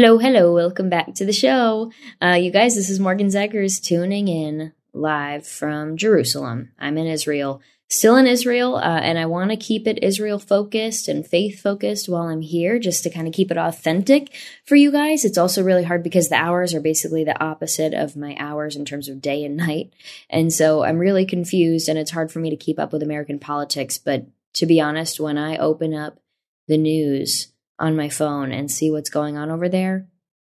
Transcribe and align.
Hello, 0.00 0.16
hello, 0.16 0.54
welcome 0.54 0.88
back 0.88 1.12
to 1.14 1.24
the 1.24 1.32
show. 1.32 1.90
Uh, 2.22 2.38
you 2.40 2.52
guys, 2.52 2.76
this 2.76 2.88
is 2.88 3.00
Morgan 3.00 3.26
Zegers 3.26 3.82
tuning 3.82 4.28
in 4.28 4.72
live 4.92 5.44
from 5.44 5.96
Jerusalem. 5.96 6.70
I'm 6.78 6.96
in 6.98 7.08
Israel, 7.08 7.60
still 7.88 8.14
in 8.14 8.28
Israel, 8.28 8.76
uh, 8.76 9.00
and 9.00 9.18
I 9.18 9.26
want 9.26 9.50
to 9.50 9.56
keep 9.56 9.88
it 9.88 9.98
Israel 10.00 10.38
focused 10.38 11.08
and 11.08 11.26
faith 11.26 11.60
focused 11.60 12.08
while 12.08 12.28
I'm 12.28 12.42
here, 12.42 12.78
just 12.78 13.02
to 13.02 13.10
kind 13.10 13.26
of 13.26 13.34
keep 13.34 13.50
it 13.50 13.58
authentic 13.58 14.32
for 14.64 14.76
you 14.76 14.92
guys. 14.92 15.24
It's 15.24 15.36
also 15.36 15.64
really 15.64 15.82
hard 15.82 16.04
because 16.04 16.28
the 16.28 16.36
hours 16.36 16.74
are 16.74 16.80
basically 16.80 17.24
the 17.24 17.42
opposite 17.42 17.92
of 17.92 18.14
my 18.14 18.36
hours 18.38 18.76
in 18.76 18.84
terms 18.84 19.08
of 19.08 19.20
day 19.20 19.42
and 19.42 19.56
night. 19.56 19.92
And 20.30 20.52
so 20.52 20.84
I'm 20.84 20.98
really 20.98 21.26
confused, 21.26 21.88
and 21.88 21.98
it's 21.98 22.12
hard 22.12 22.30
for 22.30 22.38
me 22.38 22.50
to 22.50 22.56
keep 22.56 22.78
up 22.78 22.92
with 22.92 23.02
American 23.02 23.40
politics. 23.40 23.98
But 23.98 24.26
to 24.54 24.64
be 24.64 24.80
honest, 24.80 25.18
when 25.18 25.36
I 25.36 25.56
open 25.56 25.92
up 25.92 26.20
the 26.68 26.78
news, 26.78 27.48
on 27.78 27.96
my 27.96 28.08
phone 28.08 28.52
and 28.52 28.70
see 28.70 28.90
what's 28.90 29.10
going 29.10 29.36
on 29.36 29.50
over 29.50 29.68
there, 29.68 30.08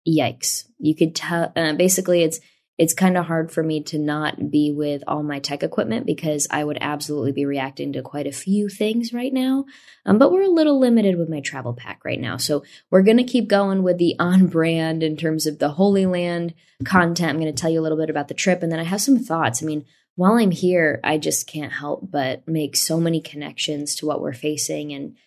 yikes. 0.08 0.66
You 0.78 0.96
could 0.96 1.16
tell 1.16 1.52
uh, 1.56 1.74
basically 1.74 2.24
it's 2.24 2.40
it's 2.80 2.94
kind 2.94 3.18
of 3.18 3.26
hard 3.26 3.52
for 3.52 3.62
me 3.62 3.84
to 3.84 4.00
not 4.00 4.50
be 4.50 4.72
with 4.72 5.04
all 5.06 5.22
my 5.22 5.40
tech 5.40 5.64
equipment 5.64 6.06
because 6.06 6.48
I 6.50 6.64
would 6.64 6.78
absolutely 6.80 7.34
be 7.34 7.46
reacting 7.46 7.92
to 7.92 8.02
quite 8.02 8.26
a 8.26 8.32
few 8.32 8.70
things 8.70 9.12
right 9.12 9.34
now. 9.34 9.66
Um, 10.06 10.18
but 10.18 10.32
we're 10.32 10.44
a 10.44 10.50
little 10.50 10.80
limited 10.80 11.18
with 11.18 11.28
my 11.28 11.42
travel 11.42 11.74
pack 11.74 12.06
right 12.06 12.20
now. 12.20 12.38
So 12.38 12.64
we're 12.90 13.04
going 13.04 13.18
to 13.18 13.26
keep 13.26 13.50
going 13.50 13.84
with 13.84 13.98
the 13.98 14.16
on 14.20 14.48
brand 14.48 15.04
in 15.04 15.18
terms 15.18 15.46
of 15.46 15.60
the 15.60 15.72
Holy 15.72 16.06
Land 16.06 16.54
content. 16.86 17.32
I'm 17.32 17.40
going 17.42 17.54
to 17.54 17.62
tell 17.62 17.70
you 17.70 17.82
a 17.82 17.84
little 17.84 17.98
bit 17.98 18.10
about 18.10 18.30
the 18.30 18.34
trip 18.34 18.64
and 18.64 18.72
then 18.72 18.80
I 18.80 18.86
have 18.86 19.02
some 19.02 19.20
thoughts. 19.20 19.62
I 19.62 19.66
mean, 19.66 19.86
while 20.16 20.38
I'm 20.38 20.52
here, 20.52 21.02
I 21.04 21.18
just 21.18 21.48
can't 21.48 21.74
help 21.74 22.10
but 22.10 22.48
make 22.48 22.78
so 22.78 22.98
many 22.98 23.20
connections 23.20 23.96
to 23.96 24.06
what 24.06 24.22
we're 24.22 24.32
facing 24.32 24.94
and 24.94 25.18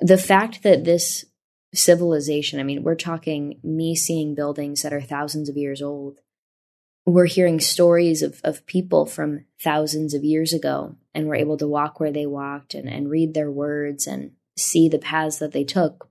the 0.00 0.18
fact 0.18 0.62
that 0.62 0.84
this 0.84 1.24
civilization, 1.74 2.60
I 2.60 2.62
mean, 2.62 2.82
we're 2.82 2.94
talking 2.94 3.60
me 3.62 3.94
seeing 3.94 4.34
buildings 4.34 4.82
that 4.82 4.92
are 4.92 5.00
thousands 5.00 5.48
of 5.48 5.56
years 5.56 5.82
old. 5.82 6.18
We're 7.04 7.26
hearing 7.26 7.60
stories 7.60 8.22
of, 8.22 8.40
of 8.42 8.66
people 8.66 9.06
from 9.06 9.44
thousands 9.62 10.12
of 10.12 10.24
years 10.24 10.52
ago, 10.52 10.96
and 11.14 11.26
we're 11.26 11.36
able 11.36 11.56
to 11.58 11.68
walk 11.68 12.00
where 12.00 12.12
they 12.12 12.26
walked 12.26 12.74
and, 12.74 12.88
and 12.88 13.10
read 13.10 13.34
their 13.34 13.50
words 13.50 14.06
and 14.06 14.32
see 14.56 14.88
the 14.88 14.98
paths 14.98 15.38
that 15.38 15.52
they 15.52 15.64
took 15.64 16.08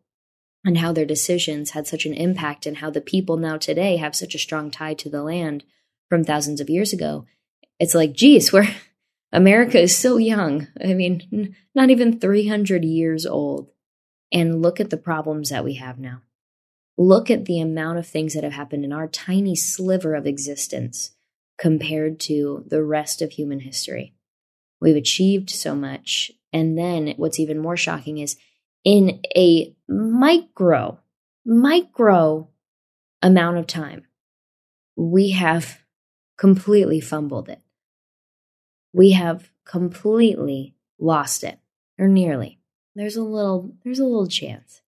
and 0.64 0.77
how 0.77 0.94
their 0.94 1.05
decisions 1.05 1.72
had 1.72 1.86
such 1.86 2.05
an 2.05 2.14
impact 2.14 2.66
and 2.66 2.77
how 2.77 2.89
the 2.89 3.02
people 3.02 3.38
now 3.38 3.58
today 3.58 3.97
have 3.97 4.16
such 4.16 4.36
a 4.36 4.39
strong 4.39 4.72
tie 4.72 4.94
to 4.94 5.09
the 5.09 5.22
land 5.22 5.64
from 6.09 6.23
thousands 6.23 6.61
of 6.61 6.70
years 6.70 6.94
ago. 6.94 7.25
It's 7.80 7.94
like, 7.95 8.14
geez, 8.14 8.53
we're 8.53 8.67
America 9.31 9.80
is 9.80 9.97
so 9.97 10.17
young. 10.17 10.67
I 10.81 10.94
mean, 10.94 11.55
not 11.75 11.89
even 11.89 12.20
300 12.20 12.86
years 12.86 13.25
old 13.25 13.70
and 14.31 14.61
look 14.61 14.79
at 14.79 14.89
the 14.89 14.97
problems 14.97 15.49
that 15.49 15.63
we 15.63 15.75
have 15.75 15.99
now. 15.99 16.21
Look 16.97 17.29
at 17.29 17.45
the 17.45 17.59
amount 17.59 17.99
of 17.99 18.07
things 18.07 18.33
that 18.33 18.43
have 18.43 18.53
happened 18.53 18.85
in 18.85 18.93
our 18.93 19.07
tiny 19.07 19.55
sliver 19.55 20.15
of 20.15 20.25
existence 20.25 21.11
compared 21.57 22.19
to 22.21 22.63
the 22.67 22.83
rest 22.83 23.21
of 23.21 23.31
human 23.31 23.59
history. 23.61 24.13
We've 24.80 24.95
achieved 24.95 25.49
so 25.49 25.75
much. 25.75 26.31
And 26.53 26.77
then 26.77 27.14
what's 27.17 27.39
even 27.39 27.59
more 27.59 27.77
shocking 27.77 28.17
is 28.17 28.37
in 28.83 29.21
a 29.35 29.75
micro, 29.89 30.99
micro 31.45 32.49
amount 33.21 33.58
of 33.58 33.67
time, 33.67 34.05
we 34.95 35.31
have 35.31 35.80
completely 36.37 37.02
fumbled 37.02 37.49
it. 37.49 37.61
We 38.93 39.11
have 39.11 39.49
completely 39.65 40.75
lost 40.99 41.43
it, 41.43 41.59
or 41.99 42.08
nearly. 42.08 42.55
There's 42.95 43.17
a 43.17 43.23
little 43.23 43.76
there's 43.83 44.00
a 44.00 44.06
little 44.06 44.28
chance. 44.28 44.82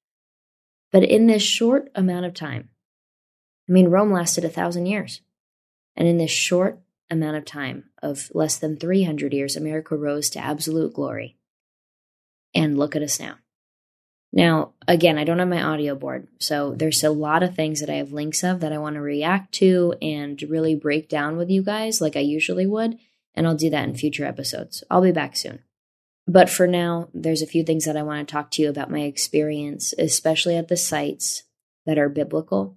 But 0.91 1.03
in 1.03 1.27
this 1.27 1.43
short 1.43 1.91
amount 1.93 2.25
of 2.25 2.33
time, 2.33 2.69
I 3.67 3.73
mean 3.73 3.89
Rome 3.89 4.11
lasted 4.11 4.45
a 4.45 4.49
thousand 4.49 4.85
years. 4.85 5.21
And 5.95 6.07
in 6.07 6.17
this 6.17 6.31
short 6.31 6.79
amount 7.09 7.37
of 7.37 7.45
time 7.45 7.85
of 8.01 8.31
less 8.33 8.57
than 8.57 8.77
300 8.77 9.33
years, 9.33 9.55
America 9.55 9.95
rose 9.95 10.29
to 10.31 10.39
absolute 10.39 10.93
glory. 10.93 11.35
And 12.53 12.77
look 12.77 12.95
at 12.95 13.01
us 13.01 13.19
now. 13.19 13.35
Now, 14.31 14.73
again, 14.87 15.17
I 15.17 15.23
don't 15.23 15.39
have 15.39 15.47
my 15.47 15.63
audio 15.63 15.95
board, 15.95 16.27
so 16.39 16.73
there's 16.75 17.03
a 17.03 17.09
lot 17.09 17.43
of 17.43 17.55
things 17.55 17.79
that 17.79 17.89
I 17.89 17.95
have 17.95 18.11
links 18.11 18.43
of 18.43 18.59
that 18.59 18.73
I 18.73 18.77
want 18.77 18.95
to 18.95 19.01
react 19.01 19.53
to 19.55 19.95
and 20.01 20.41
really 20.43 20.75
break 20.75 21.07
down 21.07 21.37
with 21.37 21.49
you 21.49 21.63
guys 21.63 22.01
like 22.01 22.15
I 22.15 22.19
usually 22.19 22.67
would, 22.67 22.99
and 23.33 23.47
I'll 23.47 23.55
do 23.55 23.69
that 23.69 23.87
in 23.87 23.95
future 23.95 24.25
episodes. 24.25 24.83
I'll 24.91 25.01
be 25.01 25.11
back 25.11 25.37
soon. 25.37 25.59
But 26.27 26.49
for 26.49 26.67
now, 26.67 27.07
there's 27.13 27.41
a 27.41 27.47
few 27.47 27.63
things 27.63 27.85
that 27.85 27.95
I 27.95 28.03
want 28.03 28.27
to 28.27 28.31
talk 28.31 28.51
to 28.51 28.61
you 28.61 28.69
about 28.69 28.91
my 28.91 29.01
experience, 29.01 29.93
especially 29.97 30.57
at 30.57 30.67
the 30.67 30.75
sites 30.75 31.43
that 31.85 31.97
are 31.97 32.09
biblical, 32.09 32.75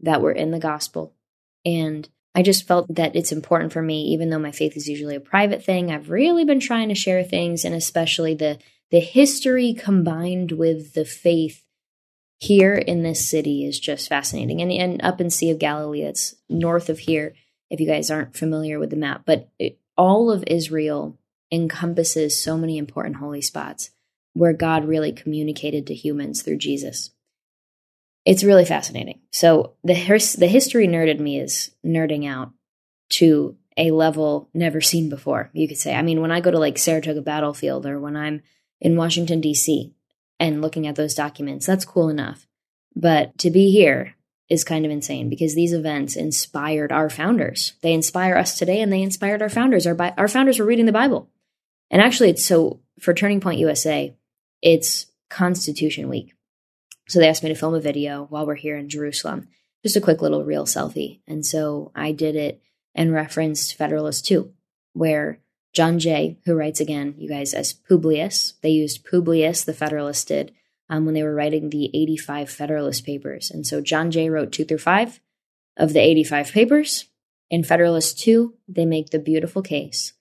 that 0.00 0.20
were 0.20 0.32
in 0.32 0.50
the 0.50 0.58
gospel. 0.58 1.14
And 1.64 2.08
I 2.34 2.42
just 2.42 2.66
felt 2.66 2.92
that 2.94 3.14
it's 3.14 3.32
important 3.32 3.72
for 3.72 3.82
me, 3.82 4.06
even 4.08 4.30
though 4.30 4.38
my 4.38 4.50
faith 4.50 4.76
is 4.76 4.88
usually 4.88 5.14
a 5.14 5.20
private 5.20 5.64
thing, 5.64 5.90
I've 5.90 6.10
really 6.10 6.44
been 6.44 6.60
trying 6.60 6.88
to 6.88 6.94
share 6.94 7.22
things 7.22 7.64
and 7.64 7.74
especially 7.74 8.34
the 8.34 8.58
the 8.90 9.00
history 9.00 9.72
combined 9.72 10.50
with 10.50 10.94
the 10.94 11.04
faith 11.04 11.64
here 12.40 12.74
in 12.74 13.04
this 13.04 13.30
city 13.30 13.64
is 13.64 13.78
just 13.78 14.08
fascinating. 14.08 14.60
And, 14.60 14.72
and 14.72 15.00
up 15.02 15.20
in 15.20 15.30
Sea 15.30 15.50
of 15.50 15.60
Galilee, 15.60 16.02
it's 16.02 16.34
north 16.48 16.88
of 16.88 16.98
here, 16.98 17.34
if 17.70 17.78
you 17.78 17.86
guys 17.86 18.10
aren't 18.10 18.36
familiar 18.36 18.80
with 18.80 18.90
the 18.90 18.96
map. 18.96 19.22
But 19.24 19.48
it, 19.60 19.78
all 19.96 20.32
of 20.32 20.42
Israel 20.48 21.19
encompasses 21.52 22.40
so 22.40 22.56
many 22.56 22.78
important 22.78 23.16
holy 23.16 23.40
spots 23.40 23.90
where 24.32 24.52
God 24.52 24.84
really 24.84 25.12
communicated 25.12 25.86
to 25.86 25.94
humans 25.94 26.42
through 26.42 26.58
Jesus. 26.58 27.10
It's 28.24 28.44
really 28.44 28.64
fascinating. 28.64 29.20
So 29.32 29.74
the 29.82 29.94
the 30.38 30.46
history 30.46 30.86
nerd 30.86 31.08
in 31.08 31.22
me 31.22 31.40
is 31.40 31.70
nerding 31.84 32.28
out 32.28 32.52
to 33.10 33.56
a 33.76 33.90
level 33.90 34.48
never 34.52 34.80
seen 34.80 35.08
before. 35.08 35.50
You 35.52 35.66
could 35.66 35.78
say. 35.78 35.94
I 35.94 36.02
mean, 36.02 36.20
when 36.20 36.30
I 36.30 36.40
go 36.40 36.50
to 36.50 36.58
like 36.58 36.78
Saratoga 36.78 37.22
Battlefield 37.22 37.86
or 37.86 37.98
when 37.98 38.16
I'm 38.16 38.42
in 38.80 38.96
Washington 38.96 39.40
D.C. 39.40 39.94
and 40.38 40.62
looking 40.62 40.86
at 40.86 40.96
those 40.96 41.14
documents, 41.14 41.66
that's 41.66 41.84
cool 41.84 42.08
enough. 42.08 42.46
But 42.94 43.36
to 43.38 43.50
be 43.50 43.70
here 43.70 44.16
is 44.48 44.64
kind 44.64 44.84
of 44.84 44.90
insane 44.90 45.30
because 45.30 45.54
these 45.54 45.72
events 45.72 46.16
inspired 46.16 46.92
our 46.92 47.08
founders. 47.08 47.74
They 47.82 47.92
inspire 47.92 48.36
us 48.36 48.58
today, 48.58 48.80
and 48.80 48.92
they 48.92 49.02
inspired 49.02 49.40
our 49.42 49.48
founders. 49.48 49.86
Our 49.86 49.96
our 50.18 50.28
founders 50.28 50.58
were 50.58 50.66
reading 50.66 50.86
the 50.86 50.92
Bible. 50.92 51.30
And 51.90 52.00
actually, 52.00 52.30
it's 52.30 52.44
so 52.44 52.80
for 53.00 53.14
Turning 53.14 53.40
Point 53.40 53.58
USA, 53.58 54.14
it's 54.62 55.06
Constitution 55.28 56.08
Week. 56.08 56.34
So 57.08 57.18
they 57.18 57.28
asked 57.28 57.42
me 57.42 57.48
to 57.48 57.54
film 57.54 57.74
a 57.74 57.80
video 57.80 58.26
while 58.30 58.46
we're 58.46 58.54
here 58.54 58.76
in 58.76 58.88
Jerusalem, 58.88 59.48
just 59.82 59.96
a 59.96 60.00
quick 60.00 60.22
little 60.22 60.44
real 60.44 60.64
selfie. 60.64 61.20
And 61.26 61.44
so 61.44 61.90
I 61.94 62.12
did 62.12 62.36
it 62.36 62.62
and 62.94 63.12
referenced 63.12 63.74
Federalist 63.74 64.26
2, 64.26 64.52
where 64.92 65.40
John 65.72 65.98
Jay, 65.98 66.38
who 66.44 66.54
writes 66.54 66.80
again, 66.80 67.14
you 67.18 67.28
guys, 67.28 67.54
as 67.54 67.72
Publius, 67.72 68.54
they 68.62 68.70
used 68.70 69.04
Publius, 69.04 69.64
the 69.64 69.72
Federalist 69.72 70.28
did, 70.28 70.52
um, 70.88 71.04
when 71.04 71.14
they 71.14 71.22
were 71.22 71.34
writing 71.34 71.70
the 71.70 71.90
85 71.94 72.50
Federalist 72.50 73.04
Papers. 73.04 73.50
And 73.50 73.66
so 73.66 73.80
John 73.80 74.10
Jay 74.10 74.28
wrote 74.28 74.52
2 74.52 74.64
through 74.64 74.78
5 74.78 75.20
of 75.76 75.92
the 75.92 76.00
85 76.00 76.52
papers. 76.52 77.06
In 77.48 77.64
Federalist 77.64 78.18
2, 78.20 78.54
they 78.68 78.84
make 78.84 79.10
the 79.10 79.18
beautiful 79.18 79.62
case 79.62 80.12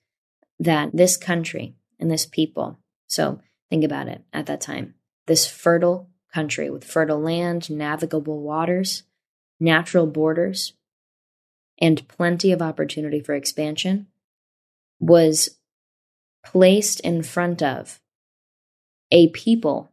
that 0.60 0.92
this 0.94 1.18
country 1.18 1.76
and 2.00 2.12
this 2.12 2.26
people, 2.26 2.80
so 3.08 3.42
think 3.70 3.84
about 3.84 4.08
it 4.08 4.24
at 4.34 4.46
that 4.48 4.62
time, 4.62 4.96
this 5.28 5.48
fertile 5.48 6.10
country 6.34 6.70
with 6.70 6.84
fertile 6.84 7.20
land, 7.20 7.70
navigable 7.70 8.42
waters, 8.42 9.04
natural 9.60 10.06
borders, 10.06 10.74
and 11.80 12.08
plenty 12.08 12.52
of 12.52 12.62
opportunity 12.62 13.20
for 13.20 13.34
expansion, 13.36 14.08
was 15.00 15.58
placed 16.44 17.00
in 17.02 17.24
front 17.24 17.62
of 17.62 18.00
a 19.12 19.30
people 19.30 19.92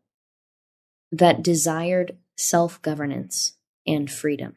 that 1.12 1.42
desired 1.42 2.16
self 2.36 2.80
governance 2.82 3.56
and 3.86 4.10
freedom. 4.10 4.56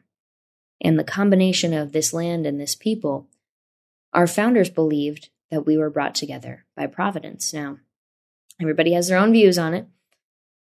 And 0.80 0.98
the 0.98 1.04
combination 1.04 1.72
of 1.74 1.92
this 1.92 2.12
land 2.12 2.46
and 2.46 2.60
this 2.60 2.74
people, 2.74 3.28
our 4.12 4.26
founders 4.26 4.70
believed 4.70 5.30
that 5.50 5.66
we 5.66 5.76
were 5.76 5.90
brought 5.90 6.14
together 6.14 6.64
by 6.76 6.86
providence. 6.86 7.52
Now, 7.52 7.78
everybody 8.60 8.92
has 8.92 9.08
their 9.08 9.18
own 9.18 9.32
views 9.32 9.58
on 9.58 9.74
it, 9.74 9.86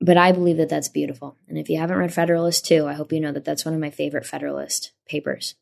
But 0.01 0.19
I 0.19 0.33
believe 0.33 0.59
that 0.59 0.69
that's 0.69 0.89
beautiful. 0.91 1.37
And 1.49 1.57
if 1.57 1.69
you 1.71 1.79
haven't 1.79 1.97
read 1.97 2.13
Federalist 2.13 2.67
2, 2.67 2.87
I 2.87 2.93
hope 2.93 3.13
you 3.13 3.21
know 3.21 3.33
that 3.33 3.45
that's 3.45 3.65
one 3.65 3.75
of 3.75 3.81
my 3.81 3.91
favorite 3.91 4.27
Federalist 4.27 4.93
papers. 5.09 5.55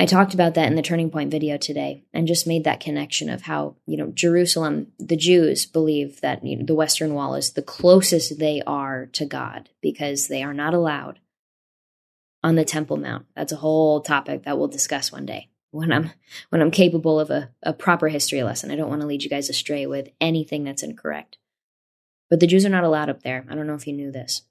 I 0.00 0.06
talked 0.06 0.34
about 0.34 0.54
that 0.54 0.66
in 0.66 0.74
the 0.74 0.82
Turning 0.82 1.10
Point 1.10 1.30
video 1.30 1.56
today 1.56 2.02
and 2.12 2.26
just 2.26 2.48
made 2.48 2.64
that 2.64 2.80
connection 2.80 3.30
of 3.30 3.42
how, 3.42 3.76
you 3.86 3.96
know, 3.96 4.10
Jerusalem, 4.10 4.88
the 4.98 5.16
Jews 5.16 5.66
believe 5.66 6.20
that 6.20 6.44
you 6.44 6.56
know, 6.56 6.64
the 6.64 6.74
Western 6.74 7.14
Wall 7.14 7.36
is 7.36 7.52
the 7.52 7.62
closest 7.62 8.40
they 8.40 8.60
are 8.66 9.06
to 9.12 9.24
God 9.24 9.68
because 9.80 10.26
they 10.26 10.42
are 10.42 10.54
not 10.54 10.74
allowed 10.74 11.20
on 12.42 12.56
the 12.56 12.64
Temple 12.64 12.96
Mount. 12.96 13.26
That's 13.36 13.52
a 13.52 13.56
whole 13.56 14.00
topic 14.00 14.42
that 14.42 14.58
we'll 14.58 14.66
discuss 14.66 15.12
one 15.12 15.26
day 15.26 15.48
when 15.74 15.92
I'm 15.92 16.10
when 16.50 16.62
I'm 16.62 16.70
capable 16.70 17.18
of 17.18 17.30
a, 17.30 17.50
a 17.62 17.72
proper 17.72 18.08
history 18.08 18.42
lesson. 18.42 18.70
I 18.70 18.76
don't 18.76 18.88
want 18.88 19.00
to 19.00 19.06
lead 19.06 19.22
you 19.22 19.30
guys 19.30 19.50
astray 19.50 19.86
with 19.86 20.08
anything 20.20 20.64
that's 20.64 20.82
incorrect. 20.82 21.38
But 22.30 22.40
the 22.40 22.46
Jews 22.46 22.64
are 22.64 22.70
not 22.70 22.84
allowed 22.84 23.10
up 23.10 23.22
there. 23.22 23.44
I 23.48 23.54
don't 23.54 23.66
know 23.66 23.74
if 23.74 23.86
you 23.86 23.92
knew 23.92 24.10
this. 24.10 24.42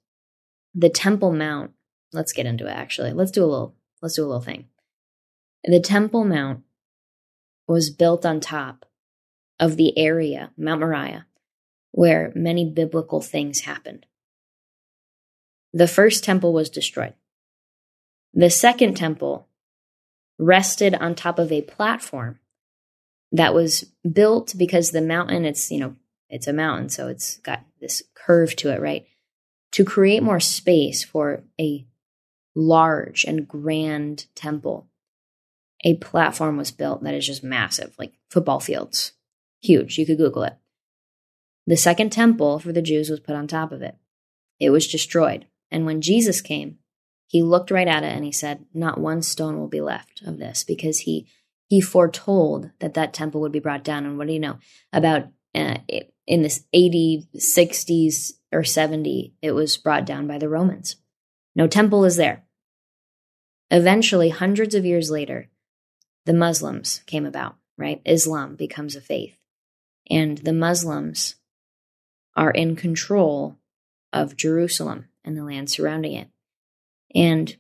The 0.76 0.90
Temple 0.90 1.32
Mount, 1.34 1.72
let's 2.12 2.34
get 2.34 2.46
into 2.46 2.68
it 2.68 2.72
actually. 2.72 3.14
Let's 3.14 3.32
do 3.32 3.44
a 3.44 3.48
little 3.48 3.76
let's 4.02 4.16
do 4.16 4.24
a 4.24 4.28
little 4.28 4.42
thing 4.42 4.68
the 5.64 5.80
Temple 5.80 6.26
Mount 6.26 6.64
was 7.68 7.90
built 7.90 8.26
on 8.26 8.40
top 8.40 8.86
of 9.60 9.78
the 9.78 9.98
area, 9.98 10.52
Mount 10.58 10.82
Moriah, 10.82 11.26
where 11.92 12.32
many 12.36 12.70
biblical 12.70 13.22
things 13.22 13.62
happened. 13.62 14.06
The 15.72 15.88
first 15.88 16.24
temple 16.24 16.54
was 16.54 16.70
destroyed. 16.70 17.14
The 18.34 18.50
second 18.50 18.96
temple 18.96 19.48
rested 20.40 20.96
on 20.96 21.16
top 21.16 21.40
of 21.40 21.52
a 21.52 21.62
platform 21.62 22.40
that 23.32 23.54
was 23.54 23.86
built 24.10 24.54
because 24.58 24.92
the 24.92 25.02
mountain, 25.02 25.46
it's, 25.46 25.72
you 25.72 25.80
know, 25.80 25.96
it's 26.30 26.48
a 26.48 26.54
mountain, 26.54 26.90
so 26.90 27.08
it's 27.08 27.38
got 27.38 27.64
this 27.80 28.04
curve 28.16 28.56
to 28.58 28.70
it, 28.70 28.82
right? 28.82 29.06
To 29.74 29.86
create 29.86 30.24
more 30.24 30.40
space 30.40 31.04
for 31.04 31.44
a 31.60 31.86
large 32.56 33.24
and 33.24 33.48
grand 33.48 34.28
temple 34.36 34.88
a 35.84 35.96
platform 35.96 36.58
was 36.58 36.72
built 36.72 37.04
that 37.04 37.14
is 37.14 37.28
just 37.28 37.44
massive, 37.44 37.94
like 38.00 38.14
football 38.30 38.60
fields. 38.60 39.14
Huge. 39.62 39.98
You 39.98 40.06
could 40.06 40.18
Google 40.18 40.44
it. 40.44 40.58
The 41.68 41.78
second 41.78 42.12
temple 42.12 42.60
for 42.60 42.72
the 42.72 42.82
Jews 42.82 43.10
was 43.10 43.20
put 43.20 43.36
on 43.36 43.48
top 43.48 43.72
of 43.72 43.82
it. 43.82 43.96
It 44.60 44.70
was 44.70 44.88
destroyed. 44.88 45.46
And 45.72 45.86
when 45.86 46.02
Jesus 46.02 46.42
came, 46.42 46.80
he 47.28 47.42
looked 47.42 47.72
right 47.72 47.88
at 47.88 48.04
it 48.04 48.16
and 48.16 48.24
he 48.24 48.32
said, 48.32 48.66
Not 48.74 49.00
one 49.00 49.22
stone 49.22 49.58
will 49.58 49.68
be 49.68 49.82
left 49.82 50.22
of 50.26 50.38
this 50.38 50.64
because 50.64 51.00
he 51.00 51.28
he 51.68 51.82
foretold 51.82 52.70
that 52.80 52.94
that 52.94 53.14
temple 53.14 53.42
would 53.42 53.52
be 53.52 53.60
brought 53.60 53.84
down. 53.84 54.06
And 54.06 54.18
what 54.18 54.28
do 54.28 54.34
you 54.34 54.40
know? 54.40 54.60
About 54.92 55.30
uh, 55.56 55.78
in 56.28 56.42
this 56.44 56.66
80, 56.72 57.28
60s, 57.36 58.34
or 58.52 58.64
70, 58.64 59.34
it 59.42 59.52
was 59.52 59.78
brought 59.78 60.06
down 60.06 60.28
by 60.28 60.38
the 60.38 60.50
Romans. 60.50 60.98
No 61.56 61.68
temple 61.68 62.06
is 62.06 62.16
there. 62.16 62.44
Eventually, 63.72 64.30
hundreds 64.30 64.76
of 64.76 64.86
years 64.86 65.10
later, 65.10 65.50
the 66.26 66.34
Muslims 66.34 67.02
came 67.08 67.26
about, 67.26 67.56
right? 67.78 68.02
Islam 68.06 68.56
becomes 68.56 68.96
a 68.96 69.02
faith. 69.02 69.36
And 70.10 70.38
the 70.40 70.54
Muslims 70.54 71.36
are 72.36 72.52
in 72.52 72.76
control 72.76 73.58
of 74.12 74.38
Jerusalem 74.38 75.08
and 75.24 75.36
the 75.36 75.44
land 75.44 75.70
surrounding 75.70 76.14
it. 76.14 76.28
And 77.14 77.56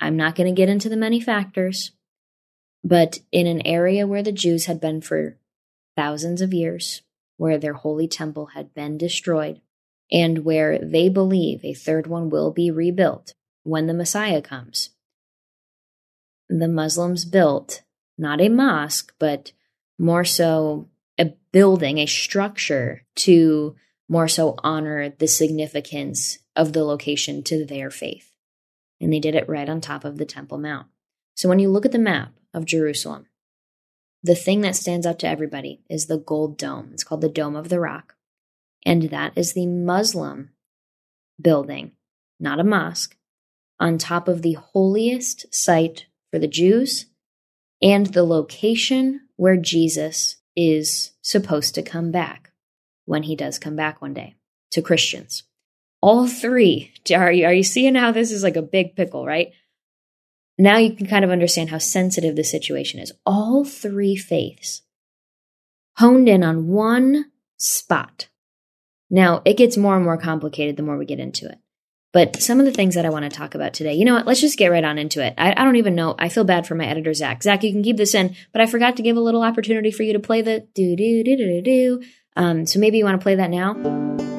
I'm 0.00 0.16
not 0.16 0.34
going 0.34 0.52
to 0.52 0.58
get 0.58 0.68
into 0.68 0.88
the 0.88 0.96
many 0.96 1.20
factors, 1.20 1.92
but 2.82 3.18
in 3.32 3.46
an 3.46 3.66
area 3.66 4.06
where 4.06 4.22
the 4.22 4.32
Jews 4.32 4.66
had 4.66 4.80
been 4.80 5.00
for 5.00 5.38
thousands 5.96 6.40
of 6.40 6.52
years, 6.52 7.02
where 7.36 7.58
their 7.58 7.74
holy 7.74 8.08
temple 8.08 8.46
had 8.46 8.74
been 8.74 8.98
destroyed, 8.98 9.60
and 10.10 10.44
where 10.44 10.78
they 10.78 11.08
believe 11.08 11.64
a 11.64 11.74
third 11.74 12.06
one 12.06 12.30
will 12.30 12.50
be 12.50 12.70
rebuilt 12.70 13.34
when 13.62 13.86
the 13.86 13.94
Messiah 13.94 14.42
comes, 14.42 14.90
the 16.48 16.68
Muslims 16.68 17.24
built 17.24 17.82
not 18.16 18.40
a 18.40 18.48
mosque, 18.48 19.12
but 19.18 19.52
more 19.98 20.24
so 20.24 20.88
a 21.18 21.32
building, 21.52 21.98
a 21.98 22.06
structure 22.06 23.04
to 23.16 23.74
more 24.08 24.28
so 24.28 24.54
honor 24.58 25.08
the 25.08 25.26
significance 25.26 26.38
of 26.54 26.72
the 26.72 26.84
location 26.84 27.42
to 27.42 27.64
their 27.64 27.90
faith. 27.90 28.33
And 29.04 29.12
they 29.12 29.20
did 29.20 29.34
it 29.34 29.46
right 29.50 29.68
on 29.68 29.82
top 29.82 30.06
of 30.06 30.16
the 30.16 30.24
Temple 30.24 30.56
Mount. 30.56 30.86
So 31.34 31.46
when 31.46 31.58
you 31.58 31.68
look 31.68 31.84
at 31.84 31.92
the 31.92 31.98
map 31.98 32.32
of 32.54 32.64
Jerusalem, 32.64 33.26
the 34.22 34.34
thing 34.34 34.62
that 34.62 34.76
stands 34.76 35.04
out 35.04 35.18
to 35.18 35.28
everybody 35.28 35.82
is 35.90 36.06
the 36.06 36.16
gold 36.16 36.56
dome. 36.56 36.88
It's 36.94 37.04
called 37.04 37.20
the 37.20 37.28
Dome 37.28 37.54
of 37.54 37.68
the 37.68 37.78
Rock. 37.78 38.14
And 38.82 39.10
that 39.10 39.36
is 39.36 39.52
the 39.52 39.66
Muslim 39.66 40.52
building, 41.38 41.92
not 42.40 42.58
a 42.58 42.64
mosque, 42.64 43.14
on 43.78 43.98
top 43.98 44.26
of 44.26 44.40
the 44.40 44.54
holiest 44.54 45.54
site 45.54 46.06
for 46.30 46.38
the 46.38 46.48
Jews 46.48 47.04
and 47.82 48.06
the 48.06 48.24
location 48.24 49.20
where 49.36 49.58
Jesus 49.58 50.36
is 50.56 51.10
supposed 51.20 51.74
to 51.74 51.82
come 51.82 52.10
back 52.10 52.52
when 53.04 53.24
he 53.24 53.36
does 53.36 53.58
come 53.58 53.76
back 53.76 54.00
one 54.00 54.14
day 54.14 54.36
to 54.70 54.80
Christians. 54.80 55.42
All 56.04 56.28
three. 56.28 56.92
Are 57.16 57.32
you, 57.32 57.46
are 57.46 57.54
you 57.54 57.62
seeing 57.62 57.94
how 57.94 58.12
this 58.12 58.30
is 58.30 58.42
like 58.42 58.56
a 58.56 58.62
big 58.62 58.94
pickle, 58.94 59.24
right? 59.24 59.52
Now 60.58 60.76
you 60.76 60.94
can 60.94 61.06
kind 61.06 61.24
of 61.24 61.30
understand 61.30 61.70
how 61.70 61.78
sensitive 61.78 62.36
the 62.36 62.44
situation 62.44 63.00
is. 63.00 63.10
All 63.24 63.64
three 63.64 64.14
faiths 64.14 64.82
honed 65.96 66.28
in 66.28 66.44
on 66.44 66.68
one 66.68 67.32
spot. 67.56 68.28
Now, 69.08 69.40
it 69.46 69.56
gets 69.56 69.78
more 69.78 69.96
and 69.96 70.04
more 70.04 70.18
complicated 70.18 70.76
the 70.76 70.82
more 70.82 70.98
we 70.98 71.06
get 71.06 71.20
into 71.20 71.48
it. 71.48 71.56
But 72.12 72.36
some 72.42 72.60
of 72.60 72.66
the 72.66 72.72
things 72.72 72.96
that 72.96 73.06
I 73.06 73.10
want 73.10 73.24
to 73.24 73.34
talk 73.34 73.54
about 73.54 73.72
today, 73.72 73.94
you 73.94 74.04
know 74.04 74.12
what? 74.12 74.26
Let's 74.26 74.42
just 74.42 74.58
get 74.58 74.70
right 74.70 74.84
on 74.84 74.98
into 74.98 75.24
it. 75.24 75.32
I, 75.38 75.52
I, 75.52 75.64
don't 75.64 75.76
even 75.76 75.94
know. 75.94 76.16
I 76.18 76.28
feel 76.28 76.44
bad 76.44 76.66
for 76.66 76.74
my 76.74 76.84
editor, 76.84 77.14
Zach. 77.14 77.42
Zach, 77.42 77.64
you 77.64 77.72
can 77.72 77.82
keep 77.82 77.96
this 77.96 78.14
in, 78.14 78.36
but 78.52 78.60
I 78.60 78.66
forgot 78.66 78.96
to 78.96 79.02
give 79.02 79.16
a 79.16 79.20
little 79.20 79.42
opportunity 79.42 79.90
for 79.90 80.02
you 80.02 80.12
to 80.12 80.20
play 80.20 80.42
the 80.42 80.68
do 80.74 80.96
do 80.96 81.24
do 81.24 81.36
do 81.38 81.62
do. 81.62 82.02
Um, 82.36 82.66
so 82.66 82.78
maybe 82.78 82.98
you 82.98 83.06
want 83.06 83.18
to 83.18 83.24
play 83.24 83.36
that 83.36 83.48
now. 83.48 84.33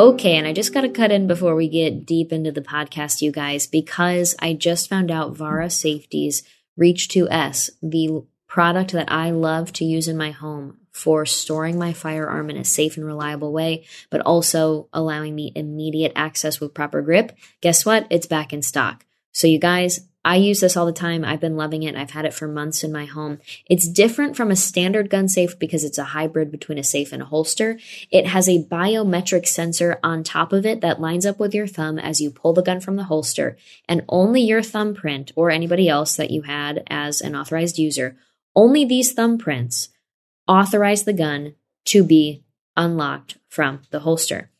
Okay, 0.00 0.38
and 0.38 0.46
I 0.46 0.54
just 0.54 0.72
got 0.72 0.80
to 0.80 0.88
cut 0.88 1.12
in 1.12 1.26
before 1.26 1.54
we 1.54 1.68
get 1.68 2.06
deep 2.06 2.32
into 2.32 2.50
the 2.50 2.62
podcast, 2.62 3.20
you 3.20 3.30
guys, 3.30 3.66
because 3.66 4.34
I 4.38 4.54
just 4.54 4.88
found 4.88 5.10
out 5.10 5.36
Vara 5.36 5.68
Safety's 5.68 6.42
Reach 6.74 7.08
2S, 7.08 7.68
the 7.82 8.24
product 8.46 8.92
that 8.92 9.12
I 9.12 9.30
love 9.30 9.74
to 9.74 9.84
use 9.84 10.08
in 10.08 10.16
my 10.16 10.30
home 10.30 10.78
for 10.90 11.26
storing 11.26 11.78
my 11.78 11.92
firearm 11.92 12.48
in 12.48 12.56
a 12.56 12.64
safe 12.64 12.96
and 12.96 13.04
reliable 13.04 13.52
way, 13.52 13.84
but 14.08 14.22
also 14.22 14.88
allowing 14.94 15.34
me 15.34 15.52
immediate 15.54 16.12
access 16.16 16.60
with 16.60 16.72
proper 16.72 17.02
grip. 17.02 17.36
Guess 17.60 17.84
what? 17.84 18.06
It's 18.08 18.26
back 18.26 18.54
in 18.54 18.62
stock. 18.62 19.04
So, 19.32 19.48
you 19.48 19.58
guys, 19.58 20.00
I 20.22 20.36
use 20.36 20.60
this 20.60 20.76
all 20.76 20.84
the 20.84 20.92
time. 20.92 21.24
I've 21.24 21.40
been 21.40 21.56
loving 21.56 21.82
it. 21.82 21.96
I've 21.96 22.10
had 22.10 22.26
it 22.26 22.34
for 22.34 22.46
months 22.46 22.84
in 22.84 22.92
my 22.92 23.06
home. 23.06 23.38
It's 23.66 23.88
different 23.88 24.36
from 24.36 24.50
a 24.50 24.56
standard 24.56 25.08
gun 25.08 25.28
safe 25.28 25.58
because 25.58 25.82
it's 25.82 25.96
a 25.96 26.04
hybrid 26.04 26.50
between 26.50 26.76
a 26.76 26.84
safe 26.84 27.12
and 27.12 27.22
a 27.22 27.26
holster. 27.26 27.78
It 28.10 28.26
has 28.26 28.48
a 28.48 28.62
biometric 28.64 29.46
sensor 29.46 29.98
on 30.02 30.22
top 30.22 30.52
of 30.52 30.66
it 30.66 30.82
that 30.82 31.00
lines 31.00 31.24
up 31.24 31.38
with 31.38 31.54
your 31.54 31.66
thumb 31.66 31.98
as 31.98 32.20
you 32.20 32.30
pull 32.30 32.52
the 32.52 32.62
gun 32.62 32.80
from 32.80 32.96
the 32.96 33.04
holster, 33.04 33.56
and 33.88 34.04
only 34.08 34.42
your 34.42 34.62
thumbprint 34.62 35.32
or 35.36 35.50
anybody 35.50 35.88
else 35.88 36.16
that 36.16 36.30
you 36.30 36.42
had 36.42 36.82
as 36.88 37.22
an 37.22 37.34
authorized 37.34 37.78
user 37.78 38.16
only 38.54 38.84
these 38.84 39.14
thumbprints 39.14 39.88
authorize 40.48 41.04
the 41.04 41.12
gun 41.12 41.54
to 41.86 42.02
be 42.02 42.42
unlocked 42.76 43.38
from 43.48 43.82
the 43.90 44.00
holster. 44.00 44.50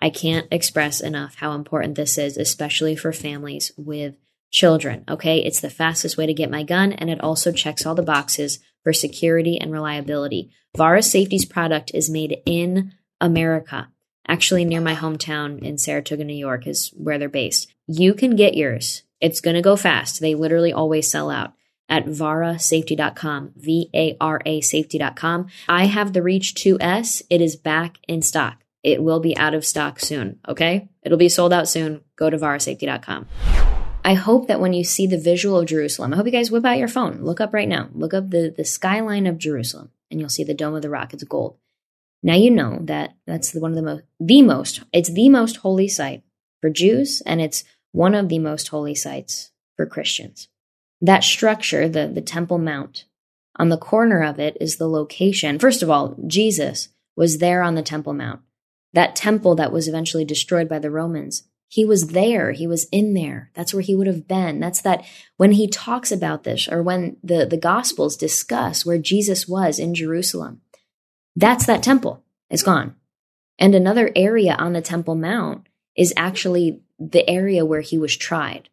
I 0.00 0.10
can't 0.10 0.48
express 0.50 1.00
enough 1.00 1.36
how 1.36 1.52
important 1.52 1.94
this 1.94 2.16
is, 2.16 2.36
especially 2.36 2.96
for 2.96 3.12
families 3.12 3.72
with 3.76 4.14
children. 4.50 5.04
Okay, 5.08 5.38
it's 5.38 5.60
the 5.60 5.70
fastest 5.70 6.16
way 6.16 6.26
to 6.26 6.34
get 6.34 6.50
my 6.50 6.62
gun, 6.62 6.92
and 6.92 7.08
it 7.08 7.20
also 7.20 7.52
checks 7.52 7.86
all 7.86 7.94
the 7.94 8.02
boxes 8.02 8.58
for 8.82 8.92
security 8.92 9.58
and 9.58 9.72
reliability. 9.72 10.50
Vara 10.76 11.02
Safety's 11.02 11.44
product 11.44 11.90
is 11.94 12.10
made 12.10 12.40
in 12.46 12.92
America. 13.20 13.88
Actually, 14.26 14.64
near 14.64 14.80
my 14.80 14.94
hometown 14.94 15.60
in 15.60 15.78
Saratoga, 15.78 16.24
New 16.24 16.34
York, 16.34 16.66
is 16.66 16.92
where 16.96 17.18
they're 17.18 17.28
based. 17.28 17.72
You 17.86 18.14
can 18.14 18.36
get 18.36 18.54
yours. 18.54 19.02
It's 19.20 19.40
going 19.40 19.56
to 19.56 19.62
go 19.62 19.76
fast. 19.76 20.20
They 20.20 20.34
literally 20.34 20.72
always 20.72 21.10
sell 21.10 21.30
out 21.30 21.52
at 21.88 22.06
varasafety.com, 22.06 23.52
V 23.56 23.90
A 23.92 24.16
R 24.20 24.40
A 24.46 24.60
safety.com. 24.60 25.48
I 25.68 25.86
have 25.86 26.12
the 26.12 26.22
Reach 26.22 26.54
2S. 26.54 27.22
It 27.28 27.40
is 27.40 27.56
back 27.56 27.98
in 28.06 28.22
stock. 28.22 28.62
It 28.82 29.02
will 29.02 29.20
be 29.20 29.36
out 29.36 29.54
of 29.54 29.66
stock 29.66 30.00
soon, 30.00 30.38
okay? 30.48 30.88
It'll 31.02 31.18
be 31.18 31.28
sold 31.28 31.52
out 31.52 31.68
soon. 31.68 32.02
Go 32.16 32.30
to 32.30 32.38
varasafety.com. 32.38 33.26
I 34.04 34.14
hope 34.14 34.48
that 34.48 34.60
when 34.60 34.72
you 34.72 34.82
see 34.82 35.06
the 35.06 35.18
visual 35.18 35.58
of 35.58 35.66
Jerusalem, 35.66 36.12
I 36.12 36.16
hope 36.16 36.26
you 36.26 36.32
guys 36.32 36.50
whip 36.50 36.64
out 36.64 36.78
your 36.78 36.88
phone. 36.88 37.22
Look 37.22 37.40
up 37.40 37.52
right 37.52 37.68
now. 37.68 37.88
Look 37.92 38.14
up 38.14 38.30
the, 38.30 38.52
the 38.56 38.64
skyline 38.64 39.26
of 39.26 39.38
Jerusalem, 39.38 39.90
and 40.10 40.18
you'll 40.18 40.28
see 40.28 40.42
the 40.42 40.54
Dome 40.54 40.74
of 40.74 40.82
the 40.82 40.90
Rock. 40.90 41.12
It's 41.12 41.22
gold. 41.24 41.56
Now 42.22 42.34
you 42.34 42.50
know 42.50 42.78
that 42.82 43.14
that's 43.26 43.54
one 43.54 43.72
of 43.72 43.76
the 43.76 43.82
most, 43.82 44.02
the 44.18 44.42
most, 44.42 44.82
it's 44.92 45.12
the 45.12 45.28
most 45.28 45.58
holy 45.58 45.88
site 45.88 46.22
for 46.60 46.70
Jews, 46.70 47.22
and 47.24 47.40
it's 47.40 47.64
one 47.92 48.14
of 48.14 48.28
the 48.28 48.38
most 48.38 48.68
holy 48.68 48.94
sites 48.94 49.50
for 49.76 49.86
Christians. 49.86 50.48
that 51.00 51.24
structure, 51.24 51.88
the, 51.88 52.06
the 52.08 52.20
Temple 52.20 52.58
Mount, 52.58 53.06
on 53.56 53.68
the 53.68 53.78
corner 53.78 54.22
of 54.22 54.38
it 54.38 54.56
is 54.60 54.76
the 54.76 54.88
location. 54.88 55.58
First 55.58 55.82
of 55.82 55.90
all, 55.90 56.16
Jesus 56.26 56.88
was 57.16 57.38
there 57.38 57.62
on 57.62 57.74
the 57.74 57.82
Temple 57.82 58.12
Mount. 58.12 58.40
That 58.92 59.16
temple 59.16 59.54
that 59.56 59.72
was 59.72 59.88
eventually 59.88 60.24
destroyed 60.24 60.68
by 60.68 60.78
the 60.78 60.90
Romans, 60.90 61.44
he 61.70 61.84
was 61.84 62.08
there. 62.08 62.50
He 62.50 62.66
was 62.66 62.88
in 62.90 63.14
there. 63.14 63.52
That's 63.54 63.72
where 63.72 63.80
he 63.80 63.94
would 63.94 64.08
have 64.08 64.26
been. 64.26 64.58
That's 64.58 64.80
that 64.80 65.04
when 65.36 65.52
he 65.52 65.68
talks 65.68 66.10
about 66.10 66.42
this 66.42 66.66
or 66.66 66.82
when 66.82 67.16
the, 67.22 67.46
the 67.46 67.56
Gospels 67.56 68.16
discuss 68.16 68.84
where 68.84 68.98
Jesus 68.98 69.46
was 69.46 69.78
in 69.78 69.94
Jerusalem, 69.94 70.62
that's 71.36 71.66
that 71.66 71.84
temple. 71.84 72.24
It's 72.50 72.64
gone. 72.64 72.96
And 73.56 73.76
another 73.76 74.10
area 74.16 74.56
on 74.58 74.72
the 74.72 74.80
Temple 74.80 75.14
Mount 75.14 75.68
is 75.96 76.12
actually 76.16 76.80
the 76.98 77.28
area 77.30 77.64
where 77.64 77.82
he 77.82 77.98
was 77.98 78.16
tried. 78.16 78.68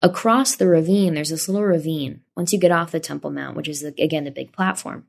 Across 0.00 0.56
the 0.56 0.68
ravine, 0.68 1.14
there's 1.14 1.30
this 1.30 1.48
little 1.48 1.66
ravine. 1.66 2.20
Once 2.36 2.52
you 2.52 2.60
get 2.60 2.70
off 2.70 2.92
the 2.92 3.00
Temple 3.00 3.32
Mount, 3.32 3.56
which 3.56 3.66
is, 3.66 3.80
the, 3.80 3.92
again, 4.00 4.22
the 4.22 4.30
big 4.30 4.52
platform, 4.52 5.06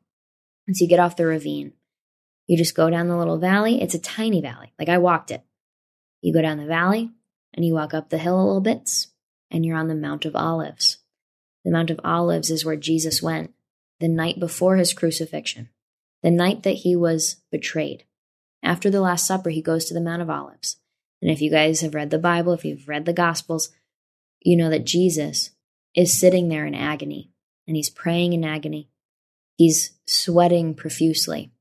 once 0.67 0.81
you 0.81 0.87
get 0.87 0.99
off 0.99 1.15
the 1.15 1.27
ravine, 1.27 1.73
you 2.47 2.57
just 2.57 2.75
go 2.75 2.89
down 2.89 3.07
the 3.07 3.17
little 3.17 3.37
valley. 3.37 3.83
It's 3.83 3.93
a 3.93 3.99
tiny 3.99 4.41
valley. 4.41 4.73
Like 4.79 4.89
I 4.89 4.97
walked 4.97 5.29
it. 5.29 5.43
You 6.21 6.33
go 6.33 6.41
down 6.41 6.57
the 6.57 6.65
valley 6.65 7.11
and 7.53 7.65
you 7.65 7.73
walk 7.73 7.93
up 7.93 8.09
the 8.09 8.17
hill 8.17 8.35
a 8.39 8.43
little 8.43 8.61
bits, 8.61 9.07
and 9.49 9.65
you're 9.65 9.77
on 9.77 9.87
the 9.87 9.95
Mount 9.95 10.25
of 10.25 10.35
Olives. 10.35 10.97
The 11.63 11.71
Mount 11.71 11.89
of 11.89 11.99
Olives 12.03 12.51
is 12.51 12.63
where 12.63 12.75
Jesus 12.75 13.21
went 13.21 13.53
the 13.99 14.07
night 14.07 14.39
before 14.39 14.77
his 14.77 14.93
crucifixion, 14.93 15.69
the 16.21 16.31
night 16.31 16.63
that 16.63 16.77
he 16.77 16.95
was 16.95 17.37
betrayed. 17.51 18.03
After 18.61 18.89
the 18.89 19.01
Last 19.01 19.25
Supper, 19.25 19.49
he 19.49 19.61
goes 19.61 19.85
to 19.85 19.93
the 19.93 20.01
Mount 20.01 20.21
of 20.21 20.29
Olives. 20.29 20.77
And 21.21 21.31
if 21.31 21.41
you 21.41 21.49
guys 21.49 21.81
have 21.81 21.95
read 21.95 22.09
the 22.09 22.19
Bible, 22.19 22.53
if 22.53 22.63
you've 22.63 22.87
read 22.87 23.05
the 23.05 23.13
Gospels, 23.13 23.69
you 24.41 24.55
know 24.55 24.69
that 24.69 24.85
Jesus 24.85 25.51
is 25.95 26.19
sitting 26.19 26.47
there 26.47 26.65
in 26.65 26.75
agony 26.75 27.31
and 27.67 27.75
he's 27.75 27.89
praying 27.89 28.33
in 28.33 28.43
agony. 28.43 28.89
He's 29.55 29.91
sweating 30.05 30.75
profusely 30.75 31.51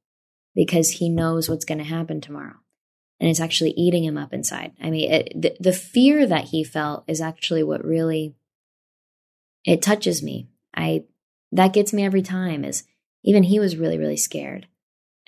because 0.55 0.91
he 0.91 1.09
knows 1.09 1.49
what's 1.49 1.65
going 1.65 1.79
to 1.79 1.85
happen 1.85 2.21
tomorrow. 2.21 2.57
And 3.19 3.31
it's 3.31 3.41
actually 3.41 3.71
eating 3.71 4.05
him 4.05 4.19
up 4.19 4.33
inside. 4.33 4.73
I 4.83 4.91
mean, 4.91 5.11
it, 5.11 5.33
the, 5.35 5.57
the 5.59 5.73
fear 5.73 6.27
that 6.27 6.45
he 6.45 6.63
felt 6.63 7.05
is 7.07 7.21
actually 7.21 7.63
what 7.63 7.85
really 7.85 8.35
it 9.65 9.83
touches 9.83 10.23
me. 10.23 10.49
I 10.75 11.05
that 11.53 11.73
gets 11.73 11.93
me 11.93 12.05
every 12.05 12.23
time 12.23 12.65
is 12.65 12.85
even 13.25 13.45
he 13.45 13.59
was 13.59 13.77
really 13.77 13.99
really 13.99 14.17
scared. 14.17 14.67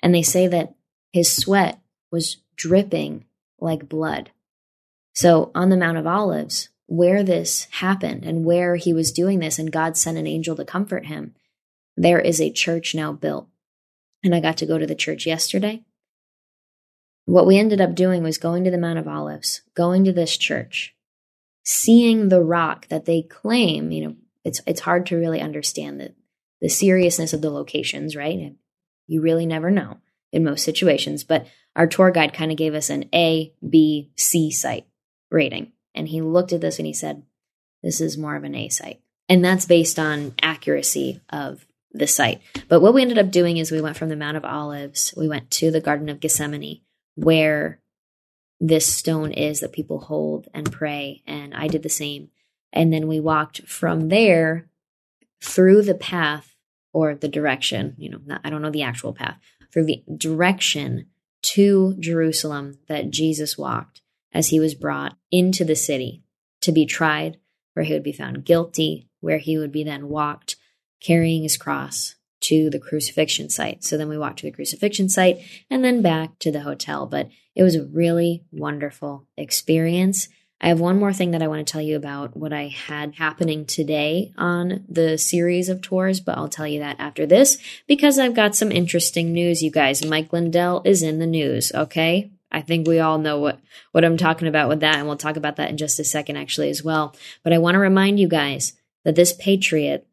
And 0.01 0.13
they 0.13 0.21
say 0.21 0.47
that 0.47 0.75
his 1.11 1.35
sweat 1.35 1.79
was 2.11 2.37
dripping 2.55 3.25
like 3.59 3.89
blood. 3.89 4.31
So 5.13 5.51
on 5.53 5.69
the 5.69 5.77
Mount 5.77 5.97
of 5.97 6.07
Olives, 6.07 6.69
where 6.85 7.23
this 7.23 7.67
happened 7.71 8.23
and 8.23 8.45
where 8.45 8.75
he 8.75 8.93
was 8.93 9.11
doing 9.11 9.39
this, 9.39 9.59
and 9.59 9.71
God 9.71 9.97
sent 9.97 10.17
an 10.17 10.27
angel 10.27 10.55
to 10.55 10.65
comfort 10.65 11.07
him, 11.07 11.35
there 11.97 12.19
is 12.19 12.39
a 12.39 12.51
church 12.51 12.95
now 12.95 13.11
built. 13.11 13.47
And 14.23 14.33
I 14.33 14.39
got 14.39 14.57
to 14.57 14.65
go 14.65 14.77
to 14.77 14.87
the 14.87 14.95
church 14.95 15.25
yesterday. 15.25 15.83
What 17.29 17.45
we 17.45 17.59
ended 17.59 17.79
up 17.79 17.93
doing 17.93 18.23
was 18.23 18.39
going 18.39 18.63
to 18.63 18.71
the 18.71 18.77
Mount 18.79 18.97
of 18.97 19.07
Olives, 19.07 19.61
going 19.75 20.03
to 20.05 20.11
this 20.11 20.35
church, 20.35 20.95
seeing 21.63 22.29
the 22.29 22.41
rock 22.41 22.87
that 22.87 23.05
they 23.05 23.21
claim, 23.21 23.91
you 23.91 24.07
know, 24.07 24.15
it's 24.43 24.61
it's 24.65 24.81
hard 24.81 25.05
to 25.05 25.15
really 25.15 25.39
understand 25.39 25.99
the 25.99 26.15
the 26.59 26.69
seriousness 26.69 27.31
of 27.31 27.43
the 27.43 27.51
locations, 27.51 28.15
right? 28.15 28.55
You 29.05 29.21
really 29.21 29.45
never 29.45 29.69
know 29.69 29.99
in 30.31 30.43
most 30.43 30.65
situations, 30.65 31.23
but 31.23 31.45
our 31.75 31.85
tour 31.85 32.09
guide 32.09 32.33
kind 32.33 32.49
of 32.49 32.57
gave 32.57 32.73
us 32.73 32.89
an 32.89 33.07
A, 33.13 33.53
B, 33.67 34.11
C 34.17 34.49
site 34.49 34.87
rating. 35.29 35.71
And 35.93 36.07
he 36.07 36.21
looked 36.21 36.51
at 36.51 36.61
this 36.61 36.79
and 36.79 36.87
he 36.87 36.93
said, 36.93 37.21
This 37.83 38.01
is 38.01 38.17
more 38.17 38.35
of 38.35 38.43
an 38.43 38.55
A 38.55 38.69
site. 38.69 39.01
And 39.27 39.45
that's 39.45 39.67
based 39.67 39.99
on 39.99 40.33
accuracy 40.41 41.21
of 41.29 41.63
the 41.91 42.07
site. 42.07 42.41
But 42.67 42.81
what 42.81 42.95
we 42.95 43.03
ended 43.03 43.19
up 43.19 43.29
doing 43.29 43.57
is 43.57 43.71
we 43.71 43.81
went 43.81 43.97
from 43.97 44.09
the 44.09 44.15
Mount 44.15 44.35
of 44.35 44.45
Olives, 44.45 45.13
we 45.15 45.27
went 45.27 45.51
to 45.51 45.69
the 45.69 45.79
Garden 45.79 46.09
of 46.09 46.19
Gethsemane, 46.19 46.81
where 47.23 47.79
this 48.59 48.85
stone 48.85 49.31
is 49.31 49.59
that 49.59 49.71
people 49.71 49.99
hold 49.99 50.47
and 50.53 50.71
pray. 50.71 51.21
And 51.25 51.53
I 51.53 51.67
did 51.67 51.83
the 51.83 51.89
same. 51.89 52.29
And 52.71 52.93
then 52.93 53.07
we 53.07 53.19
walked 53.19 53.67
from 53.67 54.09
there 54.09 54.69
through 55.41 55.83
the 55.83 55.95
path 55.95 56.55
or 56.93 57.15
the 57.15 57.27
direction, 57.27 57.95
you 57.97 58.09
know, 58.09 58.19
I 58.43 58.49
don't 58.49 58.61
know 58.61 58.69
the 58.69 58.83
actual 58.83 59.13
path, 59.13 59.39
through 59.71 59.85
the 59.85 60.03
direction 60.15 61.07
to 61.41 61.95
Jerusalem 61.99 62.79
that 62.87 63.11
Jesus 63.11 63.57
walked 63.57 64.01
as 64.33 64.49
he 64.49 64.59
was 64.59 64.75
brought 64.75 65.15
into 65.31 65.63
the 65.63 65.75
city 65.75 66.23
to 66.61 66.71
be 66.71 66.85
tried, 66.85 67.37
where 67.73 67.85
he 67.85 67.93
would 67.93 68.03
be 68.03 68.11
found 68.11 68.43
guilty, 68.43 69.07
where 69.21 69.37
he 69.37 69.57
would 69.57 69.71
be 69.71 69.83
then 69.83 70.09
walked 70.09 70.57
carrying 70.99 71.43
his 71.43 71.57
cross 71.57 72.15
to 72.41 72.69
the 72.69 72.79
crucifixion 72.79 73.49
site. 73.49 73.83
So 73.83 73.97
then 73.97 74.09
we 74.09 74.17
walked 74.17 74.39
to 74.39 74.45
the 74.45 74.51
crucifixion 74.51 75.09
site 75.09 75.39
and 75.69 75.83
then 75.83 76.01
back 76.01 76.39
to 76.39 76.51
the 76.51 76.61
hotel. 76.61 77.05
But 77.05 77.29
it 77.55 77.63
was 77.63 77.75
a 77.75 77.85
really 77.85 78.43
wonderful 78.51 79.27
experience. 79.37 80.29
I 80.61 80.67
have 80.67 80.79
one 80.79 80.99
more 80.99 81.13
thing 81.13 81.31
that 81.31 81.41
I 81.41 81.47
want 81.47 81.65
to 81.65 81.71
tell 81.71 81.81
you 81.81 81.95
about 81.95 82.35
what 82.35 82.51
I 82.51 82.67
had 82.67 83.15
happening 83.15 83.65
today 83.65 84.33
on 84.37 84.83
the 84.89 85.17
series 85.17 85.69
of 85.69 85.81
tours, 85.81 86.19
but 86.19 86.37
I'll 86.37 86.49
tell 86.49 86.67
you 86.67 86.79
that 86.79 86.99
after 86.99 87.25
this 87.25 87.57
because 87.87 88.19
I've 88.19 88.35
got 88.35 88.55
some 88.55 88.71
interesting 88.71 89.31
news, 89.31 89.61
you 89.61 89.71
guys. 89.71 90.05
Mike 90.05 90.33
Lindell 90.33 90.81
is 90.83 91.01
in 91.01 91.19
the 91.19 91.25
news, 91.25 91.71
okay? 91.73 92.31
I 92.51 92.61
think 92.61 92.87
we 92.87 92.99
all 92.99 93.19
know 93.19 93.39
what, 93.39 93.59
what 93.91 94.03
I'm 94.03 94.17
talking 94.17 94.47
about 94.49 94.67
with 94.67 94.81
that, 94.81 94.95
and 94.95 95.07
we'll 95.07 95.15
talk 95.15 95.37
about 95.37 95.55
that 95.57 95.69
in 95.69 95.77
just 95.77 95.99
a 95.99 96.03
second, 96.03 96.35
actually, 96.35 96.69
as 96.69 96.83
well. 96.83 97.15
But 97.43 97.53
I 97.53 97.59
want 97.59 97.75
to 97.75 97.79
remind 97.79 98.19
you 98.19 98.27
guys 98.27 98.73
that 99.05 99.15
this 99.15 99.33
Patriot 99.33 100.07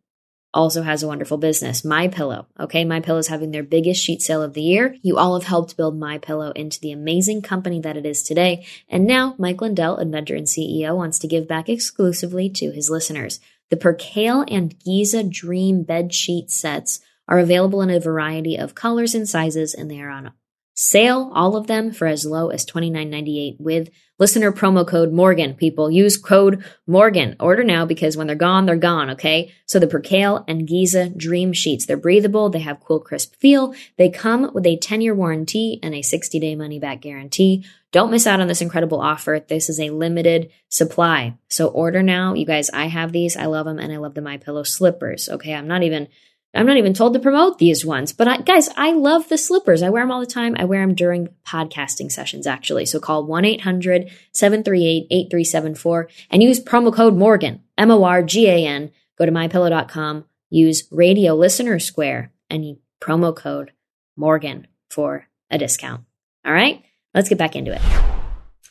also 0.56 0.82
has 0.82 1.02
a 1.02 1.06
wonderful 1.06 1.36
business, 1.36 1.84
My 1.84 2.08
Pillow. 2.08 2.46
Okay, 2.58 2.84
My 2.84 3.00
Pillow 3.00 3.18
is 3.18 3.28
having 3.28 3.50
their 3.50 3.62
biggest 3.62 4.02
sheet 4.02 4.22
sale 4.22 4.42
of 4.42 4.54
the 4.54 4.62
year. 4.62 4.96
You 5.02 5.18
all 5.18 5.38
have 5.38 5.46
helped 5.46 5.76
build 5.76 5.98
My 5.98 6.18
Pillow 6.18 6.50
into 6.52 6.80
the 6.80 6.92
amazing 6.92 7.42
company 7.42 7.78
that 7.80 7.96
it 7.96 8.06
is 8.06 8.22
today, 8.22 8.64
and 8.88 9.06
now 9.06 9.34
Mike 9.38 9.60
Lindell, 9.60 9.98
inventor 9.98 10.34
and 10.34 10.46
CEO, 10.46 10.96
wants 10.96 11.18
to 11.20 11.28
give 11.28 11.46
back 11.46 11.68
exclusively 11.68 12.48
to 12.50 12.70
his 12.70 12.88
listeners. 12.88 13.38
The 13.68 13.76
Percale 13.76 14.44
and 14.48 14.78
Giza 14.82 15.25
Dream 15.25 15.82
bed 15.82 16.14
sheet 16.14 16.50
sets 16.50 17.00
are 17.28 17.38
available 17.38 17.82
in 17.82 17.90
a 17.90 18.00
variety 18.00 18.56
of 18.56 18.75
colors 18.75 19.14
and 19.14 19.28
sizes, 19.28 19.75
and 19.75 19.90
they 19.90 20.00
are 20.00 20.10
on 20.10 20.32
sale, 20.76 21.33
all 21.35 21.56
of 21.56 21.66
them 21.66 21.90
for 21.90 22.06
as 22.06 22.25
low 22.25 22.50
as 22.50 22.64
$29.98 22.66 23.59
with 23.59 23.90
listener 24.18 24.52
promo 24.52 24.87
code 24.87 25.12
Morgan. 25.12 25.54
People 25.54 25.90
use 25.90 26.16
code 26.16 26.64
Morgan. 26.87 27.35
Order 27.40 27.64
now 27.64 27.87
because 27.87 28.16
when 28.16 28.26
they're 28.26 28.37
gone, 28.37 28.66
they're 28.66 28.76
gone. 28.76 29.11
Okay. 29.11 29.52
So 29.64 29.78
the 29.78 29.87
Percale 29.87 30.45
and 30.47 30.68
Giza 30.68 31.09
Dream 31.09 31.52
Sheets, 31.52 31.87
they're 31.87 31.97
breathable. 31.97 32.50
They 32.50 32.61
have 32.61 32.80
cool, 32.80 33.00
crisp 33.00 33.35
feel. 33.37 33.75
They 33.97 34.11
come 34.11 34.52
with 34.52 34.66
a 34.66 34.76
10 34.76 35.00
year 35.00 35.14
warranty 35.14 35.80
and 35.83 35.95
a 35.95 36.02
60 36.02 36.38
day 36.38 36.54
money 36.54 36.78
back 36.78 37.00
guarantee. 37.00 37.64
Don't 37.92 38.11
miss 38.11 38.26
out 38.26 38.40
on 38.40 38.49
this 38.49 38.61
incredible 38.61 39.00
offer. 39.00 39.42
This 39.49 39.71
is 39.71 39.80
a 39.80 39.90
limited 39.90 40.50
supply. 40.68 41.35
So 41.49 41.68
order 41.68 42.02
now. 42.02 42.35
You 42.35 42.45
guys, 42.45 42.68
I 42.71 42.87
have 42.87 43.12
these. 43.12 43.37
I 43.37 43.47
love 43.47 43.64
them 43.64 43.78
and 43.78 43.92
I 43.92 43.97
love 43.97 44.14
the 44.14 44.21
My 44.21 44.37
Pillow 44.37 44.64
slippers. 44.64 45.28
Okay. 45.30 45.54
I'm 45.54 45.68
not 45.68 45.83
even 45.83 46.09
I'm 46.56 46.66
not 46.66 46.78
even 46.78 46.94
told 46.94 47.12
to 47.12 47.20
promote 47.20 47.58
these 47.58 47.84
ones, 47.84 48.12
but 48.12 48.26
I, 48.26 48.38
guys, 48.38 48.68
I 48.76 48.92
love 48.92 49.28
the 49.28 49.36
slippers. 49.36 49.82
I 49.82 49.90
wear 49.90 50.02
them 50.02 50.10
all 50.10 50.20
the 50.20 50.26
time. 50.26 50.56
I 50.58 50.64
wear 50.64 50.80
them 50.80 50.94
during 50.94 51.28
podcasting 51.46 52.10
sessions, 52.10 52.46
actually. 52.46 52.86
So 52.86 52.98
call 52.98 53.26
1 53.26 53.44
800 53.44 54.10
738 54.32 55.06
8374 55.10 56.08
and 56.30 56.42
use 56.42 56.60
promo 56.60 56.92
code 56.92 57.14
Morgan, 57.14 57.62
M 57.76 57.90
O 57.90 58.04
R 58.04 58.22
G 58.22 58.48
A 58.48 58.66
N. 58.66 58.90
Go 59.18 59.26
to 59.26 59.32
mypillow.com, 59.32 60.25
use 60.50 60.84
Radio 60.90 61.34
Listener 61.34 61.78
Square, 61.78 62.32
and 62.50 62.76
promo 63.00 63.34
code 63.34 63.72
Morgan 64.16 64.66
for 64.90 65.26
a 65.50 65.58
discount. 65.58 66.04
All 66.44 66.52
right, 66.52 66.82
let's 67.14 67.28
get 67.28 67.38
back 67.38 67.56
into 67.56 67.72
it. 67.72 67.80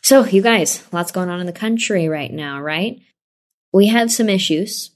So, 0.02 0.24
you 0.26 0.42
guys, 0.42 0.84
lots 0.92 1.12
going 1.12 1.30
on 1.30 1.40
in 1.40 1.48
the 1.48 1.54
country 1.54 2.08
right 2.08 2.32
now, 2.32 2.62
right? 2.62 3.00
We 3.74 3.88
have 3.88 4.12
some 4.12 4.30
issues 4.30 4.92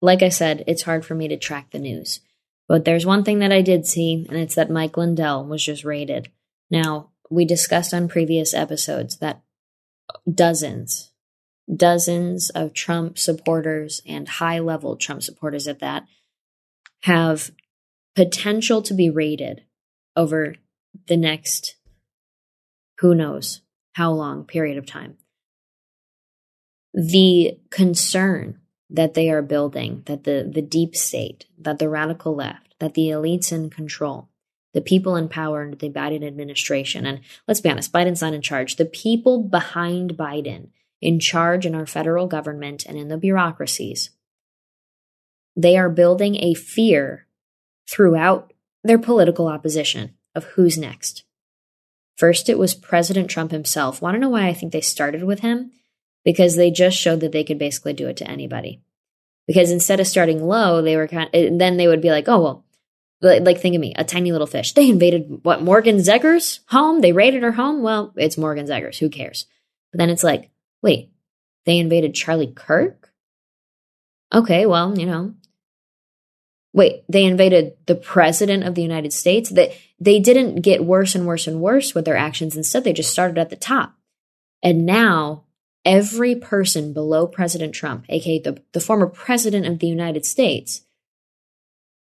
like 0.00 0.22
I 0.22 0.28
said, 0.28 0.64
it's 0.66 0.82
hard 0.82 1.04
for 1.04 1.14
me 1.14 1.28
to 1.28 1.36
track 1.36 1.70
the 1.70 1.78
news. 1.78 2.20
But 2.68 2.84
there's 2.84 3.06
one 3.06 3.24
thing 3.24 3.38
that 3.38 3.52
I 3.52 3.62
did 3.62 3.86
see, 3.86 4.26
and 4.28 4.38
it's 4.38 4.54
that 4.54 4.70
Mike 4.70 4.96
Lindell 4.96 5.44
was 5.44 5.64
just 5.64 5.84
raided. 5.84 6.30
Now, 6.70 7.10
we 7.30 7.44
discussed 7.44 7.94
on 7.94 8.08
previous 8.08 8.54
episodes 8.54 9.18
that 9.18 9.40
dozens, 10.32 11.12
dozens 11.74 12.50
of 12.50 12.74
Trump 12.74 13.18
supporters 13.18 14.02
and 14.06 14.28
high 14.28 14.58
level 14.58 14.96
Trump 14.96 15.22
supporters 15.22 15.66
at 15.66 15.80
that 15.80 16.04
have 17.02 17.50
potential 18.14 18.82
to 18.82 18.94
be 18.94 19.08
raided 19.08 19.62
over 20.16 20.56
the 21.06 21.16
next 21.16 21.76
who 22.98 23.14
knows 23.14 23.62
how 23.92 24.10
long 24.10 24.44
period 24.44 24.76
of 24.76 24.86
time. 24.86 25.16
The 26.92 27.58
concern 27.70 28.60
that 28.90 29.14
they 29.14 29.30
are 29.30 29.42
building, 29.42 30.02
that 30.06 30.24
the, 30.24 30.50
the 30.52 30.62
deep 30.62 30.96
state, 30.96 31.46
that 31.58 31.78
the 31.78 31.88
radical 31.88 32.34
left, 32.34 32.74
that 32.78 32.94
the 32.94 33.08
elites 33.08 33.52
in 33.52 33.70
control, 33.70 34.28
the 34.72 34.80
people 34.80 35.16
in 35.16 35.28
power 35.28 35.62
under 35.62 35.76
the 35.76 35.90
Biden 35.90 36.26
administration, 36.26 37.06
and 37.06 37.20
let's 37.46 37.60
be 37.60 37.68
honest, 37.68 37.92
Biden's 37.92 38.22
not 38.22 38.34
in 38.34 38.42
charge. 38.42 38.76
The 38.76 38.84
people 38.84 39.42
behind 39.42 40.16
Biden 40.16 40.68
in 41.00 41.20
charge 41.20 41.66
in 41.66 41.74
our 41.74 41.86
federal 41.86 42.26
government 42.26 42.86
and 42.86 42.98
in 42.98 43.08
the 43.08 43.18
bureaucracies 43.18 44.10
they 45.58 45.76
are 45.76 45.90
building 45.90 46.36
a 46.36 46.54
fear 46.54 47.26
throughout 47.90 48.52
their 48.84 48.98
political 48.98 49.48
opposition 49.48 50.14
of 50.32 50.44
who's 50.44 50.78
next. 50.78 51.24
First, 52.16 52.48
it 52.48 52.58
was 52.58 52.74
President 52.74 53.28
Trump 53.28 53.50
himself. 53.50 54.00
Want 54.00 54.14
to 54.14 54.20
know 54.20 54.28
why 54.28 54.46
I 54.46 54.54
think 54.54 54.72
they 54.72 54.80
started 54.80 55.24
with 55.24 55.40
him? 55.40 55.72
Because 56.24 56.56
they 56.56 56.70
just 56.70 56.98
showed 56.98 57.20
that 57.20 57.32
they 57.32 57.44
could 57.44 57.58
basically 57.58 57.92
do 57.92 58.08
it 58.08 58.16
to 58.18 58.30
anybody. 58.30 58.82
Because 59.46 59.70
instead 59.70 60.00
of 60.00 60.06
starting 60.06 60.42
low, 60.42 60.82
they 60.82 60.96
were 60.96 61.08
kind 61.08 61.30
of, 61.32 61.58
then 61.58 61.76
they 61.76 61.88
would 61.88 62.02
be 62.02 62.10
like, 62.10 62.28
oh, 62.28 62.40
well, 62.40 62.64
like 63.20 63.60
think 63.60 63.74
of 63.74 63.80
me, 63.80 63.94
a 63.96 64.04
tiny 64.04 64.30
little 64.30 64.46
fish. 64.46 64.72
They 64.72 64.88
invaded 64.88 65.40
what 65.42 65.62
Morgan 65.62 65.96
Zegers' 65.96 66.60
home. 66.68 67.00
They 67.00 67.12
raided 67.12 67.42
her 67.42 67.52
home. 67.52 67.82
Well, 67.82 68.12
it's 68.16 68.38
Morgan 68.38 68.66
Zegers. 68.66 68.98
Who 68.98 69.08
cares? 69.08 69.46
But 69.90 69.98
then 69.98 70.10
it's 70.10 70.22
like, 70.22 70.50
wait, 70.82 71.10
they 71.64 71.78
invaded 71.78 72.14
Charlie 72.14 72.52
Kirk. 72.54 73.10
Okay, 74.32 74.66
well, 74.66 74.98
you 74.98 75.06
know, 75.06 75.34
wait, 76.72 77.04
they 77.08 77.24
invaded 77.24 77.72
the 77.86 77.94
president 77.94 78.64
of 78.64 78.74
the 78.74 78.82
United 78.82 79.12
States. 79.12 79.48
That 79.50 79.70
they, 79.70 79.78
they 79.98 80.20
didn't 80.20 80.60
get 80.60 80.84
worse 80.84 81.14
and 81.14 81.26
worse 81.26 81.46
and 81.46 81.60
worse 81.60 81.94
with 81.94 82.04
their 82.04 82.16
actions. 82.16 82.56
Instead, 82.56 82.84
they 82.84 82.92
just 82.92 83.10
started 83.10 83.38
at 83.38 83.50
the 83.50 83.56
top. 83.56 83.94
And 84.62 84.84
now 84.84 85.44
every 85.84 86.34
person 86.34 86.92
below 86.92 87.26
President 87.26 87.74
Trump, 87.74 88.04
aka 88.08 88.38
the, 88.40 88.62
the 88.72 88.80
former 88.80 89.06
president 89.06 89.66
of 89.66 89.78
the 89.78 89.86
United 89.86 90.24
States, 90.24 90.82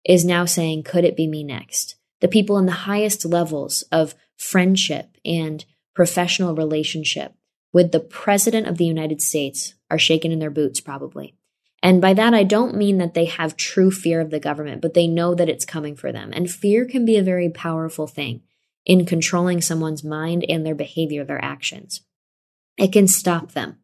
is 0.05 0.24
now 0.24 0.46
saying, 0.46 0.84
could 0.84 1.03
it 1.03 1.17
be 1.17 1.27
me 1.27 1.44
next? 1.44 1.96
The 2.22 2.27
people 2.27 2.58
in 2.58 2.65
the 2.65 2.72
highest 2.72 3.25
levels 3.25 3.84
of 3.91 4.15
friendship 4.38 5.17
and 5.25 5.65
professional 5.94 6.55
relationship 6.55 7.34
with 7.74 7.91
the 7.91 8.00
president 8.00 8.67
of 8.67 8.77
the 8.77 8.86
United 8.86 9.22
States 9.22 9.74
are 9.89 10.00
shaken 10.00 10.32
in 10.32 10.39
their 10.39 10.50
boots, 10.50 10.79
probably. 10.79 11.36
And 11.84 12.01
by 12.01 12.13
that, 12.13 12.34
I 12.34 12.44
don't 12.44 12.75
mean 12.75 12.98
that 12.98 13.13
they 13.13 13.25
have 13.25 13.58
true 13.58 13.91
fear 13.91 14.20
of 14.20 14.32
the 14.32 14.39
government, 14.39 14.82
but 14.82 14.94
they 14.94 15.08
know 15.08 15.36
that 15.36 15.50
it's 15.50 15.65
coming 15.65 15.96
for 15.96 16.12
them. 16.12 16.32
And 16.34 16.50
fear 16.50 16.86
can 16.86 17.05
be 17.05 17.17
a 17.17 17.24
very 17.24 17.50
powerful 17.50 18.08
thing 18.08 18.41
in 18.86 19.05
controlling 19.05 19.62
someone's 19.62 20.03
mind 20.03 20.46
and 20.48 20.65
their 20.65 20.75
behavior, 20.75 21.24
their 21.24 21.44
actions. 21.44 22.01
It 22.77 22.91
can 22.91 23.08
stop 23.08 23.51
them 23.51 23.77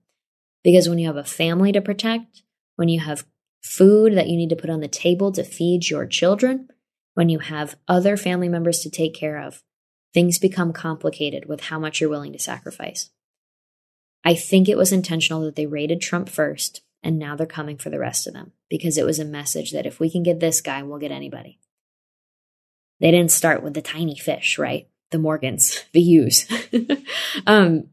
because 0.63 0.89
when 0.89 0.99
you 0.99 1.07
have 1.07 1.17
a 1.17 1.23
family 1.23 1.71
to 1.71 1.81
protect, 1.81 2.43
when 2.75 2.89
you 2.89 2.99
have 2.99 3.25
food 3.61 4.15
that 4.15 4.27
you 4.27 4.37
need 4.37 4.49
to 4.49 4.55
put 4.55 4.69
on 4.69 4.79
the 4.79 4.87
table 4.87 5.31
to 5.31 5.43
feed 5.43 5.89
your 5.89 6.05
children, 6.05 6.69
when 7.13 7.29
you 7.29 7.39
have 7.39 7.75
other 7.87 8.17
family 8.17 8.49
members 8.49 8.79
to 8.79 8.89
take 8.89 9.13
care 9.13 9.37
of, 9.37 9.63
things 10.13 10.39
become 10.39 10.73
complicated 10.73 11.45
with 11.47 11.61
how 11.61 11.79
much 11.79 12.01
you're 12.01 12.09
willing 12.09 12.33
to 12.33 12.39
sacrifice. 12.39 13.09
I 14.23 14.35
think 14.35 14.69
it 14.69 14.77
was 14.77 14.91
intentional 14.91 15.41
that 15.41 15.55
they 15.55 15.65
raided 15.65 16.01
Trump 16.01 16.29
first, 16.29 16.81
and 17.01 17.17
now 17.17 17.35
they're 17.35 17.47
coming 17.47 17.77
for 17.77 17.89
the 17.89 17.99
rest 17.99 18.27
of 18.27 18.33
them 18.33 18.51
because 18.69 18.97
it 18.97 19.05
was 19.05 19.19
a 19.19 19.25
message 19.25 19.71
that 19.71 19.85
if 19.85 19.99
we 19.99 20.09
can 20.09 20.23
get 20.23 20.39
this 20.39 20.61
guy, 20.61 20.83
we'll 20.83 20.99
get 20.99 21.11
anybody. 21.11 21.59
They 22.99 23.09
didn't 23.09 23.31
start 23.31 23.63
with 23.63 23.73
the 23.73 23.81
tiny 23.81 24.15
fish, 24.15 24.59
right? 24.59 24.87
The 25.09 25.17
Morgans, 25.17 25.83
the 25.91 26.01
Hughes. 26.01 26.45
um, 27.47 27.87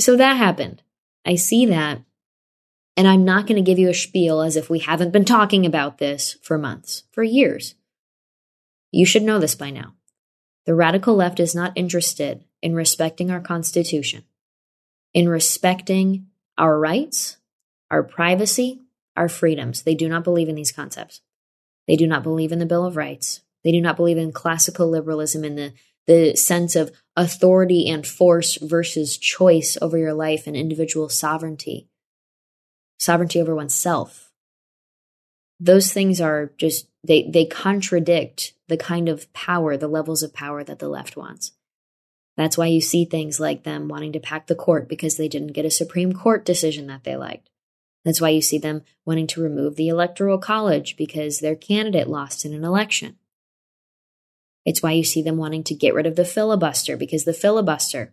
so 0.00 0.16
that 0.16 0.36
happened. 0.36 0.82
I 1.24 1.36
see 1.36 1.66
that. 1.66 2.02
And 2.96 3.08
I'm 3.08 3.24
not 3.24 3.46
going 3.46 3.56
to 3.56 3.68
give 3.68 3.78
you 3.78 3.88
a 3.88 3.94
spiel 3.94 4.42
as 4.42 4.56
if 4.56 4.68
we 4.68 4.80
haven't 4.80 5.12
been 5.12 5.24
talking 5.24 5.64
about 5.64 5.98
this 5.98 6.36
for 6.42 6.58
months, 6.58 7.04
for 7.10 7.22
years. 7.22 7.74
You 8.90 9.06
should 9.06 9.22
know 9.22 9.38
this 9.38 9.54
by 9.54 9.70
now. 9.70 9.94
The 10.66 10.74
radical 10.74 11.14
left 11.14 11.40
is 11.40 11.54
not 11.54 11.72
interested 11.74 12.44
in 12.60 12.74
respecting 12.74 13.30
our 13.30 13.40
Constitution, 13.40 14.24
in 15.14 15.28
respecting 15.28 16.26
our 16.58 16.78
rights, 16.78 17.38
our 17.90 18.02
privacy, 18.02 18.80
our 19.16 19.28
freedoms. 19.28 19.82
They 19.82 19.94
do 19.94 20.08
not 20.08 20.24
believe 20.24 20.48
in 20.48 20.54
these 20.54 20.72
concepts. 20.72 21.22
They 21.88 21.96
do 21.96 22.06
not 22.06 22.22
believe 22.22 22.52
in 22.52 22.58
the 22.58 22.66
Bill 22.66 22.84
of 22.84 22.96
Rights. 22.96 23.40
They 23.64 23.72
do 23.72 23.80
not 23.80 23.96
believe 23.96 24.18
in 24.18 24.32
classical 24.32 24.88
liberalism 24.88 25.44
in 25.44 25.56
the, 25.56 25.72
the 26.06 26.36
sense 26.36 26.76
of 26.76 26.92
authority 27.16 27.88
and 27.88 28.06
force 28.06 28.56
versus 28.56 29.18
choice 29.18 29.76
over 29.82 29.98
your 29.98 30.14
life 30.14 30.46
and 30.46 30.56
individual 30.56 31.08
sovereignty 31.08 31.88
sovereignty 33.02 33.40
over 33.40 33.54
oneself. 33.54 34.30
Those 35.58 35.92
things 35.92 36.20
are 36.20 36.52
just, 36.56 36.86
they, 37.04 37.28
they 37.28 37.44
contradict 37.44 38.54
the 38.68 38.76
kind 38.76 39.08
of 39.08 39.32
power, 39.32 39.76
the 39.76 39.88
levels 39.88 40.22
of 40.22 40.32
power 40.32 40.62
that 40.62 40.78
the 40.78 40.88
left 40.88 41.16
wants. 41.16 41.52
That's 42.36 42.56
why 42.56 42.66
you 42.66 42.80
see 42.80 43.04
things 43.04 43.40
like 43.40 43.64
them 43.64 43.88
wanting 43.88 44.12
to 44.12 44.20
pack 44.20 44.46
the 44.46 44.54
court 44.54 44.88
because 44.88 45.16
they 45.16 45.28
didn't 45.28 45.52
get 45.52 45.66
a 45.66 45.70
Supreme 45.70 46.12
Court 46.12 46.44
decision 46.44 46.86
that 46.86 47.04
they 47.04 47.16
liked. 47.16 47.50
That's 48.04 48.20
why 48.20 48.30
you 48.30 48.40
see 48.40 48.58
them 48.58 48.82
wanting 49.04 49.26
to 49.28 49.42
remove 49.42 49.76
the 49.76 49.88
Electoral 49.88 50.38
College 50.38 50.96
because 50.96 51.40
their 51.40 51.56
candidate 51.56 52.08
lost 52.08 52.44
in 52.44 52.54
an 52.54 52.64
election. 52.64 53.16
It's 54.64 54.82
why 54.82 54.92
you 54.92 55.04
see 55.04 55.22
them 55.22 55.36
wanting 55.36 55.64
to 55.64 55.74
get 55.74 55.94
rid 55.94 56.06
of 56.06 56.16
the 56.16 56.24
filibuster 56.24 56.96
because 56.96 57.24
the 57.24 57.32
filibuster 57.32 58.12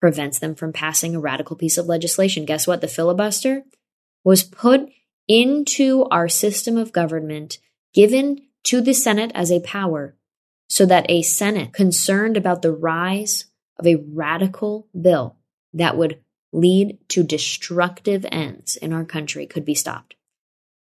prevents 0.00 0.38
them 0.38 0.54
from 0.54 0.72
passing 0.72 1.14
a 1.14 1.20
radical 1.20 1.56
piece 1.56 1.76
of 1.76 1.86
legislation. 1.86 2.44
Guess 2.44 2.66
what? 2.66 2.80
The 2.80 2.88
filibuster 2.88 3.64
was 4.24 4.42
put 4.42 4.88
into 5.28 6.06
our 6.10 6.28
system 6.28 6.76
of 6.76 6.92
government, 6.92 7.58
given 7.94 8.42
to 8.64 8.80
the 8.80 8.94
Senate 8.94 9.30
as 9.34 9.50
a 9.50 9.60
power, 9.60 10.16
so 10.68 10.86
that 10.86 11.06
a 11.08 11.22
Senate 11.22 11.72
concerned 11.72 12.36
about 12.36 12.62
the 12.62 12.72
rise 12.72 13.46
of 13.78 13.86
a 13.86 13.96
radical 13.96 14.88
bill 14.98 15.36
that 15.72 15.96
would 15.96 16.20
lead 16.52 16.98
to 17.08 17.22
destructive 17.22 18.26
ends 18.30 18.76
in 18.76 18.92
our 18.92 19.04
country 19.04 19.46
could 19.46 19.64
be 19.64 19.74
stopped. 19.74 20.14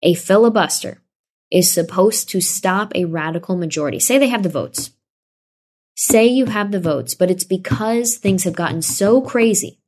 A 0.02 0.14
filibuster 0.14 1.02
is 1.50 1.72
supposed 1.72 2.28
to 2.30 2.40
stop 2.40 2.92
a 2.94 3.04
radical 3.04 3.56
majority. 3.56 3.98
Say 3.98 4.18
they 4.18 4.28
have 4.28 4.42
the 4.42 4.48
votes. 4.48 4.90
Say 5.96 6.26
you 6.26 6.46
have 6.46 6.70
the 6.70 6.80
votes, 6.80 7.14
but 7.14 7.30
it's 7.30 7.44
because 7.44 8.16
things 8.16 8.44
have 8.44 8.54
gotten 8.54 8.82
so 8.82 9.20
crazy 9.20 9.80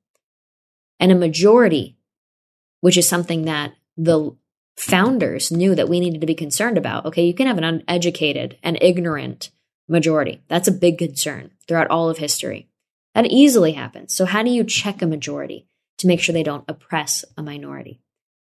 and 1.01 1.11
a 1.11 1.17
majority 1.17 1.97
which 2.83 2.99
is 2.99 3.09
something 3.09 3.45
that 3.47 3.73
the 3.97 4.37
founders 4.77 5.51
knew 5.51 5.75
that 5.75 5.89
we 5.89 6.01
needed 6.01 6.21
to 6.21 6.27
be 6.27 6.35
concerned 6.35 6.77
about. 6.77 7.07
Okay, 7.07 7.25
you 7.25 7.33
can 7.33 7.47
have 7.47 7.59
an 7.59 7.65
uneducated 7.65 8.59
and 8.63 8.77
ignorant 8.83 9.51
majority. 9.89 10.43
That's 10.49 10.69
a 10.69 10.73
big 10.73 10.99
concern 10.99 11.53
throughout 11.67 11.89
all 11.89 12.11
of 12.11 12.19
history. 12.19 12.69
That 13.15 13.27
easily 13.27 13.73
happens. 13.73 14.15
So, 14.15 14.25
how 14.25 14.43
do 14.43 14.51
you 14.51 14.65
check 14.65 15.01
a 15.01 15.07
majority 15.07 15.67
to 15.99 16.07
make 16.07 16.21
sure 16.21 16.33
they 16.33 16.43
don't 16.43 16.65
oppress 16.69 17.25
a 17.37 17.43
minority? 17.43 18.01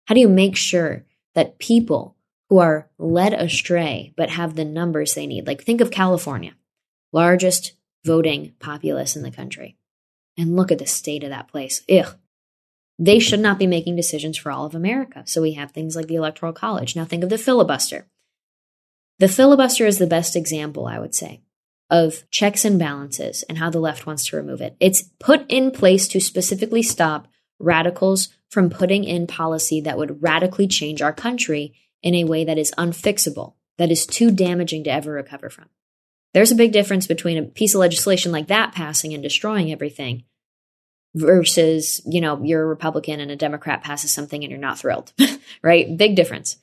How 0.06 0.16
do 0.16 0.22
you 0.22 0.30
make 0.30 0.56
sure 0.56 1.06
that 1.36 1.60
people 1.60 2.16
who 2.52 2.58
are 2.58 2.90
led 3.00 3.34
astray 3.34 4.14
but 4.18 4.30
have 4.30 4.56
the 4.56 4.66
numbers 4.66 5.14
they 5.14 5.26
need, 5.26 5.48
like 5.48 5.64
think 5.64 5.80
of 5.80 5.90
California, 5.90 6.54
largest 7.14 7.72
voting 8.04 8.54
populace 8.60 9.16
in 9.16 9.24
the 9.24 9.32
country, 9.32 9.78
and 10.38 10.58
look 10.58 10.70
at 10.70 10.78
the 10.78 10.86
state 10.86 11.24
of 11.24 11.30
that 11.30 11.48
place. 11.48 11.82
Ugh, 11.90 12.14
they 13.00 13.20
should 13.20 13.40
not 13.40 13.58
be 13.58 13.68
making 13.68 13.96
decisions 13.96 14.38
for 14.38 14.52
all 14.52 14.66
of 14.66 14.76
America. 14.76 15.24
So 15.26 15.42
we 15.42 15.54
have 15.54 15.72
things 15.72 15.96
like 15.96 16.08
the 16.08 16.16
Electoral 16.16 16.52
College. 16.52 16.94
Now 16.94 17.06
think 17.06 17.24
of 17.24 17.30
the 17.30 17.38
filibuster. 17.38 18.08
The 19.20 19.30
filibuster 19.30 19.86
is 19.86 19.98
the 19.98 20.06
best 20.06 20.36
example, 20.36 20.88
I 20.88 21.00
would 21.00 21.16
say, 21.16 21.44
of 21.90 22.30
checks 22.32 22.66
and 22.66 22.78
balances 22.78 23.44
and 23.48 23.60
how 23.60 23.70
the 23.70 23.80
left 23.80 24.06
wants 24.06 24.26
to 24.26 24.36
remove 24.36 24.60
it. 24.60 24.76
It's 24.82 25.04
put 25.22 25.50
in 25.50 25.72
place 25.72 26.06
to 26.10 26.20
specifically 26.20 26.84
stop 26.84 27.30
radicals 27.60 28.28
from 28.50 28.70
putting 28.70 29.06
in 29.06 29.26
policy 29.26 29.80
that 29.80 29.98
would 29.98 30.22
radically 30.22 30.68
change 30.68 31.02
our 31.02 31.14
country 31.14 31.76
in 32.04 32.16
a 32.16 32.24
way 32.24 32.44
that 32.44 32.58
is 32.58 32.74
unfixable, 32.78 33.54
that 33.78 33.92
is 33.92 34.06
too 34.06 34.32
damaging 34.32 34.84
to 34.84 34.92
ever 34.92 35.12
recover 35.12 35.50
from. 35.50 35.70
There's 36.34 36.52
a 36.52 36.56
big 36.56 36.72
difference 36.72 37.08
between 37.08 37.38
a 37.38 37.44
piece 37.44 37.76
of 37.76 37.80
legislation 37.80 38.32
like 38.32 38.48
that 38.48 38.74
passing 38.74 39.14
and 39.14 39.22
destroying 39.22 39.72
everything 39.72 40.24
versus, 41.14 42.02
you 42.06 42.22
know, 42.22 42.42
you're 42.42 42.64
a 42.64 42.68
Republican 42.68 43.20
and 43.20 43.32
a 43.32 43.36
Democrat 43.36 43.84
passes 43.84 44.12
something 44.12 44.44
and 44.44 44.50
you're 44.50 44.60
not 44.60 44.80
thrilled, 44.80 45.12
right? 45.64 45.98
Big 45.98 46.16
difference. 46.16 46.58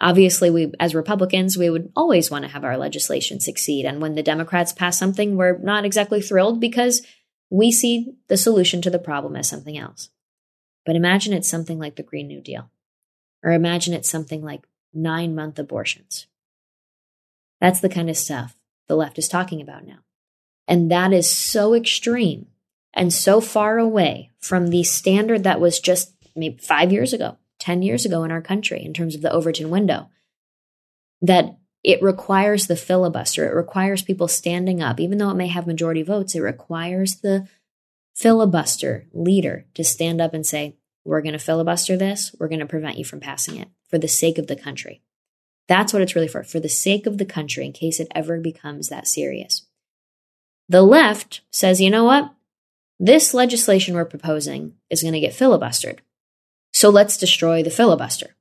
Obviously, 0.00 0.50
we, 0.50 0.72
as 0.80 0.96
Republicans, 0.96 1.56
we 1.56 1.70
would 1.70 1.92
always 1.94 2.28
want 2.28 2.44
to 2.44 2.50
have 2.50 2.64
our 2.64 2.76
legislation 2.76 3.38
succeed. 3.38 3.86
And 3.86 4.02
when 4.02 4.16
the 4.16 4.22
Democrats 4.22 4.72
pass 4.72 4.98
something, 4.98 5.36
we're 5.36 5.58
not 5.58 5.84
exactly 5.84 6.20
thrilled 6.20 6.60
because 6.60 7.06
we 7.50 7.70
see 7.70 8.14
the 8.26 8.36
solution 8.36 8.82
to 8.82 8.90
the 8.90 8.98
problem 8.98 9.36
as 9.36 9.48
something 9.48 9.78
else. 9.78 10.10
But 10.84 10.96
imagine 10.96 11.32
it's 11.32 11.48
something 11.48 11.78
like 11.78 11.94
the 11.94 12.02
Green 12.02 12.26
New 12.26 12.40
Deal, 12.40 12.68
or 13.44 13.52
imagine 13.52 13.94
it's 13.94 14.10
something 14.10 14.42
like 14.42 14.66
nine 14.94 15.34
month 15.34 15.58
abortions. 15.58 16.26
That's 17.60 17.80
the 17.80 17.88
kind 17.88 18.10
of 18.10 18.16
stuff 18.16 18.56
the 18.88 18.96
left 18.96 19.18
is 19.18 19.28
talking 19.28 19.60
about 19.60 19.86
now. 19.86 19.98
And 20.68 20.90
that 20.90 21.12
is 21.12 21.30
so 21.30 21.74
extreme 21.74 22.46
and 22.94 23.12
so 23.12 23.40
far 23.40 23.78
away 23.78 24.30
from 24.38 24.68
the 24.68 24.82
standard 24.82 25.44
that 25.44 25.60
was 25.60 25.80
just 25.80 26.12
maybe 26.36 26.58
five 26.58 26.92
years 26.92 27.12
ago, 27.12 27.38
10 27.60 27.82
years 27.82 28.04
ago 28.04 28.24
in 28.24 28.30
our 28.30 28.42
country 28.42 28.84
in 28.84 28.92
terms 28.92 29.14
of 29.14 29.22
the 29.22 29.32
Overton 29.32 29.70
window, 29.70 30.08
that 31.20 31.56
it 31.84 32.02
requires 32.02 32.66
the 32.66 32.76
filibuster. 32.76 33.48
It 33.48 33.54
requires 33.54 34.02
people 34.02 34.28
standing 34.28 34.82
up. 34.82 35.00
Even 35.00 35.18
though 35.18 35.30
it 35.30 35.36
may 35.36 35.48
have 35.48 35.66
majority 35.66 36.02
votes, 36.02 36.34
it 36.34 36.40
requires 36.40 37.16
the 37.16 37.48
filibuster 38.14 39.06
leader 39.12 39.66
to 39.74 39.82
stand 39.82 40.20
up 40.20 40.34
and 40.34 40.46
say, 40.46 40.76
We're 41.04 41.22
going 41.22 41.32
to 41.32 41.38
filibuster 41.38 41.96
this. 41.96 42.34
We're 42.38 42.48
going 42.48 42.60
to 42.60 42.66
prevent 42.66 42.98
you 42.98 43.04
from 43.04 43.20
passing 43.20 43.56
it 43.56 43.68
for 43.92 43.98
the 43.98 44.08
sake 44.08 44.38
of 44.38 44.46
the 44.46 44.56
country. 44.56 45.02
That's 45.68 45.92
what 45.92 46.00
it's 46.00 46.14
really 46.16 46.28
for, 46.28 46.42
for 46.42 46.58
the 46.58 46.68
sake 46.68 47.06
of 47.06 47.18
the 47.18 47.26
country, 47.26 47.66
in 47.66 47.72
case 47.72 48.00
it 48.00 48.08
ever 48.14 48.40
becomes 48.40 48.88
that 48.88 49.06
serious. 49.06 49.66
The 50.70 50.80
left 50.80 51.42
says, 51.52 51.78
you 51.78 51.90
know 51.90 52.04
what? 52.04 52.32
This 52.98 53.34
legislation 53.34 53.94
we're 53.94 54.06
proposing 54.06 54.72
is 54.88 55.02
going 55.02 55.12
to 55.12 55.20
get 55.20 55.34
filibustered. 55.34 55.98
So 56.72 56.88
let's 56.88 57.18
destroy 57.18 57.62
the 57.62 57.68
filibuster. 57.70 58.34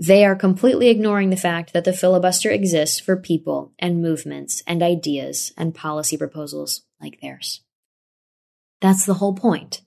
They 0.00 0.24
are 0.24 0.34
completely 0.34 0.88
ignoring 0.88 1.30
the 1.30 1.36
fact 1.36 1.72
that 1.72 1.84
the 1.84 1.92
filibuster 1.92 2.50
exists 2.50 2.98
for 2.98 3.16
people 3.16 3.72
and 3.78 4.02
movements 4.02 4.64
and 4.66 4.82
ideas 4.82 5.52
and 5.56 5.76
policy 5.76 6.16
proposals 6.16 6.82
like 7.00 7.20
theirs. 7.20 7.60
That's 8.80 9.06
the 9.06 9.14
whole 9.14 9.34
point. 9.34 9.82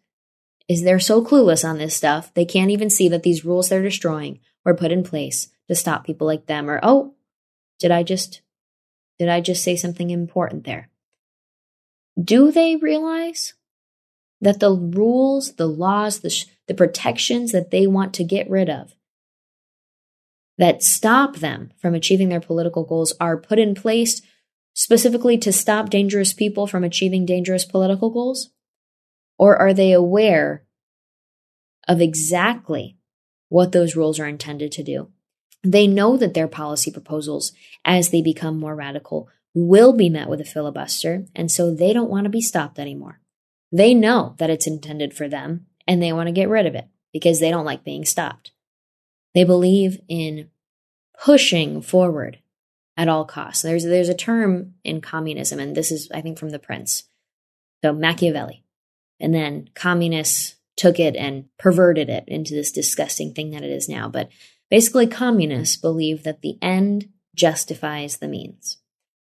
Is 0.67 0.84
they're 0.84 0.99
so 0.99 1.23
clueless 1.23 1.67
on 1.67 1.78
this 1.78 1.95
stuff, 1.95 2.34
they 2.34 2.45
can't 2.45 2.71
even 2.71 2.89
see 2.89 3.08
that 3.10 3.23
these 3.23 3.45
rules 3.45 3.69
they're 3.69 3.84
destroying 3.84 4.39
were 4.63 4.73
put 4.73 4.91
in 4.91 5.04
place 5.04 5.49
to 5.67 5.75
stop 5.75 6.06
people 6.06 6.25
like 6.25 6.47
them 6.47 6.69
or 6.69 6.80
oh, 6.82 7.13
did 7.80 7.91
I 7.91 8.04
just 8.04 8.41
did 9.19 9.30
I 9.30 9.41
just 9.41 9.63
say 9.63 9.75
something 9.75 10.10
important 10.10 10.65
there? 10.65 10.89
Do 12.21 12.51
they 12.51 12.75
realize 12.75 13.54
that 14.41 14.60
the 14.60 14.71
rules, 14.71 15.54
the 15.54 15.67
laws, 15.67 16.19
the, 16.19 16.30
sh- 16.30 16.45
the 16.67 16.73
protections 16.73 17.51
that 17.51 17.71
they 17.71 17.88
want 17.88 18.13
to 18.15 18.23
get 18.23 18.49
rid 18.49 18.69
of 18.69 18.95
that 20.58 20.84
stop 20.84 21.38
them 21.38 21.71
from 21.82 21.93
achieving 21.93 22.30
their 22.30 22.41
political 22.41 22.84
goals 22.84 23.13
are 23.19 23.38
put 23.38 23.60
in 23.60 23.75
place 23.75 24.21
specifically 24.73 25.38
to 25.38 25.51
stop 25.51 25.89
dangerous 25.89 26.34
people 26.34 26.67
from 26.67 26.84
achieving 26.84 27.25
dangerous 27.25 27.65
political 27.65 28.10
goals? 28.10 28.51
Or 29.38 29.58
are 29.58 29.74
they 29.74 29.91
aware 29.91 30.63
of 31.88 32.02
exactly 32.02 32.98
what 33.50 33.71
those 33.71 33.95
rules 33.95 34.19
are 34.19 34.28
intended 34.28 34.71
to 34.74 34.84
do? 34.84 35.10
They 35.63 35.88
know 35.88 36.15
that 36.17 36.34
their 36.34 36.48
policy 36.48 36.91
proposals, 36.91 37.52
as 37.84 38.10
they 38.10 38.21
become 38.21 38.60
more 38.60 38.76
radical, 38.76 39.30
will 39.56 39.93
be 39.93 40.10
met 40.10 40.30
with 40.30 40.41
a 40.41 40.45
filibuster, 40.45 41.26
and 41.34 41.50
so 41.50 41.74
they 41.74 41.93
don't 41.93 42.10
want 42.10 42.26
to 42.26 42.30
be 42.30 42.41
stopped 42.41 42.78
anymore. 42.78 43.19
They 43.71 43.93
know 43.93 44.36
that 44.38 44.50
it's 44.50 44.67
intended 44.67 45.13
for 45.13 45.28
them, 45.28 45.65
and 45.88 46.02
they 46.02 46.13
want 46.13 46.28
to 46.28 46.34
get 46.34 46.50
rid 46.50 46.65
of 46.65 46.76
it 46.76 46.88
because 47.13 47.39
they 47.39 47.50
don't 47.50 47.65
like 47.65 47.84
being 47.84 48.06
stopped. 48.06 48.52
They 49.34 49.43
believe 49.43 50.00
in 50.08 50.50
pushing 51.24 51.82
forward 51.82 52.39
at 52.98 53.08
all 53.08 53.26
costs. 53.26 53.62
There's 53.62 53.84
there's 53.84 54.10
a 54.10 54.13
term 54.13 54.76
in 54.84 55.02
communism, 55.02 55.60
and 55.60 55.76
this 55.76 55.91
is 55.91 56.10
I 56.13 56.21
think 56.21 56.38
from 56.38 56.50
the 56.50 56.60
Prince, 56.60 57.06
so 57.84 57.93
Machiavelli, 57.93 58.64
and 59.19 59.34
then 59.34 59.69
communists 59.73 60.56
took 60.78 60.99
it 60.99 61.15
and 61.15 61.45
perverted 61.58 62.10
it 62.10 62.25
into 62.28 62.54
this 62.54 62.71
disgusting 62.71 63.34
thing 63.34 63.51
that 63.51 63.63
it 63.63 63.71
is 63.71 63.88
now. 63.88 64.10
But 64.10 64.30
basically, 64.69 65.08
communists 65.08 65.78
believe 65.78 66.23
that 66.23 66.41
the 66.41 66.58
end 66.62 67.10
justifies 67.34 68.17
the 68.17 68.28
means. 68.28 68.78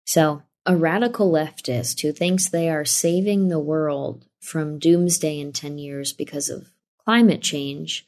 So 0.06 0.44
a 0.66 0.76
radical 0.76 1.32
leftist 1.32 2.02
who 2.02 2.12
thinks 2.12 2.50
they 2.50 2.70
are 2.70 2.86
saving 2.86 3.48
the 3.48 3.60
world 3.60 4.26
from 4.42 4.80
doomsday 4.80 5.40
in 5.40 5.54
10 5.54 5.78
years 5.78 6.14
because 6.14 6.50
of 6.50 6.70
climate 7.04 7.42
change 7.42 8.06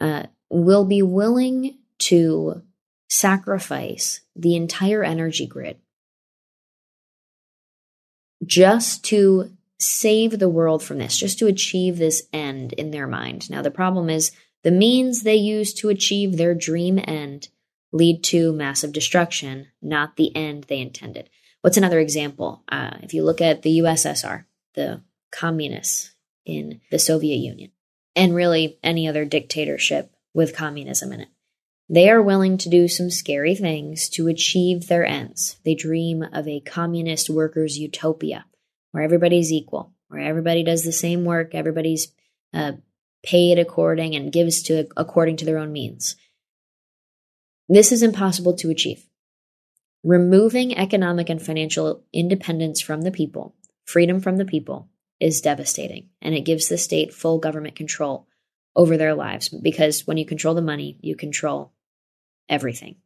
uh, 0.00 0.24
will 0.50 0.84
be 0.84 1.02
willing 1.02 1.78
to 1.98 2.62
sacrifice 3.08 4.20
the 4.34 4.56
entire 4.56 5.04
energy 5.04 5.46
grid 5.46 5.78
just 8.44 9.04
to 9.04 9.50
save 9.82 10.38
the 10.38 10.48
world 10.48 10.82
from 10.82 10.98
this, 10.98 11.16
just 11.16 11.38
to 11.38 11.46
achieve 11.46 11.98
this 11.98 12.22
end 12.32 12.72
in 12.74 12.90
their 12.90 13.06
mind. 13.06 13.50
Now, 13.50 13.62
the 13.62 13.70
problem 13.70 14.08
is 14.08 14.32
the 14.62 14.70
means 14.70 15.22
they 15.22 15.36
use 15.36 15.74
to 15.74 15.88
achieve 15.88 16.36
their 16.36 16.54
dream 16.54 17.00
end 17.02 17.48
lead 17.92 18.24
to 18.24 18.52
massive 18.52 18.92
destruction, 18.92 19.66
not 19.82 20.16
the 20.16 20.34
end 20.34 20.64
they 20.64 20.80
intended. 20.80 21.28
What's 21.60 21.76
another 21.76 22.00
example? 22.00 22.62
Uh, 22.68 22.96
if 23.02 23.12
you 23.12 23.22
look 23.22 23.40
at 23.40 23.62
the 23.62 23.80
USSR, 23.80 24.44
the 24.74 25.02
communists 25.30 26.14
in 26.44 26.80
the 26.90 26.98
Soviet 26.98 27.36
Union, 27.36 27.70
and 28.16 28.34
really 28.34 28.78
any 28.82 29.06
other 29.06 29.24
dictatorship 29.24 30.14
with 30.34 30.56
communism 30.56 31.12
in 31.12 31.20
it. 31.20 31.28
They 31.88 32.08
are 32.08 32.22
willing 32.22 32.56
to 32.58 32.70
do 32.70 32.88
some 32.88 33.10
scary 33.10 33.54
things 33.54 34.08
to 34.10 34.28
achieve 34.28 34.86
their 34.86 35.04
ends. 35.04 35.56
They 35.64 35.74
dream 35.74 36.22
of 36.32 36.48
a 36.48 36.60
communist 36.60 37.28
workers' 37.28 37.78
utopia 37.78 38.46
where 38.92 39.02
everybody's 39.02 39.52
equal, 39.52 39.92
where 40.08 40.20
everybody 40.20 40.62
does 40.62 40.84
the 40.84 40.92
same 40.92 41.24
work, 41.24 41.54
everybody's 41.54 42.12
uh, 42.54 42.72
paid 43.22 43.58
according 43.58 44.14
and 44.14 44.32
gives 44.32 44.62
to 44.62 44.86
according 44.96 45.36
to 45.38 45.44
their 45.44 45.58
own 45.58 45.72
means. 45.72 46.16
This 47.68 47.92
is 47.92 48.02
impossible 48.02 48.54
to 48.56 48.70
achieve. 48.70 49.06
Removing 50.04 50.76
economic 50.76 51.30
and 51.30 51.40
financial 51.40 52.04
independence 52.12 52.80
from 52.80 53.02
the 53.02 53.12
people, 53.12 53.54
freedom 53.84 54.20
from 54.20 54.36
the 54.36 54.44
people, 54.44 54.88
is 55.20 55.40
devastating, 55.40 56.08
and 56.20 56.34
it 56.34 56.40
gives 56.40 56.68
the 56.68 56.76
state 56.76 57.14
full 57.14 57.38
government 57.38 57.76
control 57.76 58.26
over 58.74 58.96
their 58.96 59.14
lives 59.14 59.48
because 59.48 60.06
when 60.06 60.16
you 60.16 60.26
control 60.26 60.54
the 60.54 60.62
money, 60.62 60.98
you 61.00 61.14
control 61.14 61.72
everything, 62.48 62.96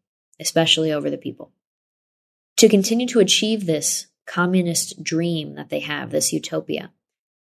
especially 0.40 0.92
over 0.92 1.10
the 1.10 1.18
people. 1.18 1.52
To 2.58 2.68
continue 2.68 3.06
to 3.08 3.20
achieve 3.20 3.66
this 3.66 4.06
communist 4.26 5.02
dream 5.02 5.54
that 5.54 5.70
they 5.70 5.80
have, 5.80 6.10
this 6.10 6.32
utopia, 6.32 6.92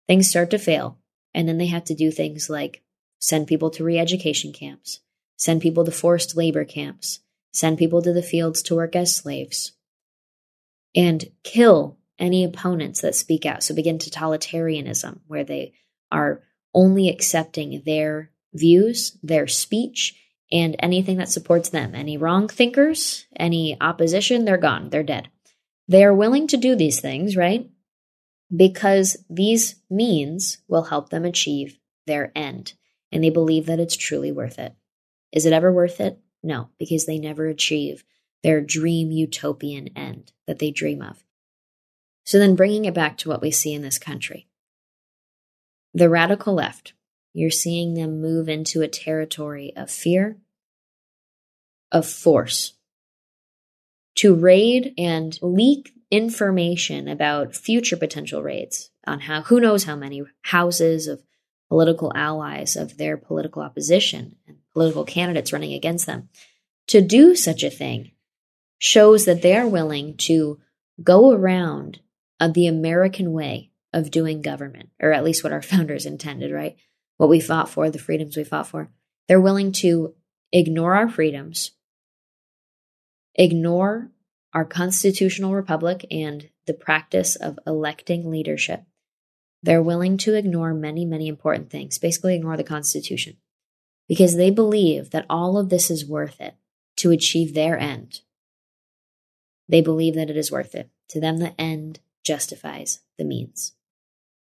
things 0.08 0.30
start 0.30 0.52
to 0.52 0.58
fail, 0.58 1.00
and 1.34 1.48
then 1.48 1.58
they 1.58 1.68
have 1.68 1.86
to 1.86 1.96
do 1.96 2.12
things 2.12 2.50
like 2.50 2.84
send 3.20 3.48
people 3.48 3.70
to 3.72 3.84
re 3.84 3.98
education 3.98 4.52
camps, 4.54 5.00
send 5.38 5.62
people 5.62 5.86
to 5.86 5.92
forced 5.92 6.36
labor 6.36 6.66
camps, 6.66 7.20
send 7.52 7.78
people 7.78 8.02
to 8.02 8.14
the 8.14 8.22
fields 8.22 8.62
to 8.64 8.76
work 8.76 8.96
as 8.96 9.16
slaves, 9.16 9.74
and 10.96 11.26
kill 11.44 11.98
any 12.20 12.44
opponents 12.44 13.02
that 13.02 13.16
speak 13.16 13.46
out. 13.46 13.64
So 13.64 13.74
begin 13.74 13.98
totalitarianism, 13.98 15.22
where 15.28 15.44
they 15.44 15.74
are 16.12 16.44
only 16.74 17.10
accepting 17.10 17.82
their 17.86 18.32
views, 18.54 19.18
their 19.24 19.48
speech, 19.48 20.16
and 20.52 20.76
anything 20.80 21.18
that 21.18 21.30
supports 21.30 21.70
them. 21.70 21.96
Any 21.96 22.18
wrong 22.18 22.48
thinkers, 22.48 23.26
any 23.36 23.78
opposition, 23.82 24.46
they're 24.46 24.58
gone, 24.58 24.90
they're 24.90 25.04
dead. 25.04 25.30
They 25.88 26.04
are 26.04 26.14
willing 26.14 26.48
to 26.48 26.58
do 26.58 26.76
these 26.76 27.00
things, 27.00 27.36
right? 27.36 27.70
Because 28.56 29.18
these 29.30 29.76
means 29.90 30.60
will 30.68 30.84
help 30.84 31.10
them 31.10 31.26
achieve 31.26 31.78
their 32.08 32.32
end. 32.36 32.74
And 33.12 33.24
they 33.24 33.30
believe 33.30 33.66
that 33.68 33.80
it's 33.80 33.96
truly 33.96 34.32
worth 34.32 34.60
it. 34.60 34.74
Is 35.32 35.46
it 35.46 35.54
ever 35.54 35.72
worth 35.72 36.00
it? 36.00 36.20
No, 36.42 36.70
because 36.78 37.06
they 37.06 37.20
never 37.20 37.48
achieve 37.48 38.04
their 38.44 38.62
dream 38.62 39.12
utopian 39.12 39.90
end 39.96 40.32
that 40.48 40.60
they 40.60 40.72
dream 40.72 41.02
of. 41.02 41.24
So 42.26 42.40
then 42.40 42.56
bringing 42.56 42.86
it 42.86 42.94
back 42.94 43.18
to 43.20 43.30
what 43.30 43.42
we 43.42 43.52
see 43.52 43.74
in 43.74 43.82
this 43.82 44.00
country. 44.00 44.48
The 45.94 46.10
radical 46.10 46.54
left, 46.54 46.94
you're 47.34 47.52
seeing 47.52 47.94
them 47.94 48.22
move 48.22 48.50
into 48.50 48.82
a 48.82 48.88
territory 48.88 49.74
of 49.76 49.90
fear, 49.90 50.38
of 51.92 52.08
force, 52.08 52.74
to 54.16 54.36
raid 54.36 54.94
and 54.98 55.38
leak 55.42 55.94
information 56.12 57.08
about 57.08 57.56
future 57.56 57.98
potential 57.98 58.44
raids 58.44 58.92
on 59.08 59.22
how 59.22 59.42
who 59.42 59.60
knows 59.60 59.86
how 59.86 59.96
many 59.96 60.22
houses 60.44 61.08
of 61.08 61.24
political 61.70 62.12
allies 62.16 62.76
of 62.76 62.98
their 62.98 63.18
political 63.18 63.62
opposition 63.62 64.36
and 64.48 64.58
political 64.74 65.06
candidates 65.06 65.52
running 65.52 65.74
against 65.74 66.06
them. 66.06 66.30
To 66.88 67.02
do 67.02 67.36
such 67.36 67.64
a 67.64 67.70
thing 67.70 68.12
shows 68.78 69.26
that 69.26 69.42
they 69.42 69.56
are 69.56 69.68
willing 69.68 70.18
to 70.18 70.60
go 71.02 71.32
around 71.32 72.00
the 72.52 72.68
American 72.68 73.32
way 73.32 73.72
of 73.94 74.12
doing 74.12 74.42
government, 74.42 74.90
or 75.00 75.14
at 75.14 75.24
least 75.24 75.44
what 75.44 75.54
our 75.54 75.62
founders 75.72 76.06
intended, 76.06 76.52
right? 76.52 76.76
What 77.18 77.30
we 77.30 77.40
fought 77.40 77.70
for, 77.70 77.90
the 77.90 78.00
freedoms 78.00 78.36
we 78.36 78.44
fought 78.44 78.68
for. 78.68 78.90
They're 79.28 79.40
willing 79.40 79.72
to 79.74 80.14
ignore 80.52 80.96
our 80.96 81.10
freedoms, 81.10 81.72
ignore 83.36 84.12
our 84.54 84.66
constitutional 84.66 85.54
republic 85.54 86.06
and 86.12 86.50
the 86.66 86.74
practice 86.74 87.36
of 87.36 87.60
electing 87.66 88.30
leadership. 88.30 88.84
They're 89.62 89.82
willing 89.82 90.18
to 90.18 90.36
ignore 90.36 90.74
many, 90.74 91.06
many 91.06 91.28
important 91.28 91.70
things, 91.70 91.98
basically, 91.98 92.36
ignore 92.36 92.58
the 92.58 92.64
Constitution, 92.64 93.38
because 94.08 94.36
they 94.36 94.50
believe 94.50 95.12
that 95.12 95.26
all 95.30 95.58
of 95.58 95.70
this 95.70 95.90
is 95.90 96.06
worth 96.06 96.40
it 96.42 96.56
to 96.98 97.12
achieve 97.12 97.54
their 97.54 97.78
end. 97.78 98.22
They 99.68 99.82
believe 99.82 100.16
that 100.16 100.30
it 100.30 100.38
is 100.38 100.52
worth 100.52 100.76
it. 100.76 100.90
To 101.10 101.20
them, 101.20 101.38
the 101.38 101.60
end 101.60 102.00
justifies 102.24 103.00
the 103.18 103.24
means. 103.24 103.74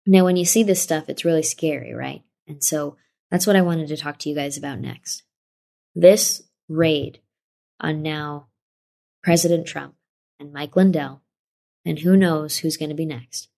Now, 0.06 0.25
when 0.25 0.36
you 0.36 0.45
see 0.45 0.63
this 0.63 0.82
stuff, 0.82 1.08
it's 1.08 1.25
really 1.25 1.43
scary, 1.43 1.93
right? 1.93 2.23
And 2.47 2.63
so 2.63 2.97
that's 3.30 3.45
what 3.45 3.56
I 3.56 3.62
wanted 3.62 3.88
to 3.89 3.97
talk 3.97 4.17
to 4.19 4.30
you 4.30 4.36
guys 4.36 4.58
about 4.58 4.80
next. 4.80 5.23
This 5.93 6.41
raid 6.67 7.19
on 7.80 8.01
now 8.01 8.47
President 9.23 9.67
Trump 9.67 9.95
and 10.39 10.51
Mike 10.51 10.75
Lindell, 10.75 11.21
and 11.86 11.99
who 11.99 12.17
knows 12.17 12.57
who's 12.57 12.77
going 12.77 12.89
to 12.89 12.95
be 12.95 13.05
next. 13.05 13.49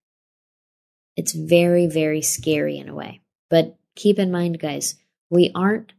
It's 1.15 1.33
very, 1.33 1.87
very 1.87 2.21
scary 2.21 2.77
in 2.77 2.89
a 2.89 2.95
way. 2.95 3.21
But 3.49 3.77
keep 3.95 4.19
in 4.19 4.31
mind, 4.31 4.59
guys, 4.59 4.95
we 5.29 5.51
aren't 5.53 5.93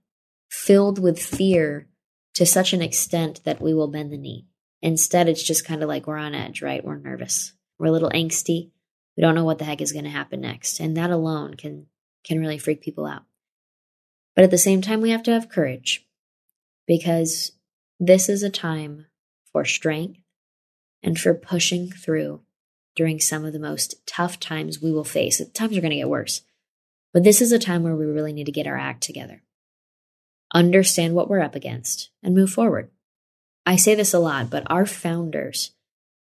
filled 0.50 0.98
with 0.98 1.22
fear 1.22 1.88
to 2.34 2.44
such 2.44 2.72
an 2.72 2.82
extent 2.82 3.42
that 3.44 3.60
we 3.60 3.72
will 3.72 3.88
bend 3.88 4.12
the 4.12 4.16
knee. 4.16 4.46
Instead, 4.82 5.28
it's 5.28 5.42
just 5.42 5.64
kind 5.64 5.82
of 5.82 5.88
like 5.88 6.06
we're 6.06 6.18
on 6.18 6.34
edge, 6.34 6.60
right? 6.60 6.84
We're 6.84 6.98
nervous. 6.98 7.52
We're 7.78 7.86
a 7.86 7.92
little 7.92 8.10
angsty. 8.10 8.70
We 9.16 9.20
don't 9.20 9.34
know 9.34 9.44
what 9.44 9.58
the 9.58 9.64
heck 9.64 9.80
is 9.80 9.92
going 9.92 10.04
to 10.04 10.10
happen 10.10 10.40
next. 10.40 10.80
And 10.80 10.96
that 10.96 11.10
alone 11.10 11.54
can, 11.54 11.86
can 12.24 12.40
really 12.40 12.58
freak 12.58 12.82
people 12.82 13.06
out. 13.06 13.22
But 14.34 14.44
at 14.44 14.50
the 14.50 14.58
same 14.58 14.82
time, 14.82 15.00
we 15.00 15.10
have 15.10 15.22
to 15.24 15.32
have 15.32 15.48
courage 15.48 16.06
because 16.86 17.52
this 18.00 18.28
is 18.28 18.42
a 18.42 18.50
time 18.50 19.06
for 19.54 19.64
strength 19.64 20.18
and 21.00 21.16
for 21.16 21.32
pushing 21.32 21.88
through 21.88 22.40
during 22.96 23.20
some 23.20 23.44
of 23.44 23.52
the 23.52 23.58
most 23.60 24.04
tough 24.04 24.40
times 24.40 24.82
we 24.82 24.90
will 24.90 25.04
face. 25.04 25.40
Times 25.54 25.76
are 25.76 25.80
going 25.80 25.92
to 25.92 25.96
get 25.96 26.08
worse. 26.08 26.42
But 27.12 27.22
this 27.22 27.40
is 27.40 27.52
a 27.52 27.58
time 27.60 27.84
where 27.84 27.94
we 27.94 28.04
really 28.04 28.32
need 28.32 28.46
to 28.46 28.52
get 28.52 28.66
our 28.66 28.76
act 28.76 29.04
together, 29.04 29.44
understand 30.52 31.14
what 31.14 31.30
we're 31.30 31.40
up 31.40 31.54
against, 31.54 32.10
and 32.20 32.34
move 32.34 32.50
forward. 32.50 32.90
I 33.64 33.76
say 33.76 33.94
this 33.94 34.12
a 34.12 34.18
lot, 34.18 34.50
but 34.50 34.64
our 34.66 34.86
founders 34.86 35.70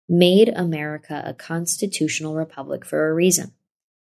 made 0.07 0.51
America 0.55 1.23
a 1.25 1.33
constitutional 1.33 2.35
republic 2.35 2.85
for 2.85 3.09
a 3.09 3.15
reason. 3.15 3.53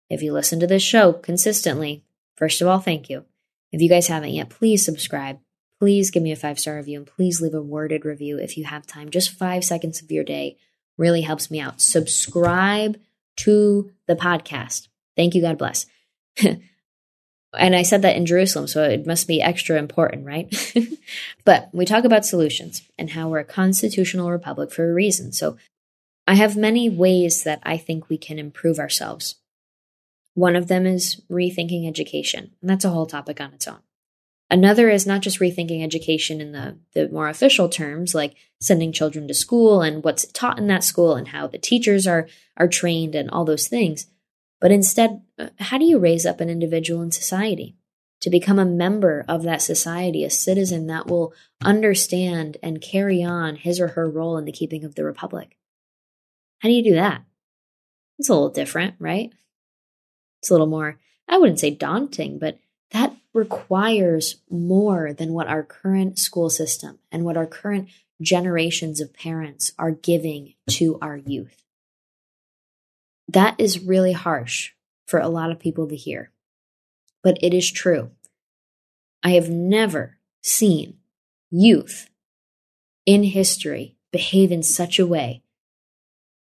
If 0.08 0.22
you 0.22 0.32
listen 0.32 0.60
to 0.60 0.68
this 0.68 0.84
show 0.84 1.12
consistently, 1.12 2.04
first 2.36 2.62
of 2.62 2.68
all, 2.68 2.78
thank 2.78 3.10
you. 3.10 3.24
If 3.72 3.82
you 3.82 3.88
guys 3.88 4.06
haven't 4.06 4.30
yet, 4.30 4.48
please 4.48 4.84
subscribe. 4.84 5.40
Please 5.82 6.12
give 6.12 6.22
me 6.22 6.30
a 6.30 6.36
five 6.36 6.60
star 6.60 6.76
review 6.76 6.98
and 6.98 7.08
please 7.08 7.40
leave 7.40 7.54
a 7.54 7.60
worded 7.60 8.04
review 8.04 8.38
if 8.38 8.56
you 8.56 8.62
have 8.62 8.86
time. 8.86 9.10
Just 9.10 9.36
five 9.36 9.64
seconds 9.64 10.00
of 10.00 10.12
your 10.12 10.22
day 10.22 10.56
really 10.96 11.22
helps 11.22 11.50
me 11.50 11.58
out. 11.58 11.80
Subscribe 11.80 13.00
to 13.38 13.90
the 14.06 14.14
podcast. 14.14 14.86
Thank 15.16 15.34
you. 15.34 15.42
God 15.42 15.58
bless. 15.58 15.86
and 16.40 17.74
I 17.74 17.82
said 17.82 18.02
that 18.02 18.14
in 18.14 18.26
Jerusalem, 18.26 18.68
so 18.68 18.84
it 18.84 19.08
must 19.08 19.26
be 19.26 19.42
extra 19.42 19.76
important, 19.76 20.24
right? 20.24 20.54
but 21.44 21.68
we 21.72 21.84
talk 21.84 22.04
about 22.04 22.24
solutions 22.24 22.82
and 22.96 23.10
how 23.10 23.28
we're 23.28 23.40
a 23.40 23.44
constitutional 23.44 24.30
republic 24.30 24.70
for 24.70 24.88
a 24.88 24.94
reason. 24.94 25.32
So 25.32 25.56
I 26.28 26.34
have 26.34 26.56
many 26.56 26.90
ways 26.90 27.42
that 27.42 27.58
I 27.64 27.76
think 27.76 28.08
we 28.08 28.18
can 28.18 28.38
improve 28.38 28.78
ourselves. 28.78 29.34
One 30.34 30.54
of 30.54 30.68
them 30.68 30.86
is 30.86 31.20
rethinking 31.28 31.88
education, 31.88 32.52
and 32.60 32.70
that's 32.70 32.84
a 32.84 32.90
whole 32.90 33.06
topic 33.06 33.40
on 33.40 33.52
its 33.52 33.66
own. 33.66 33.80
Another 34.52 34.90
is 34.90 35.06
not 35.06 35.22
just 35.22 35.40
rethinking 35.40 35.82
education 35.82 36.38
in 36.42 36.52
the, 36.52 36.76
the 36.92 37.08
more 37.08 37.30
official 37.30 37.70
terms, 37.70 38.14
like 38.14 38.34
sending 38.60 38.92
children 38.92 39.26
to 39.28 39.32
school 39.32 39.80
and 39.80 40.04
what's 40.04 40.26
taught 40.26 40.58
in 40.58 40.66
that 40.66 40.84
school 40.84 41.14
and 41.14 41.28
how 41.28 41.46
the 41.46 41.56
teachers 41.56 42.06
are, 42.06 42.28
are 42.58 42.68
trained 42.68 43.14
and 43.14 43.30
all 43.30 43.46
those 43.46 43.66
things. 43.66 44.08
But 44.60 44.70
instead, 44.70 45.22
uh, 45.38 45.48
how 45.58 45.78
do 45.78 45.86
you 45.86 45.98
raise 45.98 46.26
up 46.26 46.42
an 46.42 46.50
individual 46.50 47.00
in 47.00 47.12
society 47.12 47.76
to 48.20 48.28
become 48.28 48.58
a 48.58 48.66
member 48.66 49.24
of 49.26 49.42
that 49.44 49.62
society, 49.62 50.22
a 50.22 50.28
citizen 50.28 50.86
that 50.88 51.06
will 51.06 51.32
understand 51.64 52.58
and 52.62 52.82
carry 52.82 53.24
on 53.24 53.56
his 53.56 53.80
or 53.80 53.88
her 53.88 54.10
role 54.10 54.36
in 54.36 54.44
the 54.44 54.52
keeping 54.52 54.84
of 54.84 54.96
the 54.96 55.04
republic? 55.04 55.56
How 56.58 56.68
do 56.68 56.74
you 56.74 56.84
do 56.84 56.94
that? 56.96 57.22
It's 58.18 58.28
a 58.28 58.34
little 58.34 58.50
different, 58.50 58.96
right? 58.98 59.32
It's 60.42 60.50
a 60.50 60.52
little 60.52 60.66
more, 60.66 60.98
I 61.26 61.38
wouldn't 61.38 61.58
say 61.58 61.70
daunting, 61.70 62.38
but 62.38 62.58
requires 63.34 64.36
more 64.50 65.12
than 65.12 65.32
what 65.32 65.46
our 65.46 65.62
current 65.62 66.18
school 66.18 66.50
system 66.50 66.98
and 67.10 67.24
what 67.24 67.36
our 67.36 67.46
current 67.46 67.88
generations 68.20 69.00
of 69.00 69.14
parents 69.14 69.72
are 69.78 69.90
giving 69.90 70.54
to 70.68 70.98
our 71.00 71.16
youth. 71.16 71.64
That 73.28 73.54
is 73.58 73.80
really 73.80 74.12
harsh 74.12 74.72
for 75.06 75.18
a 75.18 75.28
lot 75.28 75.50
of 75.50 75.58
people 75.58 75.88
to 75.88 75.96
hear, 75.96 76.30
but 77.22 77.38
it 77.42 77.54
is 77.54 77.70
true. 77.70 78.10
I 79.22 79.30
have 79.30 79.48
never 79.48 80.18
seen 80.42 80.98
youth 81.50 82.10
in 83.06 83.22
history 83.22 83.96
behave 84.10 84.52
in 84.52 84.62
such 84.62 84.98
a 84.98 85.06
way 85.06 85.42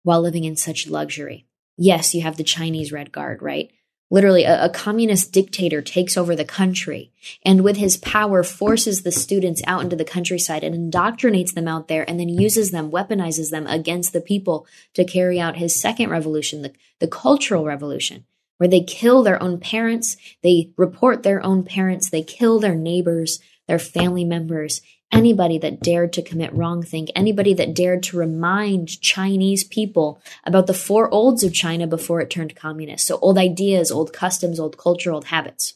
while 0.03 0.21
living 0.21 0.43
in 0.43 0.55
such 0.55 0.87
luxury. 0.87 1.47
Yes, 1.77 2.13
you 2.13 2.21
have 2.21 2.37
the 2.37 2.43
Chinese 2.43 2.91
Red 2.91 3.11
Guard, 3.11 3.41
right? 3.41 3.71
Literally, 4.15 4.45
a, 4.45 4.67
a, 4.67 4.69
communist 4.69 5.33
dictator 5.33 5.81
takes 5.81 6.15
over 6.15 6.37
the 6.37 6.45
country 6.45 7.11
and 7.43 7.65
with 7.65 7.75
his 7.75 7.97
power 7.97 8.43
forces 8.43 9.01
the 9.01 9.11
students 9.11 9.61
out 9.67 9.83
into 9.83 9.97
the 9.97 10.05
countryside 10.05 10.63
and 10.63 10.73
indoctrinates 10.73 11.53
them 11.53 11.67
out 11.67 11.89
there 11.89 12.09
and 12.09 12.17
then 12.17 12.29
uses 12.29 12.71
them, 12.71 12.91
weaponizes 12.91 13.49
them 13.49 13.67
against 13.67 14.13
the 14.13 14.21
people 14.21 14.65
to 14.93 15.03
carry 15.03 15.37
out 15.37 15.57
his 15.57 15.77
second 15.77 16.09
revolution, 16.09 16.61
the, 16.61 16.71
the 16.99 17.09
cultural 17.09 17.65
revolution, 17.65 18.23
where 18.57 18.69
they 18.69 18.79
kill 18.79 19.21
their 19.21 19.43
own 19.43 19.59
parents, 19.59 20.15
they 20.43 20.71
report 20.77 21.23
their 21.23 21.45
own 21.45 21.63
parents, 21.63 22.09
they 22.09 22.23
kill 22.23 22.57
their 22.57 22.73
neighbors, 22.73 23.41
their 23.67 23.79
family 23.79 24.23
members, 24.23 24.79
anybody 25.11 25.57
that 25.59 25.79
dared 25.79 26.13
to 26.13 26.21
commit 26.21 26.53
wrongthink, 26.53 27.09
anybody 27.15 27.53
that 27.53 27.73
dared 27.73 28.03
to 28.03 28.17
remind 28.17 28.99
Chinese 29.01 29.63
people 29.63 30.21
about 30.43 30.67
the 30.67 30.73
four 30.73 31.09
olds 31.13 31.43
of 31.43 31.53
China 31.53 31.87
before 31.87 32.21
it 32.21 32.29
turned 32.29 32.55
communist. 32.55 33.07
So 33.07 33.17
old 33.19 33.37
ideas, 33.37 33.91
old 33.91 34.13
customs, 34.13 34.59
old 34.59 34.77
culture, 34.77 35.11
old 35.11 35.25
habits. 35.25 35.73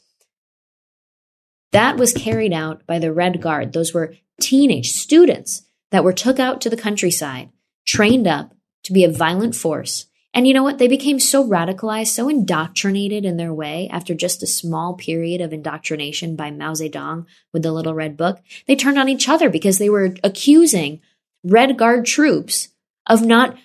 That 1.72 1.98
was 1.98 2.14
carried 2.14 2.54
out 2.54 2.86
by 2.88 3.00
the 3.00 3.14
Red 3.14 3.42
Guard. 3.42 3.74
Those 3.74 3.94
were 3.94 4.16
teenage 4.42 4.92
students 4.92 5.64
that 5.92 6.04
were 6.04 6.14
took 6.14 6.40
out 6.40 6.62
to 6.62 6.70
the 6.70 6.78
countryside, 6.78 7.50
trained 7.86 8.28
up 8.28 8.56
to 8.84 8.94
be 8.94 9.04
a 9.04 9.12
violent 9.12 9.56
force, 9.56 10.06
and 10.34 10.48
you 10.48 10.54
know 10.54 10.64
what? 10.64 10.78
They 10.78 10.88
became 10.88 11.20
so 11.20 11.48
radicalized, 11.48 12.08
so 12.08 12.30
indoctrinated 12.30 13.26
in 13.26 13.38
their 13.38 13.54
way 13.54 13.90
after 13.92 14.14
just 14.14 14.44
a 14.44 14.48
small 14.48 14.94
period 14.94 15.42
of 15.42 15.52
indoctrination 15.52 16.36
by 16.36 16.52
Mao 16.52 16.74
Zedong 16.74 17.26
with 17.52 17.64
the 17.64 17.72
Little 17.72 17.96
Red 17.96 18.16
Book. 18.16 18.40
They 18.68 18.76
turned 18.76 19.00
on 19.00 19.10
each 19.10 19.28
other 19.28 19.50
because 19.50 19.80
they 19.80 19.90
were 19.90 20.16
accusing 20.24 21.02
Red 21.44 21.78
Guard 21.78 22.06
troops 22.06 22.70
of 23.08 23.26
not 23.26 23.58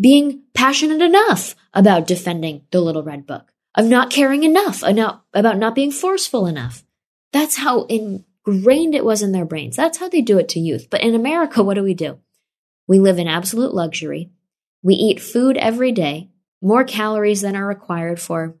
being 0.00 0.42
passionate 0.54 1.02
enough 1.02 1.56
about 1.72 2.06
defending 2.06 2.62
the 2.70 2.80
Little 2.80 3.02
Red 3.02 3.26
Book, 3.26 3.52
of 3.74 3.86
not 3.86 4.10
caring 4.10 4.44
enough 4.44 4.82
about 4.84 5.58
not 5.58 5.74
being 5.74 5.90
forceful 5.90 6.46
enough. 6.46 6.84
That's 7.32 7.56
how 7.56 7.86
ingrained 7.86 8.94
it 8.94 9.04
was 9.04 9.22
in 9.22 9.32
their 9.32 9.44
brains. 9.44 9.74
That's 9.74 9.98
how 9.98 10.08
they 10.08 10.20
do 10.20 10.38
it 10.38 10.48
to 10.50 10.60
youth. 10.60 10.88
But 10.88 11.00
in 11.02 11.16
America, 11.16 11.64
what 11.64 11.74
do 11.74 11.82
we 11.82 11.94
do? 11.94 12.20
We 12.86 13.00
live 13.00 13.18
in 13.18 13.26
absolute 13.26 13.74
luxury. 13.74 14.30
We 14.84 14.94
eat 14.96 15.18
food 15.18 15.56
every 15.56 15.92
day, 15.92 16.28
more 16.60 16.84
calories 16.84 17.40
than 17.40 17.56
are 17.56 17.66
required 17.66 18.20
for 18.20 18.54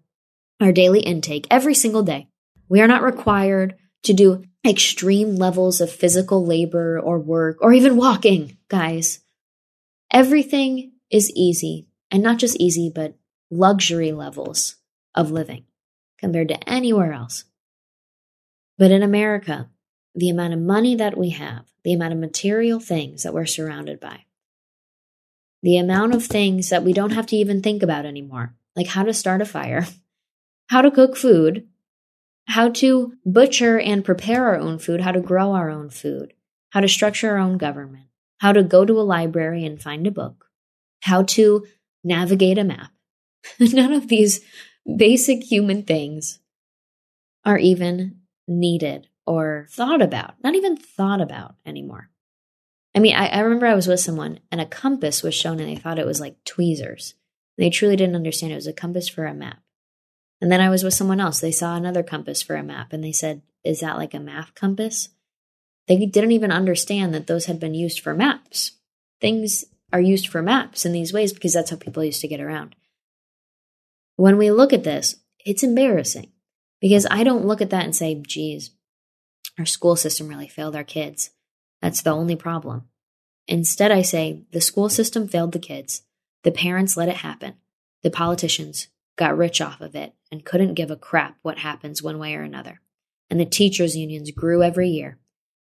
our 0.58 0.72
daily 0.72 1.00
intake 1.00 1.46
every 1.50 1.74
single 1.74 2.02
day. 2.02 2.28
We 2.66 2.80
are 2.80 2.88
not 2.88 3.02
required 3.02 3.76
to 4.04 4.14
do 4.14 4.42
extreme 4.66 5.36
levels 5.36 5.82
of 5.82 5.92
physical 5.92 6.46
labor 6.46 6.98
or 6.98 7.18
work 7.18 7.58
or 7.60 7.74
even 7.74 7.96
walking, 7.96 8.56
guys. 8.68 9.20
Everything 10.10 10.92
is 11.10 11.30
easy, 11.32 11.88
and 12.10 12.22
not 12.22 12.38
just 12.38 12.56
easy, 12.56 12.90
but 12.92 13.18
luxury 13.50 14.10
levels 14.10 14.76
of 15.14 15.30
living 15.30 15.64
compared 16.18 16.48
to 16.48 16.68
anywhere 16.68 17.12
else. 17.12 17.44
But 18.78 18.90
in 18.90 19.02
America, 19.02 19.68
the 20.14 20.30
amount 20.30 20.54
of 20.54 20.60
money 20.60 20.94
that 20.96 21.18
we 21.18 21.30
have, 21.30 21.66
the 21.82 21.92
amount 21.92 22.14
of 22.14 22.18
material 22.18 22.80
things 22.80 23.24
that 23.24 23.34
we're 23.34 23.44
surrounded 23.44 24.00
by, 24.00 24.24
the 25.64 25.78
amount 25.78 26.14
of 26.14 26.22
things 26.22 26.68
that 26.68 26.84
we 26.84 26.92
don't 26.92 27.12
have 27.12 27.24
to 27.24 27.36
even 27.36 27.62
think 27.62 27.82
about 27.82 28.04
anymore, 28.04 28.54
like 28.76 28.86
how 28.86 29.02
to 29.02 29.14
start 29.14 29.40
a 29.40 29.46
fire, 29.46 29.86
how 30.68 30.82
to 30.82 30.90
cook 30.90 31.16
food, 31.16 31.66
how 32.46 32.68
to 32.68 33.14
butcher 33.24 33.80
and 33.80 34.04
prepare 34.04 34.46
our 34.46 34.58
own 34.58 34.78
food, 34.78 35.00
how 35.00 35.10
to 35.10 35.22
grow 35.22 35.52
our 35.52 35.70
own 35.70 35.88
food, 35.88 36.34
how 36.68 36.80
to 36.80 36.86
structure 36.86 37.30
our 37.30 37.38
own 37.38 37.56
government, 37.56 38.04
how 38.40 38.52
to 38.52 38.62
go 38.62 38.84
to 38.84 39.00
a 39.00 39.08
library 39.16 39.64
and 39.64 39.80
find 39.80 40.06
a 40.06 40.10
book, 40.10 40.50
how 41.00 41.22
to 41.22 41.66
navigate 42.04 42.58
a 42.58 42.64
map. 42.64 42.90
None 43.58 43.94
of 43.94 44.08
these 44.08 44.42
basic 44.96 45.50
human 45.50 45.82
things 45.82 46.40
are 47.42 47.58
even 47.58 48.20
needed 48.46 49.08
or 49.26 49.66
thought 49.70 50.02
about, 50.02 50.34
not 50.44 50.54
even 50.54 50.76
thought 50.76 51.22
about 51.22 51.54
anymore. 51.64 52.10
I 52.94 53.00
mean, 53.00 53.16
I, 53.16 53.28
I 53.28 53.40
remember 53.40 53.66
I 53.66 53.74
was 53.74 53.88
with 53.88 54.00
someone 54.00 54.40
and 54.52 54.60
a 54.60 54.66
compass 54.66 55.22
was 55.22 55.34
shown 55.34 55.58
and 55.58 55.68
they 55.68 55.76
thought 55.76 55.98
it 55.98 56.06
was 56.06 56.20
like 56.20 56.42
tweezers. 56.44 57.14
They 57.58 57.70
truly 57.70 57.96
didn't 57.96 58.16
understand 58.16 58.52
it 58.52 58.56
was 58.56 58.66
a 58.66 58.72
compass 58.72 59.08
for 59.08 59.26
a 59.26 59.34
map. 59.34 59.58
And 60.40 60.50
then 60.50 60.60
I 60.60 60.68
was 60.68 60.84
with 60.84 60.94
someone 60.94 61.20
else. 61.20 61.40
They 61.40 61.52
saw 61.52 61.76
another 61.76 62.02
compass 62.02 62.42
for 62.42 62.56
a 62.56 62.62
map 62.62 62.92
and 62.92 63.02
they 63.02 63.12
said, 63.12 63.42
Is 63.64 63.80
that 63.80 63.96
like 63.96 64.14
a 64.14 64.20
math 64.20 64.54
compass? 64.54 65.08
They 65.86 66.06
didn't 66.06 66.32
even 66.32 66.50
understand 66.52 67.14
that 67.14 67.26
those 67.26 67.46
had 67.46 67.60
been 67.60 67.74
used 67.74 68.00
for 68.00 68.14
maps. 68.14 68.72
Things 69.20 69.64
are 69.92 70.00
used 70.00 70.28
for 70.28 70.42
maps 70.42 70.84
in 70.84 70.92
these 70.92 71.12
ways 71.12 71.32
because 71.32 71.52
that's 71.52 71.70
how 71.70 71.76
people 71.76 72.04
used 72.04 72.20
to 72.22 72.28
get 72.28 72.40
around. 72.40 72.74
When 74.16 74.38
we 74.38 74.50
look 74.50 74.72
at 74.72 74.84
this, 74.84 75.16
it's 75.44 75.62
embarrassing 75.62 76.32
because 76.80 77.06
I 77.10 77.24
don't 77.24 77.46
look 77.46 77.60
at 77.60 77.70
that 77.70 77.84
and 77.84 77.94
say, 77.94 78.14
geez, 78.14 78.70
our 79.58 79.66
school 79.66 79.96
system 79.96 80.28
really 80.28 80.48
failed 80.48 80.76
our 80.76 80.84
kids. 80.84 81.30
That's 81.84 82.00
the 82.00 82.12
only 82.12 82.34
problem. 82.34 82.84
Instead, 83.46 83.92
I 83.92 84.00
say 84.00 84.44
the 84.52 84.62
school 84.62 84.88
system 84.88 85.28
failed 85.28 85.52
the 85.52 85.58
kids. 85.58 86.00
The 86.42 86.50
parents 86.50 86.96
let 86.96 87.10
it 87.10 87.16
happen. 87.16 87.56
The 88.02 88.08
politicians 88.08 88.88
got 89.16 89.36
rich 89.36 89.60
off 89.60 89.82
of 89.82 89.94
it 89.94 90.14
and 90.32 90.46
couldn't 90.46 90.76
give 90.76 90.90
a 90.90 90.96
crap 90.96 91.36
what 91.42 91.58
happens 91.58 92.02
one 92.02 92.18
way 92.18 92.36
or 92.36 92.40
another. 92.40 92.80
And 93.28 93.38
the 93.38 93.44
teachers' 93.44 93.98
unions 93.98 94.30
grew 94.30 94.62
every 94.62 94.88
year. 94.88 95.18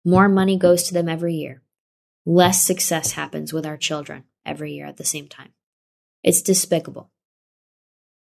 more 0.04 0.28
money 0.28 0.58
goes 0.58 0.82
to 0.88 0.92
them 0.92 1.08
every 1.08 1.36
year, 1.36 1.62
less 2.26 2.64
success 2.64 3.12
happens 3.12 3.52
with 3.52 3.64
our 3.64 3.76
children 3.76 4.24
every 4.44 4.72
year 4.72 4.86
at 4.86 4.96
the 4.96 5.04
same 5.04 5.28
time. 5.28 5.52
It's 6.24 6.42
despicable. 6.42 7.12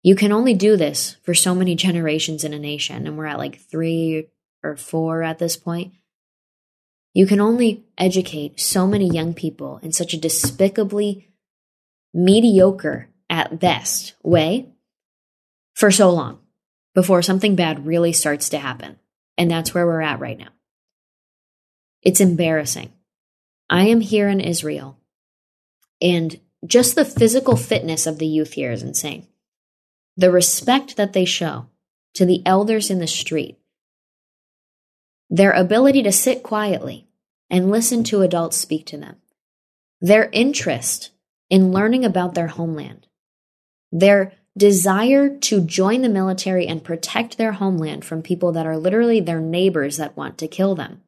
You 0.01 0.15
can 0.15 0.31
only 0.31 0.55
do 0.55 0.77
this 0.77 1.17
for 1.21 1.35
so 1.35 1.53
many 1.53 1.75
generations 1.85 2.43
in 2.43 2.53
a 2.53 2.59
nation, 2.59 3.05
and 3.05 3.19
we're 3.19 3.27
at 3.27 3.37
like 3.37 3.59
three 3.59 4.29
or 4.63 4.77
four 4.77 5.21
at 5.21 5.37
this 5.37 5.57
point. 5.57 5.93
You 7.13 7.27
can 7.27 7.39
only 7.39 7.85
educate 7.97 8.59
so 8.59 8.87
many 8.87 9.07
young 9.07 9.33
people 9.33 9.79
in 9.83 9.91
such 9.91 10.13
a 10.13 10.19
despicably 10.19 11.29
mediocre 12.13 13.09
at 13.29 13.59
best 13.59 14.15
way 14.23 14.69
for 15.75 15.91
so 15.91 16.09
long 16.11 16.39
before 16.93 17.21
something 17.21 17.55
bad 17.55 17.85
really 17.85 18.13
starts 18.13 18.49
to 18.49 18.59
happen. 18.59 18.99
And 19.37 19.49
that's 19.49 19.73
where 19.73 19.85
we're 19.85 20.01
at 20.01 20.19
right 20.19 20.37
now. 20.37 20.49
It's 22.01 22.19
embarrassing. 22.19 22.91
I 23.69 23.85
am 23.85 24.01
here 24.01 24.27
in 24.27 24.39
Israel, 24.41 24.99
and 26.01 26.39
just 26.65 26.95
the 26.95 27.05
physical 27.05 27.55
fitness 27.55 28.05
of 28.05 28.19
the 28.19 28.27
youth 28.27 28.53
here 28.53 28.71
is 28.71 28.83
insane. 28.83 29.27
The 30.17 30.29
respect 30.29 30.97
that 30.97 31.13
they 31.13 31.25
show 31.25 31.67
to 32.13 32.25
the 32.25 32.43
elders 32.45 32.91
in 32.91 32.99
the 32.99 33.07
street, 33.07 33.57
their 35.33 35.51
ability 35.51 36.03
to 36.03 36.11
sit 36.11 36.43
quietly 36.43 37.07
and 37.49 37.71
listen 37.71 38.03
to 38.03 38.21
adults 38.21 38.55
speak 38.55 38.85
to 38.85 38.97
them, 38.97 39.15
their 39.99 40.29
interest 40.31 41.09
in 41.49 41.71
learning 41.71 42.05
about 42.05 42.35
their 42.35 42.45
homeland, 42.45 43.07
their 43.91 44.33
desire 44.55 45.35
to 45.35 45.59
join 45.59 46.03
the 46.03 46.09
military 46.09 46.67
and 46.67 46.83
protect 46.83 47.39
their 47.39 47.53
homeland 47.53 48.05
from 48.05 48.21
people 48.21 48.51
that 48.51 48.67
are 48.67 48.77
literally 48.77 49.19
their 49.19 49.39
neighbors 49.39 49.97
that 49.97 50.15
want 50.15 50.37
to 50.37 50.47
kill 50.47 50.75
them. 50.75 51.01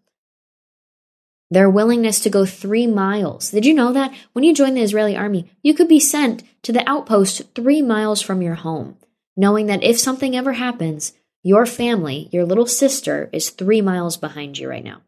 Their 1.52 1.70
willingness 1.70 2.20
to 2.22 2.32
go 2.32 2.48
three 2.48 2.88
miles. 2.88 3.52
Did 3.52 3.64
you 3.64 3.76
know 3.76 3.94
that? 3.94 4.12
When 4.34 4.44
you 4.44 4.56
join 4.56 4.74
the 4.74 4.82
Israeli 4.82 5.16
army, 5.16 5.52
you 5.62 5.76
could 5.76 5.88
be 5.88 6.00
sent 6.00 6.42
to 6.64 6.74
the 6.74 6.88
outpost 6.90 7.54
three 7.54 7.84
miles 7.84 8.22
from 8.22 8.42
your 8.42 8.56
home, 8.56 8.98
knowing 9.38 9.68
that 9.68 9.84
if 9.84 10.00
something 10.00 10.36
ever 10.36 10.54
happens, 10.54 11.14
your 11.46 11.68
family, 11.68 12.28
your 12.32 12.44
little 12.44 12.66
sister, 12.66 13.30
is 13.32 13.52
three 13.52 13.80
miles 13.80 14.18
behind 14.18 14.58
you 14.58 14.68
right 14.68 14.84
now. 14.84 15.04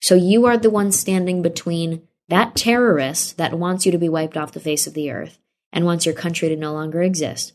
So 0.00 0.14
you 0.14 0.46
are 0.46 0.56
the 0.56 0.70
one 0.70 0.90
standing 0.90 1.42
between 1.42 2.08
that 2.28 2.56
terrorist 2.56 3.36
that 3.36 3.58
wants 3.58 3.84
you 3.84 3.92
to 3.92 3.98
be 3.98 4.08
wiped 4.08 4.38
off 4.38 4.52
the 4.52 4.58
face 4.58 4.86
of 4.86 4.94
the 4.94 5.10
earth 5.10 5.38
and 5.70 5.84
wants 5.84 6.06
your 6.06 6.14
country 6.14 6.48
to 6.48 6.56
no 6.56 6.72
longer 6.72 7.02
exist, 7.02 7.52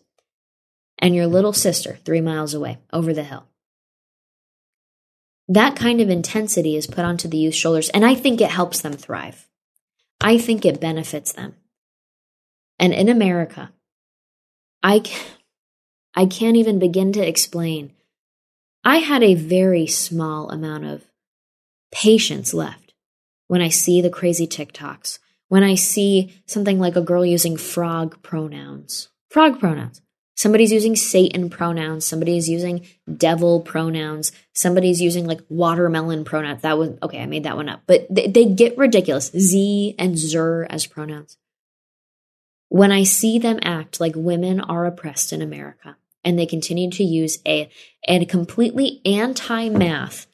and 0.99 1.15
your 1.15 1.25
little 1.25 1.51
sister 1.51 1.97
three 2.05 2.21
miles 2.21 2.53
away 2.53 2.77
over 2.93 3.11
the 3.11 3.23
hill. 3.23 3.47
That 5.47 5.75
kind 5.75 5.99
of 5.99 6.11
intensity 6.11 6.75
is 6.75 6.85
put 6.85 7.05
onto 7.05 7.27
the 7.27 7.37
youth's 7.37 7.57
shoulders, 7.57 7.89
and 7.89 8.05
I 8.05 8.13
think 8.13 8.39
it 8.39 8.51
helps 8.51 8.81
them 8.81 8.93
thrive. 8.93 9.47
I 10.21 10.37
think 10.37 10.63
it 10.63 10.79
benefits 10.79 11.33
them. 11.33 11.55
And 12.77 12.93
in 12.93 13.09
America, 13.09 13.71
I, 14.83 15.01
I 16.15 16.25
can't 16.25 16.55
even 16.55 16.79
begin 16.79 17.11
to 17.13 17.27
explain. 17.27 17.91
I 18.83 18.97
had 18.97 19.23
a 19.23 19.35
very 19.35 19.87
small 19.87 20.49
amount 20.49 20.85
of 20.85 21.03
patience 21.91 22.53
left 22.53 22.93
when 23.47 23.61
I 23.61 23.69
see 23.69 24.01
the 24.01 24.09
crazy 24.09 24.47
TikToks, 24.47 25.19
when 25.49 25.63
I 25.63 25.75
see 25.75 26.41
something 26.45 26.79
like 26.79 26.95
a 26.95 27.01
girl 27.01 27.25
using 27.25 27.57
frog 27.57 28.21
pronouns. 28.23 29.09
Frog 29.29 29.59
pronouns. 29.59 30.01
Somebody's 30.37 30.71
using 30.71 30.95
Satan 30.95 31.49
pronouns. 31.49 32.05
Somebody's 32.05 32.49
using 32.49 32.85
devil 33.17 33.61
pronouns. 33.61 34.33
Somebody's 34.53 35.01
using 35.01 35.25
like 35.25 35.41
watermelon 35.49 36.25
pronouns. 36.25 36.61
That 36.61 36.77
was 36.77 36.91
okay. 37.01 37.21
I 37.21 37.25
made 37.25 37.43
that 37.43 37.55
one 37.55 37.69
up, 37.69 37.81
but 37.87 38.05
they, 38.09 38.27
they 38.27 38.45
get 38.45 38.77
ridiculous. 38.77 39.31
Z 39.31 39.95
and 39.97 40.17
Zer 40.17 40.67
as 40.69 40.85
pronouns. 40.85 41.37
When 42.67 42.91
I 42.91 43.03
see 43.03 43.39
them 43.39 43.59
act 43.61 44.01
like 44.01 44.13
women 44.15 44.59
are 44.59 44.85
oppressed 44.85 45.31
in 45.31 45.41
America 45.41 45.95
and 46.25 46.37
they 46.37 46.47
continue 46.47 46.89
to 46.89 47.03
use 47.03 47.37
a, 47.45 47.69
a 48.07 48.25
completely 48.25 48.99
anti 49.05 49.69
math, 49.69 50.25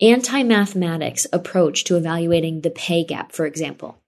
anti 0.00 0.42
mathematics 0.44 1.26
approach 1.32 1.84
to 1.84 1.96
evaluating 1.96 2.60
the 2.60 2.70
pay 2.70 3.04
gap, 3.04 3.32
for 3.32 3.44
example, 3.44 4.00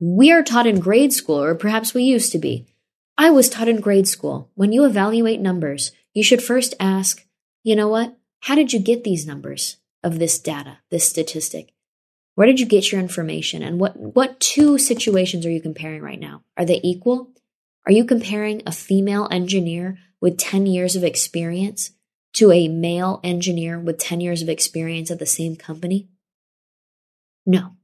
we 0.00 0.32
are 0.32 0.42
taught 0.42 0.66
in 0.66 0.80
grade 0.80 1.12
school, 1.12 1.42
or 1.42 1.54
perhaps 1.54 1.92
we 1.92 2.02
used 2.02 2.32
to 2.32 2.38
be. 2.38 2.66
I 3.18 3.30
was 3.30 3.48
taught 3.48 3.68
in 3.68 3.80
grade 3.80 4.08
school 4.08 4.50
when 4.54 4.72
you 4.72 4.84
evaluate 4.84 5.40
numbers, 5.40 5.92
you 6.14 6.24
should 6.24 6.42
first 6.42 6.74
ask, 6.80 7.26
you 7.62 7.76
know 7.76 7.88
what? 7.88 8.16
How 8.40 8.54
did 8.54 8.72
you 8.72 8.80
get 8.80 9.04
these 9.04 9.26
numbers 9.26 9.76
of 10.02 10.18
this 10.18 10.38
data, 10.38 10.78
this 10.90 11.08
statistic? 11.08 11.72
Where 12.34 12.46
did 12.46 12.58
you 12.58 12.66
get 12.66 12.90
your 12.90 13.00
information? 13.00 13.62
And 13.62 13.78
what, 13.78 13.96
what 13.96 14.40
two 14.40 14.78
situations 14.78 15.46
are 15.46 15.50
you 15.50 15.60
comparing 15.60 16.02
right 16.02 16.18
now? 16.18 16.42
Are 16.56 16.64
they 16.64 16.80
equal? 16.82 17.30
Are 17.86 17.92
you 17.92 18.04
comparing 18.04 18.62
a 18.66 18.72
female 18.72 19.28
engineer 19.30 19.98
with 20.22 20.38
10 20.38 20.64
years 20.66 20.96
of 20.96 21.04
experience 21.04 21.90
to 22.32 22.50
a 22.50 22.68
male 22.68 23.20
engineer 23.22 23.78
with 23.78 23.98
10 23.98 24.20
years 24.20 24.40
of 24.40 24.48
experience 24.48 25.10
at 25.10 25.18
the 25.18 25.26
same 25.26 25.56
company? 25.56 26.08
No. 27.44 27.76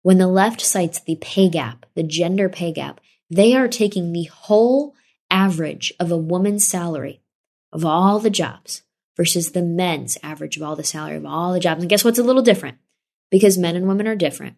When 0.00 0.18
the 0.18 0.26
left 0.26 0.60
cites 0.60 1.00
the 1.00 1.16
pay 1.16 1.48
gap, 1.48 1.86
the 1.94 2.02
gender 2.02 2.48
pay 2.48 2.72
gap, 2.72 3.00
they 3.30 3.54
are 3.54 3.68
taking 3.68 4.12
the 4.12 4.24
whole 4.24 4.94
average 5.30 5.92
of 6.00 6.10
a 6.10 6.16
woman's 6.16 6.66
salary 6.66 7.22
of 7.72 7.84
all 7.84 8.18
the 8.18 8.30
jobs 8.30 8.82
versus 9.16 9.52
the 9.52 9.62
men's 9.62 10.18
average 10.22 10.56
of 10.56 10.62
all 10.62 10.74
the 10.74 10.82
salary 10.82 11.16
of 11.16 11.26
all 11.26 11.52
the 11.52 11.60
jobs. 11.60 11.82
And 11.82 11.90
guess 11.90 12.04
what's 12.04 12.18
a 12.18 12.24
little 12.24 12.42
different? 12.42 12.78
Because 13.30 13.56
men 13.58 13.76
and 13.76 13.86
women 13.86 14.08
are 14.08 14.16
different. 14.16 14.56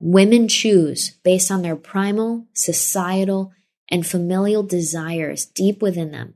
Women 0.00 0.48
choose 0.48 1.12
based 1.22 1.50
on 1.50 1.62
their 1.62 1.76
primal, 1.76 2.46
societal, 2.52 3.52
and 3.88 4.06
familial 4.06 4.64
desires 4.64 5.46
deep 5.46 5.80
within 5.80 6.10
them. 6.10 6.34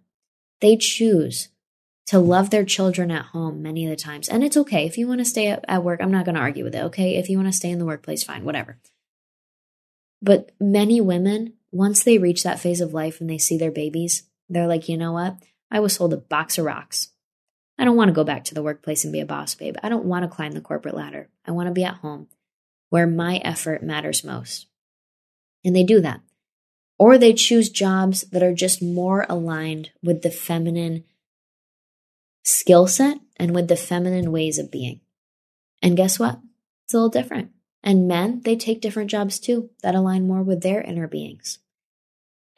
They 0.60 0.76
choose 0.76 1.48
to 2.06 2.18
love 2.18 2.50
their 2.50 2.64
children 2.64 3.10
at 3.10 3.26
home 3.26 3.62
many 3.62 3.84
of 3.84 3.90
the 3.90 3.96
times. 3.96 4.28
And 4.28 4.42
it's 4.42 4.56
okay 4.56 4.86
if 4.86 4.96
you 4.96 5.06
want 5.06 5.20
to 5.20 5.24
stay 5.24 5.48
at, 5.48 5.84
work. 5.84 6.00
I'm 6.02 6.10
not 6.10 6.24
going 6.24 6.36
to 6.36 6.40
argue 6.40 6.64
with 6.64 6.74
it. 6.74 6.84
Okay. 6.84 7.16
If 7.16 7.28
you 7.28 7.36
want 7.36 7.48
to 7.48 7.56
stay 7.56 7.70
in 7.70 7.78
the 7.78 7.84
workplace, 7.84 8.24
fine, 8.24 8.44
whatever. 8.44 8.78
But 10.22 10.52
many 10.58 11.00
women, 11.00 11.54
once 11.70 12.02
they 12.02 12.18
reach 12.18 12.42
that 12.42 12.60
phase 12.60 12.80
of 12.80 12.94
life 12.94 13.20
and 13.20 13.28
they 13.28 13.38
see 13.38 13.58
their 13.58 13.70
babies, 13.70 14.22
they're 14.48 14.66
like, 14.66 14.88
you 14.88 14.96
know 14.96 15.12
what? 15.12 15.36
I 15.70 15.80
was 15.80 15.94
sold 15.94 16.14
a 16.14 16.16
box 16.16 16.56
of 16.56 16.64
rocks. 16.64 17.08
I 17.78 17.84
don't 17.84 17.96
want 17.96 18.08
to 18.08 18.14
go 18.14 18.24
back 18.24 18.44
to 18.46 18.54
the 18.54 18.62
workplace 18.62 19.04
and 19.04 19.12
be 19.12 19.20
a 19.20 19.26
boss 19.26 19.54
babe. 19.54 19.76
I 19.82 19.88
don't 19.88 20.06
want 20.06 20.24
to 20.24 20.34
climb 20.34 20.52
the 20.52 20.60
corporate 20.60 20.96
ladder. 20.96 21.28
I 21.46 21.52
want 21.52 21.68
to 21.68 21.74
be 21.74 21.84
at 21.84 21.96
home 21.96 22.28
where 22.88 23.06
my 23.06 23.36
effort 23.44 23.82
matters 23.82 24.24
most. 24.24 24.66
And 25.64 25.76
they 25.76 25.84
do 25.84 26.00
that. 26.00 26.20
Or 26.98 27.16
they 27.16 27.32
choose 27.32 27.70
jobs 27.70 28.22
that 28.32 28.42
are 28.42 28.54
just 28.54 28.82
more 28.82 29.24
aligned 29.28 29.90
with 30.02 30.22
the 30.22 30.30
feminine 30.30 31.04
skill 32.42 32.86
set 32.86 33.18
and 33.36 33.54
with 33.54 33.68
the 33.68 33.76
feminine 33.76 34.32
ways 34.32 34.58
of 34.58 34.70
being. 34.70 35.00
And 35.80 35.96
guess 35.96 36.18
what? 36.18 36.40
It's 36.84 36.94
a 36.94 36.96
little 36.96 37.10
different. 37.10 37.52
And 37.82 38.08
men, 38.08 38.40
they 38.44 38.56
take 38.56 38.80
different 38.80 39.10
jobs 39.10 39.38
too 39.38 39.70
that 39.82 39.94
align 39.94 40.26
more 40.26 40.42
with 40.42 40.62
their 40.62 40.80
inner 40.80 41.06
beings. 41.06 41.60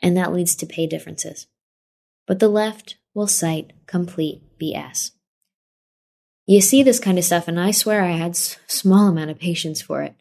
And 0.03 0.17
that 0.17 0.33
leads 0.33 0.55
to 0.57 0.67
pay 0.67 0.87
differences. 0.87 1.47
But 2.27 2.39
the 2.39 2.49
left 2.49 2.97
will 3.13 3.27
cite 3.27 3.73
complete 3.87 4.43
BS. 4.59 5.11
You 6.47 6.61
see 6.61 6.83
this 6.83 6.99
kind 6.99 7.19
of 7.19 7.25
stuff, 7.25 7.49
and 7.49 7.61
I 7.61 7.71
swear 7.71 8.03
I 8.03 8.13
had 8.13 8.35
small 8.35 9.09
amount 9.09 9.31
of 9.31 9.39
patience 9.39 9.83
for 9.83 10.03
it. 10.03 10.15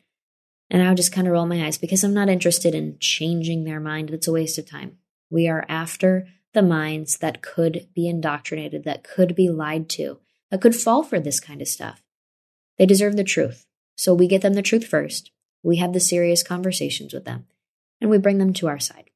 And 0.69 0.83
I 0.83 0.89
would 0.89 0.97
just 0.97 1.11
kind 1.11 1.27
of 1.27 1.33
roll 1.33 1.45
my 1.45 1.65
eyes 1.65 1.77
because 1.77 2.03
I'm 2.03 2.13
not 2.13 2.29
interested 2.29 2.75
in 2.75 2.97
changing 2.99 3.63
their 3.63 3.79
mind. 3.79 4.11
It's 4.11 4.27
a 4.27 4.31
waste 4.31 4.57
of 4.57 4.69
time. 4.69 4.97
We 5.29 5.47
are 5.47 5.65
after 5.67 6.27
the 6.53 6.61
minds 6.61 7.17
that 7.17 7.41
could 7.41 7.87
be 7.93 8.07
indoctrinated, 8.07 8.83
that 8.83 9.03
could 9.03 9.35
be 9.35 9.49
lied 9.49 9.89
to, 9.89 10.19
that 10.51 10.61
could 10.61 10.75
fall 10.75 11.03
for 11.03 11.19
this 11.19 11.39
kind 11.39 11.61
of 11.61 11.67
stuff. 11.67 12.03
They 12.77 12.85
deserve 12.85 13.15
the 13.15 13.23
truth. 13.23 13.65
So 13.95 14.13
we 14.13 14.27
get 14.27 14.41
them 14.41 14.53
the 14.53 14.61
truth 14.61 14.87
first. 14.87 15.31
We 15.61 15.77
have 15.77 15.93
the 15.93 15.99
serious 15.99 16.41
conversations 16.41 17.13
with 17.13 17.25
them, 17.25 17.45
and 17.99 18.09
we 18.09 18.17
bring 18.17 18.37
them 18.37 18.53
to 18.53 18.67
our 18.67 18.79
side. 18.79 19.09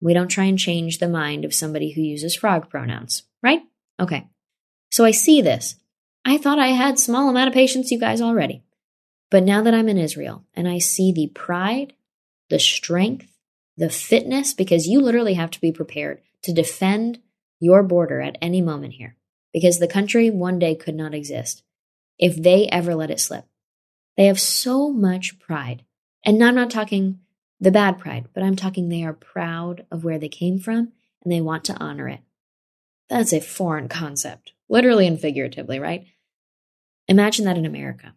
We 0.00 0.12
don't 0.12 0.28
try 0.28 0.44
and 0.44 0.58
change 0.58 0.98
the 0.98 1.08
mind 1.08 1.44
of 1.44 1.54
somebody 1.54 1.92
who 1.92 2.02
uses 2.02 2.34
frog 2.34 2.68
pronouns, 2.68 3.22
right? 3.42 3.62
Okay. 4.00 4.28
So 4.90 5.04
I 5.04 5.12
see 5.12 5.40
this. 5.40 5.76
I 6.24 6.36
thought 6.36 6.58
I 6.58 6.68
had 6.68 6.98
small 6.98 7.28
amount 7.28 7.48
of 7.48 7.54
patience, 7.54 7.90
you 7.90 7.98
guys 7.98 8.20
already. 8.20 8.64
But 9.30 9.44
now 9.44 9.62
that 9.62 9.74
I'm 9.74 9.88
in 9.88 9.98
Israel 9.98 10.44
and 10.54 10.68
I 10.68 10.78
see 10.78 11.12
the 11.12 11.28
pride, 11.28 11.92
the 12.48 12.58
strength, 12.58 13.38
the 13.76 13.90
fitness, 13.90 14.54
because 14.54 14.86
you 14.86 15.00
literally 15.00 15.34
have 15.34 15.50
to 15.52 15.60
be 15.60 15.72
prepared 15.72 16.22
to 16.42 16.52
defend 16.52 17.20
your 17.60 17.82
border 17.82 18.20
at 18.20 18.38
any 18.40 18.62
moment 18.62 18.94
here, 18.94 19.16
because 19.52 19.78
the 19.78 19.88
country 19.88 20.30
one 20.30 20.58
day 20.58 20.74
could 20.74 20.94
not 20.94 21.14
exist 21.14 21.62
if 22.18 22.36
they 22.36 22.66
ever 22.68 22.94
let 22.94 23.10
it 23.10 23.20
slip. 23.20 23.44
They 24.16 24.26
have 24.26 24.40
so 24.40 24.90
much 24.90 25.38
pride. 25.38 25.84
And 26.24 26.42
I'm 26.42 26.54
not 26.54 26.70
talking 26.70 27.20
the 27.60 27.70
bad 27.70 27.98
pride, 27.98 28.28
but 28.34 28.42
I'm 28.42 28.56
talking 28.56 28.88
they 28.88 29.04
are 29.04 29.12
proud 29.12 29.86
of 29.90 30.04
where 30.04 30.18
they 30.18 30.28
came 30.28 30.58
from 30.58 30.92
and 31.22 31.32
they 31.32 31.40
want 31.40 31.64
to 31.64 31.76
honor 31.78 32.08
it. 32.08 32.20
That's 33.08 33.32
a 33.32 33.40
foreign 33.40 33.88
concept, 33.88 34.52
literally 34.68 35.06
and 35.06 35.20
figuratively, 35.20 35.78
right? 35.78 36.06
Imagine 37.06 37.44
that 37.46 37.56
in 37.56 37.66
America. 37.66 38.14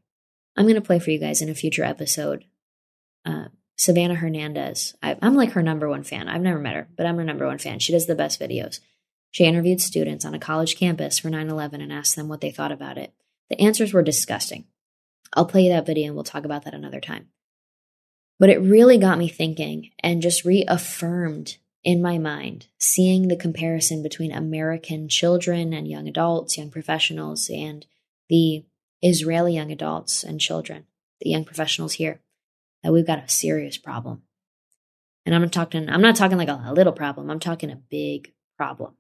I'm 0.56 0.66
going 0.66 0.76
to 0.76 0.82
play 0.82 1.00
for 1.00 1.12
you 1.12 1.20
guys 1.20 1.42
in 1.42 1.50
a 1.50 1.56
future 1.56 1.84
episode. 1.84 2.46
Uh, 3.26 3.46
Savanah 3.78 4.18
Hernandez. 4.18 4.96
I, 5.02 5.18
I'm 5.22 5.36
like 5.36 5.52
her 5.54 5.64
number 5.64 5.90
one 5.90 6.04
fan. 6.04 6.28
I've 6.28 6.42
never 6.42 6.60
met 6.60 6.76
her, 6.76 6.88
but 6.96 7.06
I'm 7.06 7.18
her 7.18 7.24
number 7.24 7.48
one 7.48 7.58
fan. 7.58 7.80
She 7.80 7.92
does 7.92 8.06
the 8.06 8.16
best 8.16 8.40
videos. 8.40 8.80
She 9.32 9.46
interviewed 9.46 9.82
students 9.82 10.26
on 10.26 10.34
a 10.34 10.40
college 10.40 10.78
campus 10.78 11.18
for 11.18 11.30
9 11.30 11.50
11 11.50 11.82
and 11.82 11.92
asked 11.92 12.16
them 12.16 12.28
what 12.28 12.42
they 12.42 12.52
thought 12.52 12.72
about 12.72 12.98
it. 12.98 13.14
The 13.50 13.60
answers 13.60 13.94
were 13.94 14.04
disgusting. 14.04 14.66
I'll 15.34 15.46
play 15.46 15.64
you 15.64 15.70
that 15.70 15.86
video 15.86 16.08
and 16.08 16.16
we'll 16.16 16.24
talk 16.24 16.46
about 16.46 16.66
that 16.66 16.74
another 16.74 17.00
time. 17.00 17.30
But 18.40 18.50
it 18.50 18.62
really 18.62 18.98
got 18.98 19.18
me 19.18 19.30
thinking 19.30 19.92
and 20.00 20.22
just 20.22 20.46
reaffirmed 20.46 21.58
in 21.84 22.02
my 22.02 22.18
mind 22.18 22.68
seeing 22.78 23.28
the 23.28 23.36
comparison 23.36 24.04
between 24.04 24.32
American 24.32 25.08
children 25.08 25.74
and 25.74 25.88
young 25.88 26.08
adults, 26.08 26.58
young 26.58 26.70
professionals, 26.70 27.50
and 27.50 27.86
the 28.30 28.64
Israeli 29.02 29.56
young 29.56 29.72
adults 29.72 30.24
and 30.24 30.40
children, 30.40 30.86
the 31.20 31.30
young 31.30 31.44
professionals 31.44 31.94
here, 31.94 32.22
that 32.84 32.92
we've 32.92 33.08
got 33.08 33.24
a 33.24 33.30
serious 33.30 33.78
problem. 33.78 34.24
And 35.26 35.36
I'm 35.36 35.42
not 35.42 35.52
talking 35.52 35.90
I'm 35.90 36.02
not 36.02 36.16
talking 36.16 36.38
like 36.38 36.48
a, 36.48 36.64
a 36.66 36.74
little 36.74 36.94
problem. 36.94 37.30
I'm 37.30 37.40
talking 37.40 37.72
a 37.72 37.76
big 37.76 38.34
problem. 38.58 38.96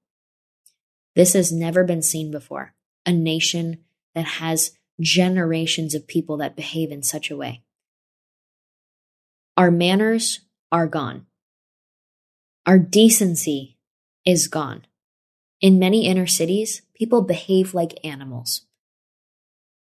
This 1.16 1.34
has 1.34 1.52
never 1.52 1.84
been 1.84 2.02
seen 2.02 2.32
before. 2.32 2.74
A 3.06 3.12
nation 3.12 3.80
that 4.16 4.26
has 4.26 4.72
generations 4.99 5.95
of 5.95 6.08
people 6.08 6.38
that 6.38 6.56
behave 6.56 6.91
in 6.91 7.04
such 7.04 7.32
a 7.32 7.38
way. 7.38 7.64
Our 9.58 9.72
manners 9.72 10.41
are 10.72 10.88
gone. 10.88 11.26
Our 12.66 12.78
decency 12.80 13.78
is 14.26 14.47
gone. 14.47 14.86
In 15.60 15.80
many 15.80 16.06
inner 16.06 16.28
cities, 16.28 16.84
people 16.93 17.22
behave 17.22 17.74
like 17.74 17.99
animals. 18.04 18.66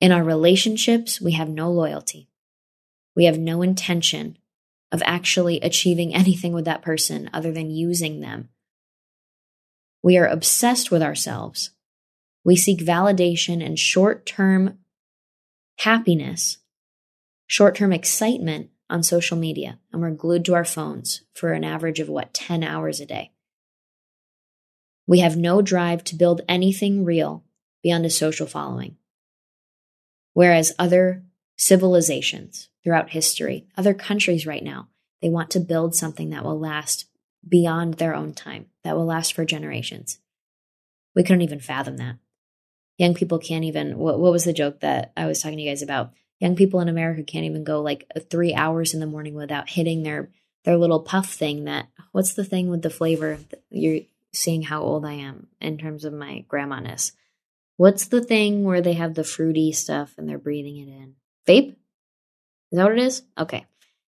In 0.00 0.12
our 0.12 0.22
relationships, 0.22 1.20
we 1.20 1.32
have 1.32 1.48
no 1.48 1.70
loyalty. 1.70 2.28
We 3.16 3.24
have 3.24 3.38
no 3.38 3.62
intention 3.62 4.38
of 4.92 5.02
actually 5.04 5.60
achieving 5.60 6.14
anything 6.14 6.52
with 6.52 6.64
that 6.66 6.82
person 6.82 7.28
other 7.32 7.52
than 7.52 7.70
using 7.70 8.20
them. 8.20 8.48
We 10.02 10.16
are 10.16 10.26
obsessed 10.26 10.90
with 10.90 11.02
ourselves. 11.02 11.70
We 12.44 12.56
seek 12.56 12.78
validation 12.78 13.64
and 13.64 13.78
short 13.78 14.24
term 14.24 14.78
happiness, 15.80 16.58
short 17.46 17.74
term 17.74 17.92
excitement 17.92 18.70
on 18.88 19.02
social 19.02 19.36
media, 19.36 19.78
and 19.92 20.00
we're 20.00 20.10
glued 20.10 20.44
to 20.46 20.54
our 20.54 20.64
phones 20.64 21.22
for 21.34 21.52
an 21.52 21.64
average 21.64 22.00
of 22.00 22.08
what, 22.08 22.32
10 22.32 22.62
hours 22.62 23.00
a 23.00 23.06
day. 23.06 23.32
We 25.06 25.18
have 25.20 25.36
no 25.36 25.60
drive 25.60 26.04
to 26.04 26.16
build 26.16 26.42
anything 26.48 27.04
real 27.04 27.44
beyond 27.82 28.06
a 28.06 28.10
social 28.10 28.46
following. 28.46 28.96
Whereas 30.38 30.72
other 30.78 31.24
civilizations 31.56 32.68
throughout 32.84 33.10
history, 33.10 33.66
other 33.76 33.92
countries 33.92 34.46
right 34.46 34.62
now, 34.62 34.86
they 35.20 35.28
want 35.28 35.50
to 35.50 35.58
build 35.58 35.96
something 35.96 36.30
that 36.30 36.44
will 36.44 36.60
last 36.60 37.06
beyond 37.48 37.94
their 37.94 38.14
own 38.14 38.34
time, 38.34 38.66
that 38.84 38.94
will 38.94 39.04
last 39.04 39.32
for 39.32 39.44
generations. 39.44 40.20
We 41.16 41.24
couldn't 41.24 41.42
even 41.42 41.58
fathom 41.58 41.96
that. 41.96 42.18
Young 42.98 43.14
people 43.14 43.40
can't 43.40 43.64
even, 43.64 43.98
what, 43.98 44.20
what 44.20 44.30
was 44.30 44.44
the 44.44 44.52
joke 44.52 44.78
that 44.78 45.10
I 45.16 45.26
was 45.26 45.42
talking 45.42 45.58
to 45.58 45.64
you 45.64 45.70
guys 45.72 45.82
about? 45.82 46.12
Young 46.38 46.54
people 46.54 46.78
in 46.78 46.88
America 46.88 47.24
can't 47.24 47.44
even 47.44 47.64
go 47.64 47.82
like 47.82 48.06
uh, 48.14 48.20
three 48.20 48.54
hours 48.54 48.94
in 48.94 49.00
the 49.00 49.06
morning 49.06 49.34
without 49.34 49.68
hitting 49.68 50.04
their 50.04 50.30
their 50.62 50.76
little 50.76 51.00
puff 51.00 51.32
thing 51.32 51.64
that 51.64 51.88
what's 52.12 52.34
the 52.34 52.44
thing 52.44 52.68
with 52.68 52.82
the 52.82 52.90
flavor 52.90 53.40
you're 53.70 54.02
seeing 54.32 54.62
how 54.62 54.82
old 54.82 55.04
I 55.04 55.14
am 55.14 55.48
in 55.60 55.78
terms 55.78 56.04
of 56.04 56.12
my 56.12 56.44
grandma-ness. 56.46 57.10
What's 57.78 58.08
the 58.08 58.20
thing 58.20 58.64
where 58.64 58.82
they 58.82 58.92
have 58.92 59.14
the 59.14 59.24
fruity 59.24 59.72
stuff 59.72 60.12
and 60.18 60.28
they're 60.28 60.36
breathing 60.36 60.76
it 60.76 60.88
in? 60.88 61.14
Vape? 61.46 61.70
Is 61.70 62.76
that 62.76 62.84
what 62.84 62.92
it 62.92 62.98
is? 62.98 63.22
Okay. 63.38 63.64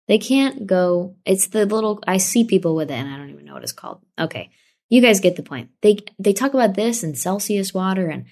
They 0.08 0.18
can't 0.18 0.66
go. 0.66 1.16
It's 1.26 1.48
the 1.48 1.66
little. 1.66 2.02
I 2.08 2.18
see 2.18 2.46
people 2.46 2.76
with 2.76 2.90
it, 2.90 2.96
and 2.96 3.14
I 3.14 3.18
don't 3.18 3.30
even 3.30 3.46
know 3.46 3.54
what 3.54 3.64
it's 3.64 3.74
called. 3.74 4.00
Okay, 4.18 4.50
you 4.90 5.02
guys 5.02 5.20
get 5.20 5.36
the 5.36 5.44
point. 5.44 5.70
They 5.82 6.00
they 6.18 6.34
talk 6.34 6.54
about 6.54 6.76
this 6.76 7.04
and 7.04 7.18
Celsius 7.18 7.74
water, 7.74 8.08
and 8.08 8.26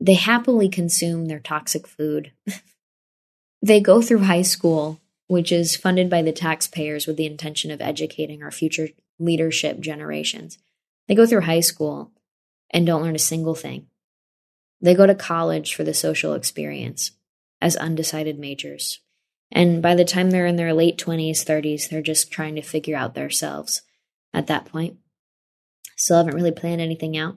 they 0.00 0.14
happily 0.14 0.68
consume 0.68 1.26
their 1.26 1.40
toxic 1.40 1.86
food. 1.86 2.32
they 3.62 3.80
go 3.80 4.00
through 4.00 4.20
high 4.20 4.42
school, 4.42 5.00
which 5.26 5.50
is 5.50 5.74
funded 5.74 6.08
by 6.08 6.22
the 6.22 6.32
taxpayers 6.32 7.08
with 7.08 7.16
the 7.16 7.26
intention 7.26 7.72
of 7.72 7.80
educating 7.80 8.42
our 8.42 8.52
future 8.52 8.88
leadership 9.18 9.80
generations. 9.80 10.58
They 11.08 11.16
go 11.16 11.26
through 11.26 11.40
high 11.40 11.60
school 11.60 12.12
and 12.70 12.86
don't 12.86 13.02
learn 13.02 13.16
a 13.16 13.18
single 13.18 13.56
thing. 13.56 13.88
They 14.80 14.94
go 14.94 15.06
to 15.06 15.14
college 15.14 15.74
for 15.74 15.84
the 15.84 15.94
social 15.94 16.34
experience 16.34 17.12
as 17.60 17.76
undecided 17.76 18.38
majors. 18.38 19.00
And 19.50 19.82
by 19.82 19.94
the 19.94 20.04
time 20.04 20.30
they're 20.30 20.46
in 20.46 20.56
their 20.56 20.74
late 20.74 20.98
20s, 20.98 21.44
30s, 21.44 21.88
they're 21.88 22.02
just 22.02 22.30
trying 22.30 22.54
to 22.56 22.62
figure 22.62 22.96
out 22.96 23.14
themselves 23.14 23.82
at 24.32 24.46
that 24.46 24.66
point. 24.66 24.98
Still 25.96 26.18
haven't 26.18 26.34
really 26.34 26.52
planned 26.52 26.80
anything 26.80 27.16
out. 27.16 27.36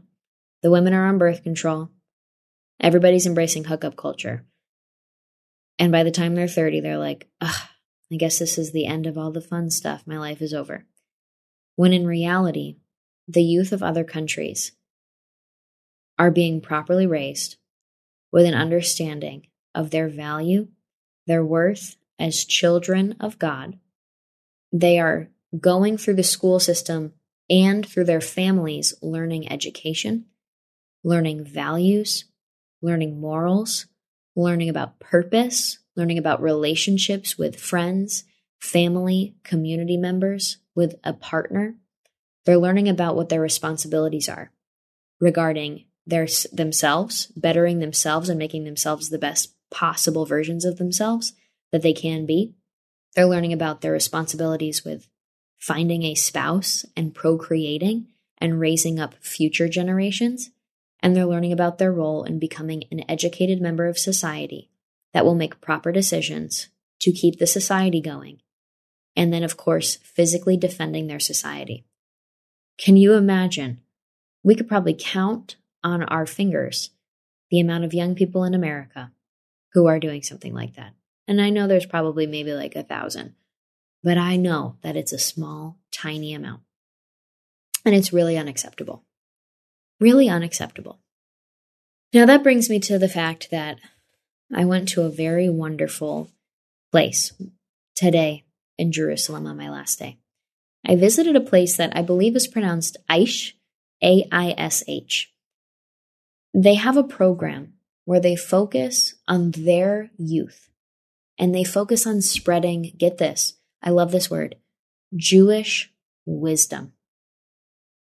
The 0.61 0.69
women 0.69 0.93
are 0.93 1.07
on 1.07 1.17
birth 1.17 1.41
control. 1.41 1.89
Everybody's 2.79 3.25
embracing 3.25 3.63
hookup 3.63 3.95
culture. 3.95 4.45
And 5.79 5.91
by 5.91 6.03
the 6.03 6.11
time 6.11 6.35
they're 6.35 6.47
30, 6.47 6.81
they're 6.81 6.97
like, 6.97 7.27
ugh, 7.39 7.69
I 8.11 8.15
guess 8.17 8.37
this 8.37 8.57
is 8.57 8.71
the 8.71 8.85
end 8.85 9.07
of 9.07 9.17
all 9.17 9.31
the 9.31 9.41
fun 9.41 9.71
stuff. 9.71 10.03
My 10.05 10.17
life 10.17 10.41
is 10.41 10.53
over. 10.53 10.85
When 11.75 11.93
in 11.93 12.05
reality, 12.05 12.77
the 13.27 13.41
youth 13.41 13.71
of 13.71 13.81
other 13.81 14.03
countries 14.03 14.73
are 16.21 16.29
being 16.29 16.61
properly 16.61 17.07
raised 17.07 17.57
with 18.31 18.45
an 18.45 18.53
understanding 18.53 19.47
of 19.73 19.89
their 19.89 20.07
value, 20.07 20.67
their 21.25 21.43
worth 21.43 21.95
as 22.19 22.45
children 22.45 23.15
of 23.19 23.39
God. 23.39 23.79
They 24.71 24.99
are 24.99 25.29
going 25.59 25.97
through 25.97 26.13
the 26.13 26.23
school 26.23 26.59
system 26.59 27.13
and 27.49 27.83
through 27.83 28.03
their 28.03 28.21
families 28.21 28.93
learning 29.01 29.51
education, 29.51 30.27
learning 31.03 31.43
values, 31.43 32.25
learning 32.83 33.19
morals, 33.19 33.87
learning 34.35 34.69
about 34.69 34.99
purpose, 34.99 35.79
learning 35.95 36.19
about 36.19 36.39
relationships 36.39 37.35
with 37.35 37.59
friends, 37.59 38.25
family, 38.59 39.33
community 39.43 39.97
members, 39.97 40.57
with 40.75 40.93
a 41.03 41.13
partner. 41.13 41.77
They're 42.45 42.59
learning 42.59 42.89
about 42.89 43.15
what 43.15 43.29
their 43.29 43.41
responsibilities 43.41 44.29
are 44.29 44.51
regarding 45.19 45.85
their 46.11 46.27
themselves, 46.53 47.27
bettering 47.35 47.79
themselves 47.79 48.29
and 48.29 48.37
making 48.37 48.65
themselves 48.65 49.09
the 49.09 49.17
best 49.17 49.55
possible 49.71 50.27
versions 50.27 50.63
of 50.63 50.77
themselves 50.77 51.33
that 51.71 51.81
they 51.81 51.93
can 51.93 52.27
be. 52.27 52.53
They're 53.15 53.25
learning 53.25 53.53
about 53.53 53.81
their 53.81 53.91
responsibilities 53.91 54.85
with 54.85 55.07
finding 55.57 56.03
a 56.03 56.15
spouse 56.15 56.85
and 56.95 57.15
procreating 57.15 58.07
and 58.37 58.59
raising 58.59 58.99
up 58.99 59.15
future 59.15 59.67
generations 59.67 60.51
and 61.01 61.15
they're 61.15 61.25
learning 61.25 61.51
about 61.51 61.77
their 61.77 61.91
role 61.91 62.23
in 62.23 62.39
becoming 62.39 62.83
an 62.91 63.03
educated 63.09 63.59
member 63.61 63.87
of 63.87 63.97
society 63.97 64.69
that 65.13 65.25
will 65.25 65.35
make 65.35 65.61
proper 65.61 65.91
decisions 65.91 66.69
to 66.99 67.11
keep 67.11 67.39
the 67.39 67.47
society 67.47 67.99
going. 67.99 68.39
And 69.15 69.33
then, 69.33 69.43
of 69.43 69.57
course, 69.57 69.95
physically 69.97 70.55
defending 70.55 71.07
their 71.07 71.19
society. 71.19 71.85
Can 72.77 72.97
you 72.97 73.13
imagine? 73.13 73.81
We 74.43 74.55
could 74.55 74.67
probably 74.67 74.95
count 74.97 75.55
on 75.83 76.03
our 76.03 76.25
fingers 76.25 76.91
the 77.49 77.59
amount 77.59 77.83
of 77.83 77.93
young 77.93 78.15
people 78.15 78.43
in 78.43 78.53
America 78.53 79.11
who 79.73 79.87
are 79.87 79.99
doing 79.99 80.23
something 80.23 80.53
like 80.53 80.75
that. 80.75 80.93
And 81.27 81.41
I 81.41 81.49
know 81.49 81.67
there's 81.67 81.85
probably 81.85 82.25
maybe 82.27 82.53
like 82.53 82.75
a 82.75 82.83
thousand, 82.83 83.35
but 84.03 84.17
I 84.17 84.37
know 84.37 84.77
that 84.81 84.95
it's 84.95 85.13
a 85.13 85.19
small, 85.19 85.77
tiny 85.91 86.33
amount. 86.33 86.61
And 87.85 87.95
it's 87.95 88.13
really 88.13 88.37
unacceptable. 88.37 89.03
Really 89.99 90.29
unacceptable. 90.29 90.99
Now, 92.13 92.25
that 92.25 92.43
brings 92.43 92.69
me 92.69 92.79
to 92.81 92.99
the 92.99 93.07
fact 93.07 93.49
that 93.51 93.77
I 94.53 94.65
went 94.65 94.89
to 94.89 95.03
a 95.03 95.09
very 95.09 95.49
wonderful 95.49 96.29
place 96.91 97.31
today 97.95 98.43
in 98.77 98.91
Jerusalem 98.91 99.47
on 99.47 99.57
my 99.57 99.69
last 99.69 99.99
day. 99.99 100.17
I 100.85 100.95
visited 100.95 101.35
a 101.35 101.41
place 101.41 101.77
that 101.77 101.95
I 101.95 102.01
believe 102.01 102.35
is 102.35 102.47
pronounced 102.47 102.97
Aish, 103.09 103.53
A 104.03 104.27
I 104.31 104.53
S 104.57 104.83
H. 104.87 105.30
They 106.53 106.75
have 106.75 106.97
a 106.97 107.03
program 107.03 107.73
where 108.05 108.19
they 108.19 108.35
focus 108.35 109.15
on 109.27 109.51
their 109.51 110.11
youth 110.17 110.69
and 111.39 111.55
they 111.55 111.63
focus 111.63 112.05
on 112.05 112.21
spreading, 112.21 112.93
get 112.97 113.17
this, 113.17 113.55
I 113.81 113.89
love 113.89 114.11
this 114.11 114.29
word, 114.29 114.55
Jewish 115.15 115.91
wisdom 116.25 116.93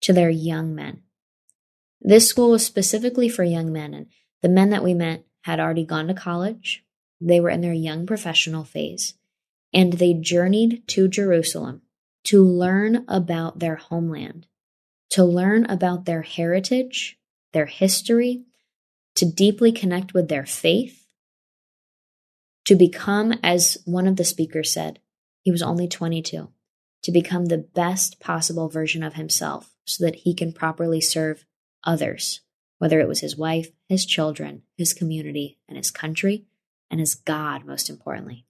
to 0.01 0.13
their 0.13 0.29
young 0.29 0.75
men. 0.75 1.03
This 2.01 2.27
school 2.27 2.51
was 2.51 2.65
specifically 2.65 3.29
for 3.29 3.43
young 3.43 3.71
men, 3.71 3.93
and 3.93 4.07
the 4.41 4.49
men 4.49 4.71
that 4.71 4.83
we 4.83 4.93
met 4.93 5.23
had 5.43 5.59
already 5.59 5.85
gone 5.85 6.07
to 6.07 6.13
college. 6.13 6.83
They 7.19 7.39
were 7.39 7.51
in 7.51 7.61
their 7.61 7.73
young 7.73 8.07
professional 8.07 8.63
phase, 8.63 9.13
and 9.73 9.93
they 9.93 10.13
journeyed 10.13 10.87
to 10.89 11.07
Jerusalem 11.07 11.83
to 12.25 12.43
learn 12.43 13.05
about 13.07 13.59
their 13.59 13.75
homeland, 13.75 14.47
to 15.11 15.23
learn 15.23 15.65
about 15.65 16.05
their 16.05 16.23
heritage, 16.23 17.19
their 17.53 17.65
history, 17.65 18.43
to 19.15 19.25
deeply 19.25 19.71
connect 19.71 20.13
with 20.13 20.29
their 20.29 20.45
faith, 20.45 21.05
to 22.65 22.75
become, 22.75 23.33
as 23.43 23.77
one 23.85 24.07
of 24.07 24.15
the 24.15 24.23
speakers 24.23 24.71
said, 24.71 24.99
he 25.41 25.51
was 25.51 25.61
only 25.61 25.87
22, 25.87 26.49
to 27.03 27.11
become 27.11 27.45
the 27.45 27.57
best 27.57 28.19
possible 28.19 28.69
version 28.69 29.03
of 29.03 29.15
himself 29.15 29.73
so 29.85 30.05
that 30.05 30.17
he 30.17 30.33
can 30.33 30.53
properly 30.53 31.01
serve 31.01 31.45
others, 31.83 32.41
whether 32.77 32.99
it 32.99 33.07
was 33.07 33.19
his 33.19 33.35
wife, 33.35 33.71
his 33.87 34.05
children, 34.05 34.61
his 34.77 34.93
community, 34.93 35.59
and 35.67 35.77
his 35.77 35.91
country, 35.91 36.45
and 36.89 36.99
his 36.99 37.15
God, 37.15 37.65
most 37.65 37.89
importantly. 37.89 38.45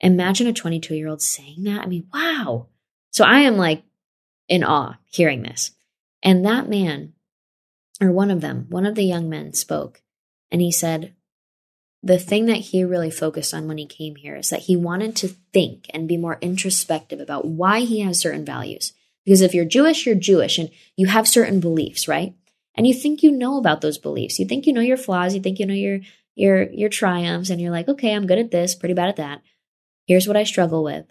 Imagine 0.00 0.46
a 0.46 0.52
22 0.52 0.94
year 0.94 1.08
old 1.08 1.22
saying 1.22 1.64
that. 1.64 1.82
I 1.82 1.86
mean, 1.86 2.06
wow. 2.14 2.68
So 3.10 3.24
I 3.24 3.40
am 3.40 3.56
like 3.56 3.82
in 4.48 4.62
awe 4.62 4.96
hearing 5.06 5.42
this. 5.42 5.72
And 6.22 6.44
that 6.46 6.68
man, 6.68 7.14
or 8.00 8.10
one 8.12 8.30
of 8.30 8.40
them, 8.40 8.66
one 8.68 8.86
of 8.86 8.94
the 8.94 9.04
young 9.04 9.28
men 9.28 9.52
spoke, 9.52 10.02
and 10.50 10.60
he 10.60 10.72
said, 10.72 11.14
the 12.02 12.18
thing 12.18 12.46
that 12.46 12.58
he 12.58 12.84
really 12.84 13.10
focused 13.10 13.52
on 13.52 13.66
when 13.66 13.78
he 13.78 13.86
came 13.86 14.16
here 14.16 14.36
is 14.36 14.50
that 14.50 14.62
he 14.62 14.76
wanted 14.76 15.16
to 15.16 15.28
think 15.52 15.86
and 15.90 16.06
be 16.06 16.16
more 16.16 16.38
introspective 16.40 17.20
about 17.20 17.44
why 17.44 17.80
he 17.80 18.00
has 18.00 18.20
certain 18.20 18.44
values. 18.44 18.92
Because 19.24 19.40
if 19.40 19.52
you're 19.52 19.64
Jewish, 19.64 20.06
you're 20.06 20.14
Jewish 20.14 20.58
and 20.58 20.70
you 20.96 21.06
have 21.06 21.28
certain 21.28 21.60
beliefs, 21.60 22.06
right? 22.06 22.34
And 22.74 22.86
you 22.86 22.94
think 22.94 23.22
you 23.22 23.32
know 23.32 23.58
about 23.58 23.80
those 23.80 23.98
beliefs. 23.98 24.38
You 24.38 24.46
think 24.46 24.66
you 24.66 24.72
know 24.72 24.80
your 24.80 24.96
flaws, 24.96 25.34
you 25.34 25.40
think 25.40 25.58
you 25.58 25.66
know 25.66 25.74
your 25.74 26.00
your 26.36 26.70
your 26.70 26.88
triumphs 26.88 27.50
and 27.50 27.60
you're 27.60 27.72
like, 27.72 27.88
"Okay, 27.88 28.14
I'm 28.14 28.28
good 28.28 28.38
at 28.38 28.52
this, 28.52 28.76
pretty 28.76 28.94
bad 28.94 29.08
at 29.08 29.16
that. 29.16 29.42
Here's 30.06 30.28
what 30.28 30.36
I 30.36 30.44
struggle 30.44 30.84
with." 30.84 31.04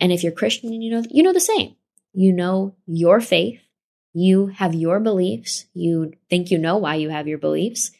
And 0.00 0.10
if 0.10 0.24
you're 0.24 0.32
Christian, 0.32 0.72
you 0.82 0.90
know 0.90 1.04
you 1.08 1.22
know 1.22 1.32
the 1.32 1.40
same. 1.40 1.76
You 2.12 2.32
know 2.32 2.74
your 2.86 3.20
faith, 3.20 3.60
you 4.12 4.48
have 4.48 4.74
your 4.74 5.00
beliefs, 5.00 5.66
you 5.74 6.12
think 6.28 6.50
you 6.50 6.58
know 6.58 6.78
why 6.78 6.96
you 6.96 7.10
have 7.10 7.28
your 7.28 7.38
beliefs, 7.38 7.90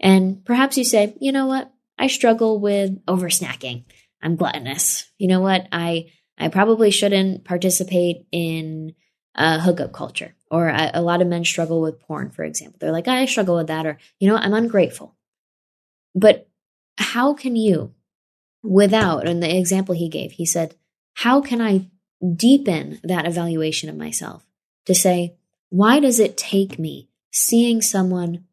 and 0.00 0.44
perhaps 0.44 0.76
you 0.76 0.84
say, 0.84 1.14
you 1.20 1.32
know 1.32 1.46
what? 1.46 1.72
I 1.98 2.06
struggle 2.06 2.60
with 2.60 2.98
over 3.06 3.28
snacking. 3.28 3.84
I'm 4.22 4.36
gluttonous. 4.36 5.10
You 5.18 5.28
know 5.28 5.40
what? 5.40 5.68
I, 5.70 6.12
I 6.38 6.48
probably 6.48 6.90
shouldn't 6.90 7.44
participate 7.44 8.26
in 8.32 8.94
uh, 9.34 9.60
hookup 9.60 9.92
culture. 9.92 10.34
Or 10.50 10.68
a, 10.68 10.90
a 10.94 11.02
lot 11.02 11.20
of 11.22 11.28
men 11.28 11.44
struggle 11.44 11.80
with 11.80 12.00
porn, 12.00 12.30
for 12.30 12.42
example. 12.42 12.78
They're 12.80 12.92
like, 12.92 13.06
I 13.08 13.26
struggle 13.26 13.56
with 13.56 13.68
that. 13.68 13.86
Or, 13.86 13.98
you 14.18 14.28
know, 14.28 14.36
I'm 14.36 14.54
ungrateful. 14.54 15.14
But 16.14 16.48
how 16.98 17.34
can 17.34 17.54
you, 17.54 17.94
without, 18.62 19.28
and 19.28 19.42
the 19.42 19.56
example 19.56 19.94
he 19.94 20.08
gave, 20.08 20.32
he 20.32 20.46
said, 20.46 20.74
how 21.14 21.40
can 21.40 21.60
I 21.60 21.88
deepen 22.34 23.00
that 23.04 23.26
evaluation 23.26 23.88
of 23.88 23.96
myself 23.96 24.44
to 24.86 24.94
say, 24.94 25.36
why 25.70 26.00
does 26.00 26.18
it 26.18 26.36
take 26.36 26.78
me 26.78 27.08
seeing 27.30 27.80
someone 27.80 28.44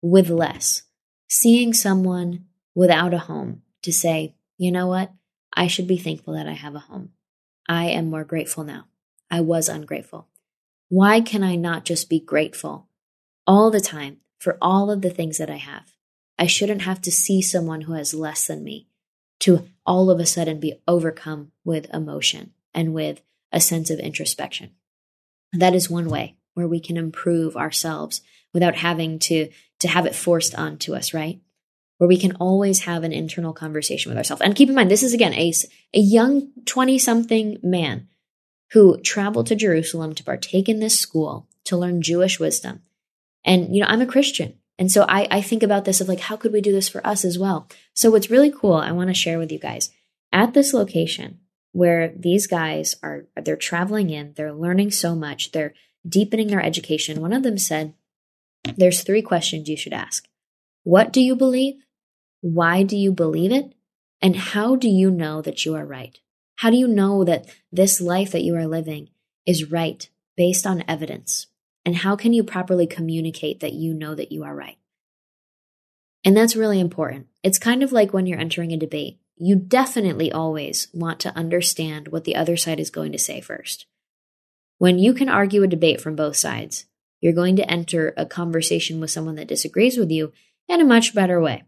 with 0.00 0.30
less, 0.30 0.82
seeing 1.28 1.72
someone 1.72 2.46
without 2.74 3.12
a 3.12 3.18
home 3.18 3.62
to 3.82 3.92
say, 3.92 4.36
you 4.58 4.70
know 4.70 4.86
what? 4.86 5.12
I 5.52 5.66
should 5.66 5.88
be 5.88 5.98
thankful 5.98 6.34
that 6.34 6.48
I 6.48 6.52
have 6.52 6.76
a 6.76 6.80
home. 6.80 7.10
I 7.68 7.86
am 7.86 8.10
more 8.10 8.24
grateful 8.24 8.62
now. 8.62 8.86
I 9.28 9.40
was 9.40 9.68
ungrateful. 9.68 10.28
Why 10.88 11.20
can 11.20 11.42
I 11.42 11.56
not 11.56 11.84
just 11.84 12.08
be 12.08 12.20
grateful 12.20 12.86
all 13.44 13.70
the 13.70 13.80
time 13.80 14.18
for 14.38 14.56
all 14.62 14.90
of 14.90 15.02
the 15.02 15.10
things 15.10 15.38
that 15.38 15.50
I 15.50 15.56
have? 15.56 15.92
I 16.38 16.46
shouldn't 16.46 16.82
have 16.82 17.00
to 17.02 17.10
see 17.10 17.42
someone 17.42 17.82
who 17.82 17.94
has 17.94 18.14
less 18.14 18.46
than 18.46 18.62
me 18.62 18.86
to 19.40 19.68
all 19.84 20.10
of 20.10 20.20
a 20.20 20.26
sudden 20.26 20.60
be 20.60 20.80
overcome 20.86 21.50
with 21.64 21.92
emotion 21.92 22.52
and 22.72 22.94
with 22.94 23.20
a 23.50 23.60
sense 23.60 23.90
of 23.90 23.98
introspection. 23.98 24.70
That 25.52 25.74
is 25.74 25.90
one 25.90 26.08
way 26.08 26.36
where 26.54 26.68
we 26.68 26.80
can 26.80 26.96
improve 26.96 27.56
ourselves 27.56 28.20
without 28.52 28.76
having 28.76 29.18
to 29.18 29.48
to 29.80 29.88
have 29.88 30.06
it 30.06 30.14
forced 30.14 30.54
onto 30.54 30.94
us, 30.94 31.12
right? 31.12 31.40
Where 31.98 32.08
we 32.08 32.18
can 32.18 32.36
always 32.36 32.80
have 32.80 33.04
an 33.04 33.12
internal 33.12 33.52
conversation 33.52 34.10
with 34.10 34.18
ourselves. 34.18 34.42
And 34.42 34.54
keep 34.54 34.68
in 34.68 34.74
mind, 34.74 34.90
this 34.90 35.02
is 35.02 35.12
again 35.12 35.34
a, 35.34 35.52
a 35.94 36.00
young 36.00 36.50
20 36.66 36.98
something 36.98 37.58
man 37.62 38.08
who 38.72 39.00
traveled 39.00 39.46
to 39.48 39.56
Jerusalem 39.56 40.14
to 40.14 40.24
partake 40.24 40.68
in 40.68 40.80
this 40.80 40.98
school 40.98 41.48
to 41.64 41.76
learn 41.76 42.02
Jewish 42.02 42.40
wisdom. 42.40 42.82
And, 43.44 43.74
you 43.74 43.82
know, 43.82 43.88
I'm 43.88 44.00
a 44.00 44.06
Christian. 44.06 44.58
And 44.78 44.90
so 44.90 45.04
I, 45.08 45.28
I 45.30 45.42
think 45.42 45.62
about 45.62 45.84
this 45.84 46.00
of 46.00 46.08
like, 46.08 46.20
how 46.20 46.36
could 46.36 46.52
we 46.52 46.60
do 46.60 46.72
this 46.72 46.88
for 46.88 47.06
us 47.06 47.24
as 47.24 47.38
well? 47.38 47.68
So 47.92 48.10
what's 48.10 48.30
really 48.30 48.50
cool, 48.50 48.74
I 48.74 48.92
want 48.92 49.10
to 49.10 49.14
share 49.14 49.38
with 49.38 49.52
you 49.52 49.58
guys 49.58 49.90
at 50.32 50.54
this 50.54 50.72
location 50.72 51.40
where 51.72 52.12
these 52.16 52.46
guys 52.46 52.94
are, 53.02 53.26
they're 53.36 53.56
traveling 53.56 54.10
in, 54.10 54.32
they're 54.36 54.52
learning 54.52 54.90
so 54.90 55.14
much, 55.14 55.52
they're 55.52 55.74
deepening 56.06 56.48
their 56.48 56.62
education. 56.62 57.20
One 57.20 57.32
of 57.32 57.42
them 57.42 57.58
said, 57.58 57.94
there's 58.76 59.02
three 59.02 59.22
questions 59.22 59.68
you 59.68 59.76
should 59.76 59.92
ask. 59.92 60.28
What 60.84 61.12
do 61.12 61.20
you 61.20 61.36
believe? 61.36 61.74
Why 62.40 62.82
do 62.82 62.96
you 62.96 63.12
believe 63.12 63.52
it? 63.52 63.74
And 64.20 64.36
how 64.36 64.76
do 64.76 64.88
you 64.88 65.10
know 65.10 65.42
that 65.42 65.64
you 65.64 65.74
are 65.74 65.84
right? 65.84 66.18
How 66.56 66.70
do 66.70 66.76
you 66.76 66.86
know 66.86 67.24
that 67.24 67.46
this 67.72 68.00
life 68.00 68.30
that 68.32 68.42
you 68.42 68.54
are 68.56 68.66
living 68.66 69.10
is 69.46 69.70
right 69.70 70.08
based 70.36 70.66
on 70.66 70.84
evidence? 70.86 71.48
And 71.84 71.96
how 71.96 72.14
can 72.14 72.32
you 72.32 72.44
properly 72.44 72.86
communicate 72.86 73.60
that 73.60 73.72
you 73.72 73.94
know 73.94 74.14
that 74.14 74.30
you 74.30 74.44
are 74.44 74.54
right? 74.54 74.78
And 76.24 76.36
that's 76.36 76.54
really 76.54 76.78
important. 76.78 77.26
It's 77.42 77.58
kind 77.58 77.82
of 77.82 77.90
like 77.90 78.12
when 78.12 78.26
you're 78.26 78.38
entering 78.38 78.72
a 78.72 78.76
debate. 78.76 79.18
You 79.36 79.56
definitely 79.56 80.30
always 80.30 80.86
want 80.92 81.18
to 81.20 81.36
understand 81.36 82.08
what 82.08 82.22
the 82.22 82.36
other 82.36 82.56
side 82.56 82.78
is 82.78 82.90
going 82.90 83.10
to 83.10 83.18
say 83.18 83.40
first. 83.40 83.86
When 84.82 84.98
you 84.98 85.14
can 85.14 85.28
argue 85.28 85.62
a 85.62 85.68
debate 85.68 86.00
from 86.00 86.16
both 86.16 86.34
sides, 86.34 86.86
you're 87.20 87.32
going 87.32 87.54
to 87.54 87.70
enter 87.70 88.12
a 88.16 88.26
conversation 88.26 88.98
with 88.98 89.12
someone 89.12 89.36
that 89.36 89.46
disagrees 89.46 89.96
with 89.96 90.10
you 90.10 90.32
in 90.68 90.80
a 90.80 90.84
much 90.84 91.14
better 91.14 91.40
way. 91.40 91.62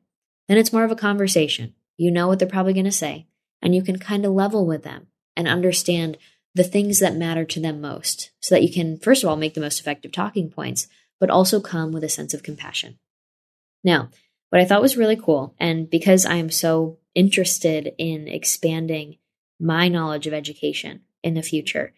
Then 0.48 0.58
it's 0.58 0.72
more 0.72 0.82
of 0.82 0.90
a 0.90 0.96
conversation. 0.96 1.74
You 1.96 2.10
know 2.10 2.26
what 2.26 2.40
they're 2.40 2.48
probably 2.48 2.72
going 2.72 2.86
to 2.86 2.90
say, 2.90 3.28
and 3.62 3.72
you 3.72 3.84
can 3.84 4.00
kind 4.00 4.26
of 4.26 4.32
level 4.32 4.66
with 4.66 4.82
them 4.82 5.06
and 5.36 5.46
understand 5.46 6.18
the 6.56 6.64
things 6.64 6.98
that 6.98 7.14
matter 7.14 7.44
to 7.44 7.60
them 7.60 7.80
most 7.80 8.32
so 8.40 8.52
that 8.52 8.64
you 8.64 8.72
can, 8.72 8.98
first 8.98 9.22
of 9.22 9.30
all, 9.30 9.36
make 9.36 9.54
the 9.54 9.60
most 9.60 9.78
effective 9.78 10.10
talking 10.10 10.50
points, 10.50 10.88
but 11.20 11.30
also 11.30 11.60
come 11.60 11.92
with 11.92 12.02
a 12.02 12.08
sense 12.08 12.34
of 12.34 12.42
compassion. 12.42 12.98
Now, 13.84 14.08
what 14.50 14.60
I 14.60 14.64
thought 14.64 14.82
was 14.82 14.96
really 14.96 15.14
cool, 15.14 15.54
and 15.60 15.88
because 15.88 16.26
I 16.26 16.34
am 16.34 16.50
so 16.50 16.98
interested 17.14 17.94
in 17.96 18.26
expanding 18.26 19.18
my 19.60 19.86
knowledge 19.86 20.26
of 20.26 20.32
education 20.32 21.02
in 21.22 21.34
the 21.34 21.42
future, 21.42 21.94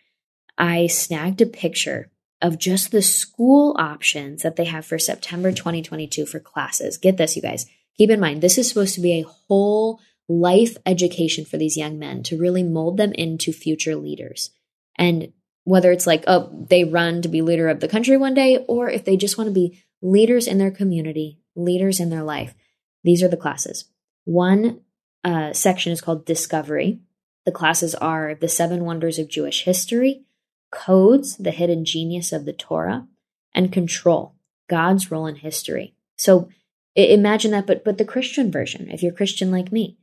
I 0.59 0.87
snagged 0.87 1.41
a 1.41 1.47
picture 1.47 2.11
of 2.43 2.59
just 2.59 2.91
the 2.91 3.03
school 3.03 3.75
options 3.79 4.43
that 4.43 4.57
they 4.57 4.65
have 4.65 4.85
for 4.85 4.99
September 4.99 5.53
2022 5.53 6.27
for 6.27 6.41
classes. 6.41 6.99
Get 6.99 7.17
this, 7.17 7.37
you 7.37 7.43
guys. 7.43 7.67
Keep 7.97 8.11
in 8.11 8.21
mind, 8.21 8.43
this 8.43 8.59
is 8.59 8.69
supposed 8.69 8.95
to 8.95 9.01
be 9.01 9.15
a 9.15 9.27
whole 9.27 10.01
life 10.29 10.77
education 10.85 11.45
for 11.45 11.57
these 11.57 11.77
young 11.77 11.99
men 11.99 12.23
to 12.25 12.39
really 12.39 12.63
mold 12.63 12.97
them 12.97 13.13
into 13.13 13.53
future 13.53 13.97
leaders. 13.97 14.51
And 14.97 15.33
whether 15.65 15.91
it's 15.93 16.07
like, 16.07 16.25
oh, 16.27 16.51
they 16.69 16.85
run 16.85 17.23
to 17.23 17.29
be 17.29 17.43
leader 17.43 17.69
of 17.69 17.81
the 17.81 17.89
country 17.89 18.17
one 18.17 18.35
day, 18.35 18.65
or 18.69 18.89
if 18.89 19.05
they 19.05 19.17
just 19.17 19.39
want 19.39 19.49
to 19.49 19.55
be 19.55 19.83
leaders 20.03 20.47
in 20.47 20.59
their 20.59 20.71
community, 20.71 21.41
leaders 21.55 22.01
in 22.01 22.11
their 22.11 22.23
life, 22.23 22.55
these 23.03 23.23
are 23.23 23.29
the 23.29 23.37
classes. 23.37 23.87
One 24.25 24.81
uh, 25.25 25.53
section 25.53 25.93
is 25.93 26.01
called 26.01 26.27
Discovery. 26.27 27.01
The 27.45 27.53
classes 27.53 27.95
are 27.95 28.35
the 28.35 28.49
seven 28.49 28.85
wonders 28.85 29.19
of 29.19 29.29
Jewish 29.29 29.65
history, 29.65 30.25
codes, 30.71 31.37
the 31.37 31.51
hidden 31.51 31.85
genius 31.85 32.33
of 32.33 32.45
the 32.45 32.53
Torah, 32.53 33.07
and 33.55 33.73
control, 33.73 34.35
God's 34.69 35.11
role 35.11 35.27
in 35.27 35.37
history. 35.37 35.95
So 36.17 36.49
imagine 36.95 37.51
that, 37.53 37.67
but 37.67 37.85
but 37.85 37.99
the 37.99 38.05
Christian 38.05 38.51
version, 38.51 38.91
if 38.91 39.03
you're 39.03 39.12
Christian 39.12 39.51
like 39.51 39.73
me. 39.73 39.99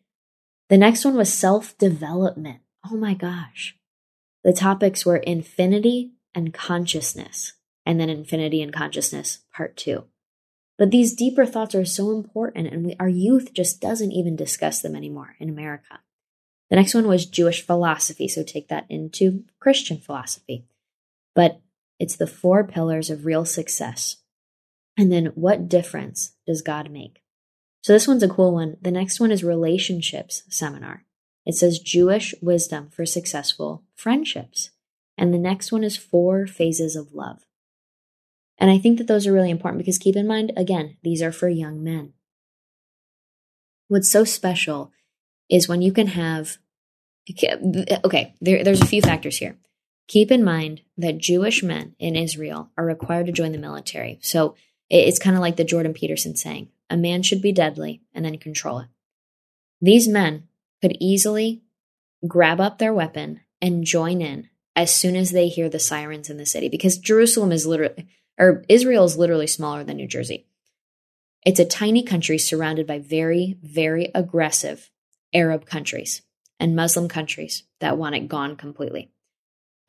The 0.70 0.78
next 0.78 1.06
one 1.06 1.16
was 1.16 1.32
self 1.32 1.78
development. 1.78 2.62
Oh 2.90 2.96
my 2.96 3.14
gosh. 3.14 3.76
The 4.44 4.54
topics 4.54 5.06
were 5.06 5.18
infinity 5.18 6.14
and 6.36 6.54
consciousness, 6.54 7.54
and 7.86 8.00
then 8.00 8.10
infinity 8.10 8.62
and 8.62 8.74
consciousness, 8.74 9.40
part 9.56 9.78
two. 9.78 10.06
But 10.78 10.92
these 10.92 11.16
deeper 11.16 11.46
thoughts 11.46 11.76
are 11.76 11.86
so 11.86 12.12
important, 12.12 12.68
and 12.68 12.86
we, 12.86 12.96
our 13.00 13.08
youth 13.08 13.54
just 13.54 13.80
doesn't 13.80 14.12
even 14.12 14.36
discuss 14.36 14.82
them 14.82 14.96
anymore 14.96 15.36
in 15.40 15.50
America. 15.50 16.00
The 16.74 16.78
next 16.78 16.96
one 16.96 17.08
was 17.08 17.28
Jewish 17.28 17.64
philosophy, 17.64 18.28
so 18.28 18.42
take 18.42 18.68
that 18.70 18.88
into 18.90 19.44
Christian 19.60 20.00
philosophy. 20.00 20.66
But 21.36 21.62
it's 22.00 22.16
the 22.16 22.26
four 22.26 22.64
pillars 22.64 23.12
of 23.12 23.28
real 23.28 23.46
success. 23.46 24.18
And 24.98 25.12
then 25.12 25.28
what 25.36 25.70
difference 25.70 26.34
does 26.48 26.64
God 26.64 26.90
make? 26.90 27.22
So 27.84 27.94
this 27.94 28.08
one's 28.08 28.24
a 28.24 28.28
cool 28.28 28.56
one. 28.56 28.78
The 28.82 28.90
next 28.90 29.20
one 29.20 29.30
is 29.30 29.44
relationships 29.44 30.42
seminar. 30.50 31.06
It 31.46 31.54
says 31.54 31.78
Jewish 31.78 32.34
wisdom 32.42 32.90
for 32.90 33.06
successful 33.06 33.84
friendships. 33.94 34.72
And 35.16 35.32
the 35.32 35.38
next 35.38 35.72
one 35.72 35.84
is 35.84 35.96
four 35.96 36.48
phases 36.48 36.96
of 36.96 37.14
love. 37.14 37.46
And 38.58 38.72
I 38.72 38.80
think 38.80 38.98
that 38.98 39.06
those 39.06 39.28
are 39.28 39.34
really 39.34 39.52
important 39.52 39.78
because 39.78 40.00
keep 40.00 40.16
in 40.16 40.26
mind, 40.26 40.52
again, 40.58 40.98
these 41.04 41.22
are 41.22 41.32
for 41.32 41.50
young 41.50 41.84
men. 41.84 42.14
What's 43.90 44.10
so 44.10 44.24
special 44.24 44.92
is 45.52 45.70
when 45.70 45.84
you 45.84 45.92
can 45.92 46.08
have 46.08 46.58
okay, 47.30 48.34
there, 48.42 48.64
there's 48.64 48.82
a 48.82 48.86
few 48.86 49.02
factors 49.02 49.38
here. 49.38 49.58
Keep 50.08 50.32
in 50.32 50.44
mind 50.44 50.82
that 50.98 51.18
Jewish 51.18 51.64
men 51.64 51.96
in 51.98 52.16
Israel 52.16 52.70
are 52.78 52.86
required 52.86 53.28
to 53.28 53.32
join 53.32 53.52
the 53.52 53.58
military. 53.58 54.20
So 54.22 54.56
it's 54.90 55.20
kind 55.20 55.36
of 55.36 55.42
like 55.42 55.56
the 55.56 55.64
Jordan 55.64 55.94
Peterson 55.94 56.36
saying 56.36 56.70
a 56.90 56.98
man 56.98 57.24
should 57.24 57.42
be 57.42 57.52
deadly 57.52 58.02
and 58.14 58.26
then 58.26 58.38
control 58.38 58.80
it. 58.80 58.88
These 59.82 60.08
men 60.08 60.48
could 60.82 60.98
easily 61.00 61.62
grab 62.28 62.60
up 62.60 62.78
their 62.78 62.94
weapon 62.94 63.42
and 63.62 63.86
join 63.86 64.22
in 64.22 64.50
as 64.76 64.94
soon 64.94 65.16
as 65.16 65.32
they 65.32 65.48
hear 65.48 65.70
the 65.70 65.80
sirens 65.80 66.30
in 66.30 66.38
the 66.38 66.46
city 66.46 66.68
because 66.68 66.98
Jerusalem 66.98 67.52
is 67.52 67.66
literally, 67.66 68.08
or 68.38 68.64
Israel 68.68 69.06
is 69.06 69.18
literally 69.18 69.48
smaller 69.48 69.84
than 69.84 69.98
New 69.98 70.08
Jersey. 70.08 70.46
It's 71.46 71.60
a 71.60 71.66
tiny 71.66 72.04
country 72.04 72.38
surrounded 72.38 72.88
by 72.88 73.00
very, 73.00 73.58
very 73.62 74.12
aggressive 74.14 74.90
Arab 75.34 75.66
countries 75.66 76.22
and 76.64 76.78
Muslim 76.78 77.10
countries 77.10 77.64
that 77.82 77.98
want 77.98 78.16
it 78.16 78.30
gone 78.30 78.56
completely. 78.56 79.12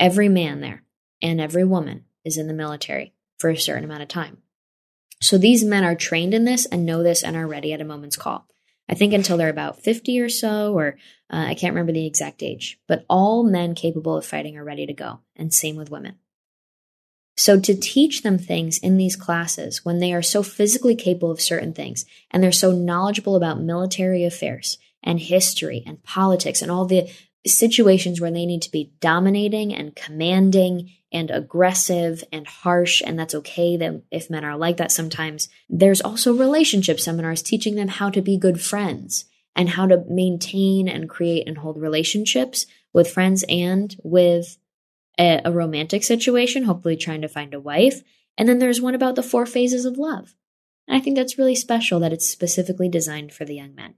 Every 0.00 0.28
man 0.28 0.60
there 0.60 0.82
and 1.22 1.40
every 1.40 1.62
woman 1.62 2.06
is 2.24 2.36
in 2.36 2.48
the 2.48 2.52
military 2.52 3.14
for 3.38 3.48
a 3.48 3.56
certain 3.56 3.84
amount 3.84 4.02
of 4.02 4.08
time. 4.08 4.38
So 5.22 5.38
these 5.38 5.62
men 5.62 5.84
are 5.84 5.94
trained 5.94 6.34
in 6.34 6.44
this 6.44 6.66
and 6.66 6.84
know 6.84 7.04
this 7.04 7.22
and 7.22 7.36
are 7.36 7.46
ready 7.46 7.72
at 7.72 7.80
a 7.80 7.84
moment's 7.84 8.16
call. 8.16 8.48
I 8.88 8.94
think 8.94 9.12
until 9.12 9.36
they're 9.36 9.48
about 9.48 9.82
50 9.84 10.18
or 10.20 10.28
so, 10.28 10.76
or 10.76 10.98
uh, 11.32 11.44
I 11.46 11.54
can't 11.54 11.74
remember 11.74 11.92
the 11.92 12.06
exact 12.06 12.42
age, 12.42 12.80
but 12.88 13.06
all 13.08 13.44
men 13.44 13.76
capable 13.76 14.16
of 14.16 14.26
fighting 14.26 14.56
are 14.56 14.64
ready 14.64 14.84
to 14.84 14.92
go, 14.92 15.20
and 15.36 15.54
same 15.54 15.76
with 15.76 15.92
women. 15.92 16.16
So, 17.36 17.58
to 17.58 17.74
teach 17.74 18.22
them 18.22 18.36
things 18.36 18.78
in 18.78 18.96
these 18.96 19.16
classes 19.16 19.84
when 19.84 20.00
they 20.00 20.12
are 20.12 20.22
so 20.22 20.42
physically 20.42 20.96
capable 20.96 21.30
of 21.30 21.40
certain 21.40 21.72
things 21.72 22.04
and 22.30 22.42
they're 22.42 22.52
so 22.52 22.72
knowledgeable 22.72 23.36
about 23.36 23.60
military 23.60 24.24
affairs 24.24 24.78
and 25.04 25.20
history 25.20 25.84
and 25.86 26.02
politics 26.02 26.62
and 26.62 26.70
all 26.70 26.86
the 26.86 27.08
situations 27.46 28.20
where 28.20 28.30
they 28.30 28.46
need 28.46 28.62
to 28.62 28.70
be 28.70 28.92
dominating 29.00 29.72
and 29.72 29.94
commanding 29.94 30.90
and 31.12 31.30
aggressive 31.30 32.24
and 32.32 32.46
harsh, 32.46 33.00
and 33.06 33.16
that's 33.16 33.34
okay 33.36 33.76
that 33.76 34.02
if 34.10 34.28
men 34.28 34.44
are 34.44 34.56
like 34.56 34.78
that 34.78 34.90
sometimes. 34.90 35.48
There's 35.68 36.00
also 36.00 36.34
relationship 36.34 36.98
seminars 36.98 37.42
teaching 37.42 37.76
them 37.76 37.88
how 37.88 38.10
to 38.10 38.20
be 38.20 38.36
good 38.36 38.60
friends 38.60 39.26
and 39.54 39.68
how 39.68 39.86
to 39.86 40.04
maintain 40.08 40.88
and 40.88 41.08
create 41.08 41.46
and 41.46 41.58
hold 41.58 41.80
relationships 41.80 42.66
with 42.92 43.10
friends 43.10 43.44
and 43.48 43.94
with 44.02 44.58
a, 45.18 45.42
a 45.44 45.52
romantic 45.52 46.02
situation, 46.02 46.64
hopefully 46.64 46.96
trying 46.96 47.22
to 47.22 47.28
find 47.28 47.54
a 47.54 47.60
wife. 47.60 48.02
And 48.36 48.48
then 48.48 48.58
there's 48.58 48.80
one 48.80 48.96
about 48.96 49.14
the 49.14 49.22
four 49.22 49.46
phases 49.46 49.84
of 49.84 49.98
love. 49.98 50.34
And 50.88 50.96
I 50.96 51.00
think 51.00 51.16
that's 51.16 51.38
really 51.38 51.54
special 51.54 52.00
that 52.00 52.12
it's 52.12 52.26
specifically 52.26 52.88
designed 52.88 53.32
for 53.32 53.44
the 53.44 53.54
young 53.54 53.74
men. 53.74 53.94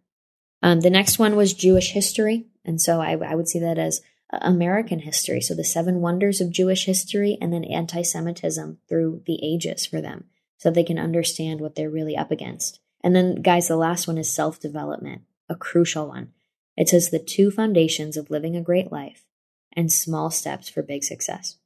Um, 0.62 0.80
the 0.80 0.90
next 0.90 1.18
one 1.18 1.36
was 1.36 1.54
Jewish 1.54 1.90
history. 1.90 2.46
And 2.64 2.80
so 2.80 3.00
I, 3.00 3.12
I 3.12 3.34
would 3.34 3.48
see 3.48 3.58
that 3.60 3.78
as 3.78 4.00
American 4.32 5.00
history. 5.00 5.40
So 5.40 5.54
the 5.54 5.64
seven 5.64 6.00
wonders 6.00 6.40
of 6.40 6.50
Jewish 6.50 6.84
history 6.86 7.38
and 7.40 7.52
then 7.52 7.64
anti 7.64 8.02
Semitism 8.02 8.78
through 8.88 9.22
the 9.26 9.38
ages 9.42 9.86
for 9.86 10.00
them 10.00 10.24
so 10.58 10.70
they 10.70 10.84
can 10.84 10.98
understand 10.98 11.60
what 11.60 11.74
they're 11.74 11.90
really 11.90 12.16
up 12.16 12.30
against. 12.30 12.80
And 13.02 13.14
then, 13.14 13.36
guys, 13.42 13.68
the 13.68 13.76
last 13.76 14.08
one 14.08 14.18
is 14.18 14.30
self 14.30 14.58
development, 14.58 15.22
a 15.48 15.54
crucial 15.54 16.08
one. 16.08 16.32
It 16.76 16.88
says 16.88 17.10
the 17.10 17.18
two 17.18 17.50
foundations 17.50 18.16
of 18.16 18.30
living 18.30 18.56
a 18.56 18.62
great 18.62 18.90
life 18.90 19.24
and 19.72 19.92
small 19.92 20.30
steps 20.30 20.68
for 20.68 20.82
big 20.82 21.04
success. 21.04 21.56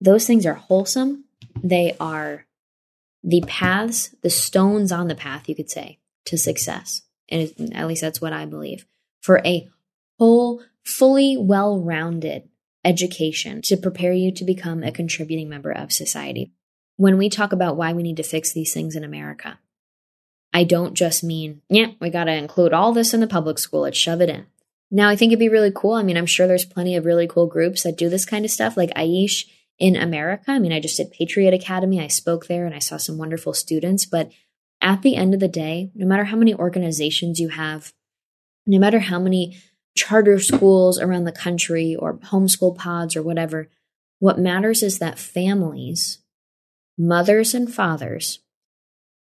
Those 0.00 0.26
things 0.26 0.44
are 0.46 0.54
wholesome. 0.54 1.24
They 1.62 1.96
are 2.00 2.46
the 3.22 3.42
paths, 3.46 4.14
the 4.22 4.30
stones 4.30 4.90
on 4.90 5.08
the 5.08 5.14
path, 5.14 5.48
you 5.48 5.54
could 5.54 5.70
say, 5.70 6.00
to 6.24 6.36
success. 6.36 7.02
And 7.32 7.74
at 7.74 7.88
least 7.88 8.02
that's 8.02 8.20
what 8.20 8.32
I 8.32 8.44
believe. 8.46 8.86
For 9.20 9.40
a 9.44 9.68
whole, 10.18 10.62
fully 10.84 11.36
well 11.36 11.80
rounded 11.80 12.48
education 12.84 13.62
to 13.62 13.76
prepare 13.76 14.12
you 14.12 14.32
to 14.32 14.44
become 14.44 14.82
a 14.82 14.92
contributing 14.92 15.48
member 15.48 15.70
of 15.70 15.92
society. 15.92 16.52
When 16.96 17.18
we 17.18 17.28
talk 17.28 17.52
about 17.52 17.76
why 17.76 17.92
we 17.92 18.02
need 18.02 18.16
to 18.18 18.22
fix 18.22 18.52
these 18.52 18.74
things 18.74 18.94
in 18.94 19.04
America, 19.04 19.58
I 20.52 20.64
don't 20.64 20.94
just 20.94 21.24
mean, 21.24 21.62
yeah, 21.68 21.92
we 22.00 22.10
got 22.10 22.24
to 22.24 22.32
include 22.32 22.72
all 22.72 22.92
this 22.92 23.14
in 23.14 23.20
the 23.20 23.26
public 23.26 23.58
school, 23.58 23.80
let's 23.82 23.96
shove 23.96 24.20
it 24.20 24.28
in. 24.28 24.46
Now, 24.90 25.08
I 25.08 25.16
think 25.16 25.30
it'd 25.30 25.38
be 25.38 25.48
really 25.48 25.72
cool. 25.74 25.94
I 25.94 26.02
mean, 26.02 26.18
I'm 26.18 26.26
sure 26.26 26.46
there's 26.46 26.66
plenty 26.66 26.96
of 26.96 27.06
really 27.06 27.26
cool 27.26 27.46
groups 27.46 27.82
that 27.84 27.96
do 27.96 28.10
this 28.10 28.26
kind 28.26 28.44
of 28.44 28.50
stuff, 28.50 28.76
like 28.76 28.90
Aish 28.90 29.46
in 29.78 29.96
America. 29.96 30.44
I 30.48 30.58
mean, 30.58 30.72
I 30.72 30.80
just 30.80 30.98
did 30.98 31.10
Patriot 31.10 31.54
Academy, 31.54 31.98
I 31.98 32.08
spoke 32.08 32.46
there 32.46 32.66
and 32.66 32.74
I 32.74 32.78
saw 32.78 32.98
some 32.98 33.16
wonderful 33.16 33.54
students. 33.54 34.04
But 34.04 34.30
at 34.82 35.02
the 35.02 35.16
end 35.16 35.32
of 35.32 35.40
the 35.40 35.48
day, 35.48 35.90
no 35.94 36.04
matter 36.04 36.24
how 36.24 36.36
many 36.36 36.52
organizations 36.52 37.38
you 37.38 37.48
have, 37.48 37.94
no 38.66 38.78
matter 38.78 38.98
how 38.98 39.18
many 39.18 39.56
charter 39.96 40.38
schools 40.38 40.98
around 41.00 41.24
the 41.24 41.32
country 41.32 41.94
or 41.94 42.14
homeschool 42.18 42.76
pods 42.76 43.14
or 43.16 43.22
whatever. 43.22 43.68
What 44.18 44.38
matters 44.38 44.82
is 44.82 44.98
that 44.98 45.18
families, 45.18 46.18
mothers 46.98 47.54
and 47.54 47.72
fathers, 47.72 48.40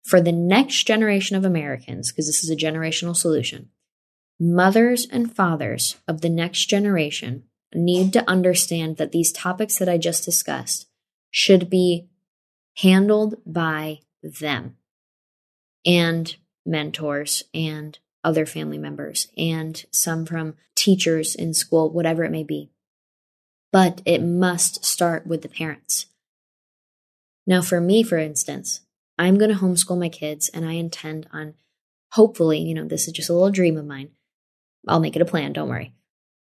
for 0.02 0.20
the 0.20 0.32
next 0.32 0.84
generation 0.84 1.36
of 1.36 1.44
Americans, 1.44 2.10
because 2.10 2.26
this 2.26 2.42
is 2.42 2.50
a 2.50 2.56
generational 2.56 3.16
solution, 3.16 3.70
mothers 4.38 5.06
and 5.10 5.34
fathers 5.34 5.96
of 6.08 6.20
the 6.20 6.30
next 6.30 6.66
generation 6.66 7.44
need 7.74 8.12
to 8.12 8.28
understand 8.28 8.96
that 8.96 9.12
these 9.12 9.32
topics 9.32 9.78
that 9.78 9.88
I 9.88 9.96
just 9.96 10.24
discussed 10.24 10.88
should 11.30 11.70
be 11.70 12.08
handled 12.76 13.36
by 13.46 14.00
them 14.22 14.76
and 15.84 16.36
mentors 16.66 17.42
and 17.54 17.98
other 18.22 18.46
family 18.46 18.78
members 18.78 19.28
and 19.36 19.84
some 19.90 20.26
from 20.26 20.54
teachers 20.74 21.34
in 21.34 21.54
school, 21.54 21.90
whatever 21.90 22.24
it 22.24 22.30
may 22.30 22.44
be. 22.44 22.70
But 23.72 24.02
it 24.04 24.22
must 24.22 24.84
start 24.84 25.26
with 25.26 25.42
the 25.42 25.48
parents. 25.48 26.06
Now, 27.46 27.62
for 27.62 27.80
me, 27.80 28.02
for 28.02 28.18
instance, 28.18 28.80
I'm 29.18 29.38
going 29.38 29.50
to 29.50 29.56
homeschool 29.56 29.98
my 29.98 30.08
kids 30.08 30.48
and 30.48 30.64
I 30.64 30.72
intend 30.72 31.28
on 31.32 31.54
hopefully, 32.12 32.58
you 32.58 32.74
know, 32.74 32.84
this 32.84 33.06
is 33.06 33.12
just 33.12 33.30
a 33.30 33.32
little 33.32 33.50
dream 33.50 33.76
of 33.76 33.86
mine. 33.86 34.10
I'll 34.88 35.00
make 35.00 35.16
it 35.16 35.22
a 35.22 35.26
plan, 35.26 35.52
don't 35.52 35.68
worry. 35.68 35.94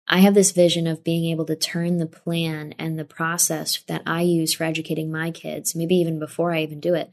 I 0.07 0.19
have 0.19 0.35
this 0.35 0.51
vision 0.51 0.87
of 0.87 1.05
being 1.05 1.31
able 1.31 1.45
to 1.47 1.57
turn 1.57 1.99
the 1.99 2.07
plan 2.07 2.75
and 2.79 2.99
the 2.99 3.05
process 3.05 3.83
that 3.87 4.03
I 4.07 4.23
use 4.23 4.53
for 4.53 4.65
educating 4.65 5.11
my 5.11 5.31
kids, 5.31 5.75
maybe 5.77 5.95
even 5.97 6.19
before 6.19 6.53
I 6.53 6.63
even 6.63 6.81
do 6.81 6.95
it, 6.95 7.13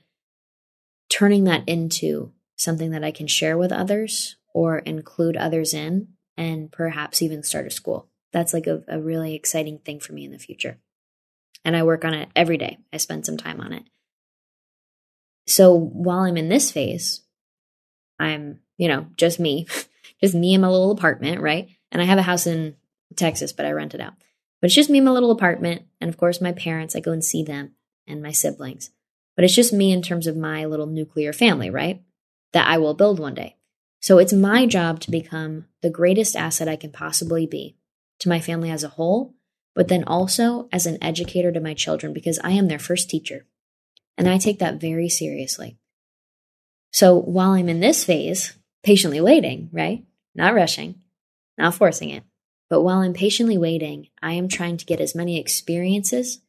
turning 1.10 1.46
that 1.46 1.68
into 1.68 2.34
something 2.56 2.92
that 2.92 3.04
I 3.04 3.12
can 3.12 3.28
share 3.28 3.58
with 3.58 3.72
others 3.72 4.36
or 4.54 4.80
include 4.80 5.38
others 5.38 5.74
in 5.74 6.10
and 6.36 6.72
perhaps 6.72 7.22
even 7.22 7.44
start 7.44 7.68
a 7.68 7.72
school. 7.72 8.10
That's 8.34 8.54
like 8.54 8.68
a, 8.68 8.84
a 8.88 9.00
really 9.00 9.36
exciting 9.36 9.80
thing 9.80 10.00
for 10.00 10.14
me 10.14 10.26
in 10.26 10.32
the 10.32 10.40
future. 10.40 10.80
And 11.64 11.76
I 11.76 11.84
work 11.84 12.06
on 12.06 12.14
it 12.14 12.30
every 12.36 12.58
day. 12.58 12.78
I 12.92 12.98
spend 12.98 13.26
some 13.26 13.38
time 13.38 13.62
on 13.62 13.74
it. 13.74 13.84
So 15.48 15.74
while 15.74 16.20
I'm 16.20 16.38
in 16.38 16.50
this 16.50 16.72
phase, 16.72 17.22
I'm, 18.20 18.60
you 18.78 18.88
know, 18.88 19.08
just 19.16 19.40
me, 19.40 19.68
just 20.22 20.36
me 20.36 20.54
in 20.54 20.62
my 20.62 20.68
little 20.68 20.92
apartment, 20.92 21.42
right? 21.42 21.70
And 21.92 22.02
I 22.02 22.06
have 22.06 22.18
a 22.18 22.24
house 22.24 22.48
in 22.48 22.76
Texas, 23.16 23.54
but 23.54 23.66
I 23.66 23.72
rent 23.72 23.96
it 23.96 24.02
out. 24.02 24.14
But 24.62 24.68
it's 24.68 24.76
just 24.76 24.90
me 24.90 24.98
in 24.98 25.06
my 25.06 25.12
little 25.12 25.32
apartment. 25.32 25.84
And 26.02 26.10
of 26.10 26.18
course, 26.18 26.42
my 26.42 26.52
parents, 26.52 26.96
I 26.96 27.00
go 27.00 27.12
and 27.12 27.24
see 27.24 27.44
them 27.44 27.74
and 28.08 28.22
my 28.22 28.32
siblings. 28.32 28.92
But 29.38 29.46
it's 29.46 29.56
just 29.56 29.72
me 29.72 29.94
in 29.94 30.02
terms 30.02 30.28
of 30.28 30.36
my 30.36 30.66
little 30.66 30.88
nuclear 30.88 31.32
family, 31.32 31.70
right? 31.70 32.02
That 32.52 32.68
I 32.68 32.80
will 32.80 32.96
build 32.96 33.20
one 33.20 33.36
day. 33.36 33.56
So 34.02 34.18
it's 34.18 34.34
my 34.34 34.66
job 34.66 35.00
to 35.02 35.12
become 35.12 35.68
the 35.82 35.90
greatest 35.90 36.36
asset 36.36 36.68
I 36.68 36.76
can 36.76 36.92
possibly 36.92 37.46
be 37.46 37.78
to 38.20 38.30
my 38.30 38.40
family 38.40 38.70
as 38.70 38.84
a 38.84 38.90
whole, 38.90 39.36
but 39.76 39.88
then 39.88 40.04
also 40.04 40.68
as 40.72 40.86
an 40.86 40.98
educator 41.04 41.52
to 41.52 41.62
my 41.62 41.76
children 41.76 42.14
because 42.14 42.40
I 42.44 42.52
am 42.52 42.68
their 42.68 42.80
first 42.80 43.10
teacher. 43.10 43.46
And 44.18 44.28
I 44.28 44.40
take 44.40 44.60
that 44.60 44.82
very 44.82 45.08
seriously. 45.08 45.78
So 46.92 47.16
while 47.16 47.52
I'm 47.52 47.70
in 47.70 47.80
this 47.80 48.04
phase, 48.04 48.58
patiently 48.82 49.22
waiting, 49.22 49.70
right? 49.72 50.04
Not 50.34 50.56
rushing, 50.56 50.96
not 51.58 51.76
forcing 51.76 52.10
it. 52.10 52.24
But 52.70 52.82
while 52.82 53.00
I'm 53.00 53.14
patiently 53.14 53.58
waiting, 53.58 54.08
I 54.22 54.34
am 54.34 54.48
trying 54.48 54.78
to 54.78 54.86
get 54.86 55.00
as 55.00 55.14
many 55.14 55.40
experiences, 55.40 56.40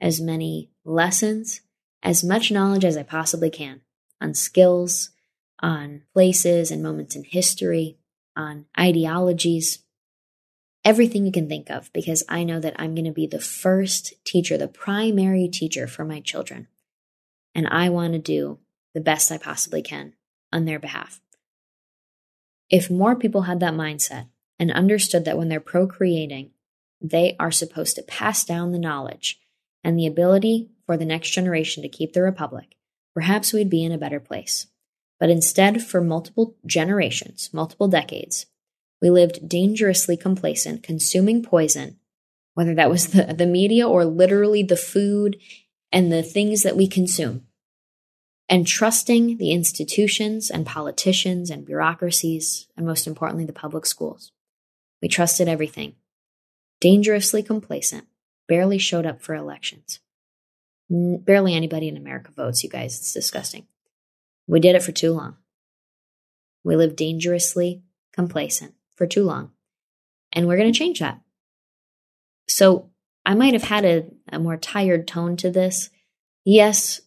as 0.00 0.20
many 0.20 0.70
lessons, 0.84 1.60
as 2.06 2.22
much 2.22 2.52
knowledge 2.52 2.84
as 2.84 2.96
I 2.96 3.02
possibly 3.02 3.50
can 3.50 3.80
on 4.20 4.32
skills, 4.32 5.10
on 5.58 6.02
places 6.14 6.70
and 6.70 6.80
moments 6.80 7.16
in 7.16 7.24
history, 7.24 7.98
on 8.36 8.66
ideologies, 8.78 9.80
everything 10.84 11.26
you 11.26 11.32
can 11.32 11.48
think 11.48 11.68
of, 11.68 11.92
because 11.92 12.22
I 12.28 12.44
know 12.44 12.60
that 12.60 12.76
I'm 12.78 12.94
going 12.94 13.06
to 13.06 13.10
be 13.10 13.26
the 13.26 13.40
first 13.40 14.14
teacher, 14.24 14.56
the 14.56 14.68
primary 14.68 15.48
teacher 15.48 15.88
for 15.88 16.04
my 16.04 16.20
children. 16.20 16.68
And 17.56 17.66
I 17.66 17.88
want 17.88 18.12
to 18.12 18.20
do 18.20 18.60
the 18.94 19.00
best 19.00 19.32
I 19.32 19.38
possibly 19.38 19.82
can 19.82 20.12
on 20.52 20.64
their 20.64 20.78
behalf. 20.78 21.20
If 22.70 22.88
more 22.88 23.16
people 23.16 23.42
had 23.42 23.58
that 23.60 23.74
mindset 23.74 24.28
and 24.60 24.70
understood 24.70 25.24
that 25.24 25.36
when 25.36 25.48
they're 25.48 25.58
procreating, 25.58 26.52
they 27.00 27.34
are 27.40 27.50
supposed 27.50 27.96
to 27.96 28.02
pass 28.02 28.44
down 28.44 28.70
the 28.70 28.78
knowledge 28.78 29.40
and 29.82 29.98
the 29.98 30.06
ability 30.06 30.70
for 30.86 30.96
the 30.96 31.04
next 31.04 31.30
generation 31.30 31.82
to 31.82 31.88
keep 31.88 32.12
the 32.12 32.22
republic, 32.22 32.76
perhaps 33.14 33.52
we'd 33.52 33.68
be 33.68 33.84
in 33.84 33.92
a 33.92 33.98
better 33.98 34.20
place. 34.20 34.68
But 35.18 35.30
instead, 35.30 35.82
for 35.82 36.00
multiple 36.00 36.56
generations, 36.64 37.50
multiple 37.52 37.88
decades, 37.88 38.46
we 39.02 39.10
lived 39.10 39.48
dangerously 39.48 40.16
complacent, 40.16 40.82
consuming 40.82 41.42
poison, 41.42 41.98
whether 42.54 42.74
that 42.74 42.90
was 42.90 43.08
the, 43.08 43.24
the 43.24 43.46
media 43.46 43.86
or 43.88 44.04
literally 44.04 44.62
the 44.62 44.76
food 44.76 45.36
and 45.92 46.12
the 46.12 46.22
things 46.22 46.62
that 46.62 46.76
we 46.76 46.86
consume. 46.86 47.46
and 48.48 48.66
trusting 48.66 49.38
the 49.38 49.50
institutions 49.50 50.50
and 50.50 50.64
politicians 50.66 51.50
and 51.50 51.66
bureaucracies, 51.66 52.68
and 52.76 52.86
most 52.86 53.06
importantly, 53.06 53.44
the 53.44 53.52
public 53.52 53.84
schools. 53.86 54.32
We 55.02 55.08
trusted 55.08 55.48
everything. 55.48 55.96
Dangerously 56.80 57.42
complacent, 57.42 58.06
barely 58.48 58.78
showed 58.78 59.06
up 59.06 59.20
for 59.20 59.34
elections. 59.34 60.00
Barely 60.88 61.54
anybody 61.54 61.88
in 61.88 61.96
America 61.96 62.30
votes, 62.36 62.62
you 62.62 62.70
guys. 62.70 62.98
It's 62.98 63.12
disgusting. 63.12 63.66
We 64.46 64.60
did 64.60 64.76
it 64.76 64.82
for 64.82 64.92
too 64.92 65.12
long. 65.12 65.36
We 66.64 66.76
lived 66.76 66.96
dangerously 66.96 67.82
complacent 68.12 68.74
for 68.94 69.06
too 69.06 69.24
long. 69.24 69.50
And 70.32 70.46
we're 70.46 70.56
going 70.56 70.72
to 70.72 70.78
change 70.78 71.00
that. 71.00 71.20
So 72.48 72.90
I 73.24 73.34
might 73.34 73.54
have 73.54 73.64
had 73.64 73.84
a, 73.84 74.04
a 74.30 74.38
more 74.38 74.56
tired 74.56 75.08
tone 75.08 75.36
to 75.38 75.50
this. 75.50 75.90
Yes, 76.44 77.00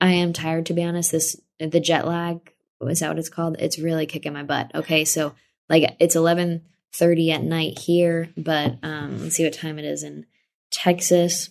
I 0.00 0.12
am 0.12 0.32
tired 0.32 0.66
to 0.66 0.74
be 0.74 0.82
honest. 0.82 1.12
This 1.12 1.40
the 1.58 1.80
jet 1.80 2.06
lag 2.06 2.52
is 2.82 3.00
that 3.00 3.08
what 3.08 3.18
it's 3.18 3.28
called? 3.28 3.56
It's 3.58 3.78
really 3.78 4.06
kicking 4.06 4.32
my 4.32 4.42
butt. 4.42 4.72
Okay, 4.74 5.04
so 5.04 5.34
like 5.68 5.96
it's 6.00 6.16
eleven 6.16 6.62
thirty 6.92 7.30
at 7.30 7.42
night 7.42 7.78
here, 7.78 8.30
but 8.36 8.76
um, 8.82 9.22
let's 9.22 9.36
see 9.36 9.44
what 9.44 9.54
time 9.54 9.78
it 9.78 9.84
is 9.84 10.02
in 10.02 10.26
Texas. 10.70 11.50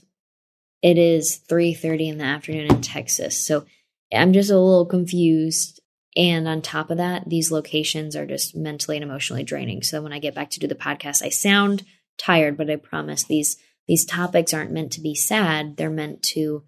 It 0.86 1.00
is 1.00 1.38
three 1.38 1.74
thirty 1.74 2.08
in 2.08 2.20
the 2.20 2.26
afternoon 2.26 2.68
in 2.68 2.82
Texas. 2.82 3.36
So 3.36 3.66
I'm 4.14 4.34
just 4.34 4.52
a 4.52 4.60
little 4.60 4.86
confused. 4.86 5.82
And 6.16 6.48
on 6.48 6.62
top 6.62 6.92
of 6.92 6.98
that, 6.98 7.28
these 7.28 7.52
locations 7.52 8.16
are 8.16 8.28
just 8.28 8.56
mentally 8.56 8.96
and 8.96 9.04
emotionally 9.04 9.44
draining. 9.44 9.82
So 9.82 10.04
when 10.04 10.14
I 10.14 10.20
get 10.20 10.36
back 10.36 10.52
to 10.52 10.60
do 10.60 10.68
the 10.68 10.76
podcast, 10.76 11.24
I 11.24 11.30
sound 11.30 11.84
tired, 12.20 12.56
but 12.56 12.70
I 12.70 12.76
promise 12.76 13.24
these 13.24 13.58
these 13.88 14.06
topics 14.06 14.54
aren't 14.54 14.74
meant 14.74 14.92
to 14.92 15.02
be 15.02 15.16
sad. 15.16 15.76
They're 15.76 15.90
meant 15.90 16.22
to 16.36 16.66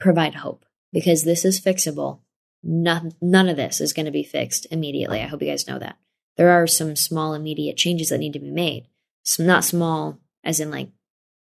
provide 0.00 0.36
hope 0.36 0.64
because 0.90 1.22
this 1.22 1.44
is 1.44 1.60
fixable. 1.60 2.20
None, 2.62 3.12
none 3.20 3.50
of 3.50 3.58
this 3.58 3.82
is 3.82 3.92
going 3.92 4.06
to 4.06 4.12
be 4.12 4.24
fixed 4.24 4.66
immediately. 4.70 5.20
I 5.20 5.26
hope 5.26 5.42
you 5.42 5.48
guys 5.50 5.68
know 5.68 5.78
that. 5.78 5.98
There 6.38 6.48
are 6.48 6.66
some 6.66 6.96
small 6.96 7.34
immediate 7.34 7.76
changes 7.76 8.08
that 8.08 8.18
need 8.18 8.32
to 8.32 8.38
be 8.38 8.50
made. 8.50 8.86
Some, 9.24 9.44
not 9.44 9.62
small 9.62 10.20
as 10.42 10.58
in 10.58 10.70
like 10.70 10.88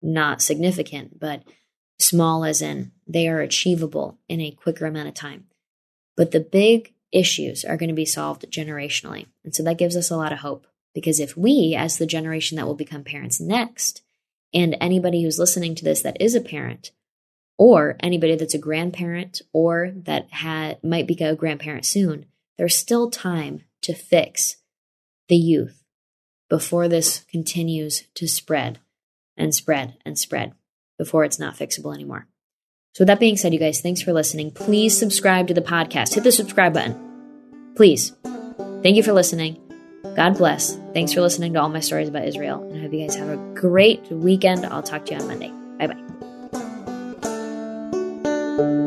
not 0.02 0.42
significant, 0.42 1.18
but 1.18 1.44
small 2.00 2.46
as 2.46 2.62
in 2.62 2.92
they 3.08 3.28
are 3.28 3.40
achievable 3.40 4.18
in 4.28 4.42
a 4.42 4.52
quicker 4.52 4.86
amount 4.86 5.08
of 5.08 5.14
time. 5.14 5.46
But 6.16 6.32
the 6.32 6.40
big 6.40 6.94
issues 7.12 7.64
are 7.64 7.78
going 7.78 7.90
to 7.90 7.96
be 7.96 8.06
solved 8.06 8.46
generationally. 8.52 9.28
And 9.44 9.56
so 9.56 9.64
that 9.64 9.78
gives 9.78 9.96
us 9.96 10.12
a 10.12 10.18
lot 10.18 10.34
of 10.34 10.40
hope 10.40 10.68
because 10.94 11.20
if 11.20 11.38
we, 11.38 11.76
as 11.78 11.98
the 11.98 12.06
generation 12.06 12.58
that 12.58 12.66
will 12.66 12.76
become 12.76 13.04
parents 13.04 13.40
next, 13.40 14.02
and 14.54 14.76
anybody 14.82 15.24
who's 15.24 15.40
listening 15.40 15.76
to 15.76 15.84
this 15.84 16.02
that 16.02 16.20
is 16.20 16.36
a 16.36 16.42
parent, 16.42 16.92
or 17.58 17.96
anybody 18.00 18.36
that's 18.36 18.54
a 18.54 18.60
grandparent 18.60 19.42
or 19.52 19.92
that 19.96 20.28
might 20.84 21.08
become 21.08 21.30
a 21.30 21.36
grandparent 21.36 21.86
soon, 21.86 22.26
there's 22.58 22.76
still 22.76 23.10
time 23.10 23.64
to 23.82 23.94
fix 23.94 24.58
the 25.28 25.36
youth 25.36 25.84
before 26.50 26.88
this 26.88 27.26
continues 27.32 28.04
to 28.14 28.28
spread 28.28 28.80
and 29.36 29.54
spread 29.54 29.98
and 30.06 30.18
spread 30.18 30.54
before 30.98 31.24
it's 31.24 31.40
not 31.40 31.56
fixable 31.56 31.94
anymore. 31.94 32.28
So, 32.94 33.04
with 33.04 33.08
that 33.08 33.20
being 33.20 33.38
said, 33.38 33.54
you 33.54 33.60
guys, 33.60 33.82
thanks 33.82 34.02
for 34.02 34.12
listening. 34.14 34.52
Please 34.52 34.98
subscribe 34.98 35.48
to 35.48 35.54
the 35.54 35.62
podcast. 35.62 36.16
Hit 36.16 36.24
the 36.24 36.32
subscribe 36.32 36.74
button. 36.74 37.74
Please. 37.76 38.14
Thank 38.82 38.96
you 38.96 39.04
for 39.04 39.14
listening. 39.14 39.62
God 40.16 40.38
bless. 40.38 40.76
Thanks 40.94 41.14
for 41.14 41.22
listening 41.22 41.54
to 41.54 41.62
all 41.62 41.70
my 41.70 41.80
stories 41.80 42.10
about 42.10 42.26
Israel. 42.26 42.64
And 42.64 42.80
I 42.80 42.82
hope 42.82 42.94
you 42.94 43.02
guys 43.02 43.16
have 43.16 43.30
a 43.30 43.38
great 43.54 44.12
weekend. 44.12 44.66
I'll 44.66 44.82
talk 44.82 45.06
to 45.06 45.14
you 45.14 45.20
on 45.20 45.28
Monday. 45.28 45.52
Bye 45.78 45.88
bye. 48.58 48.87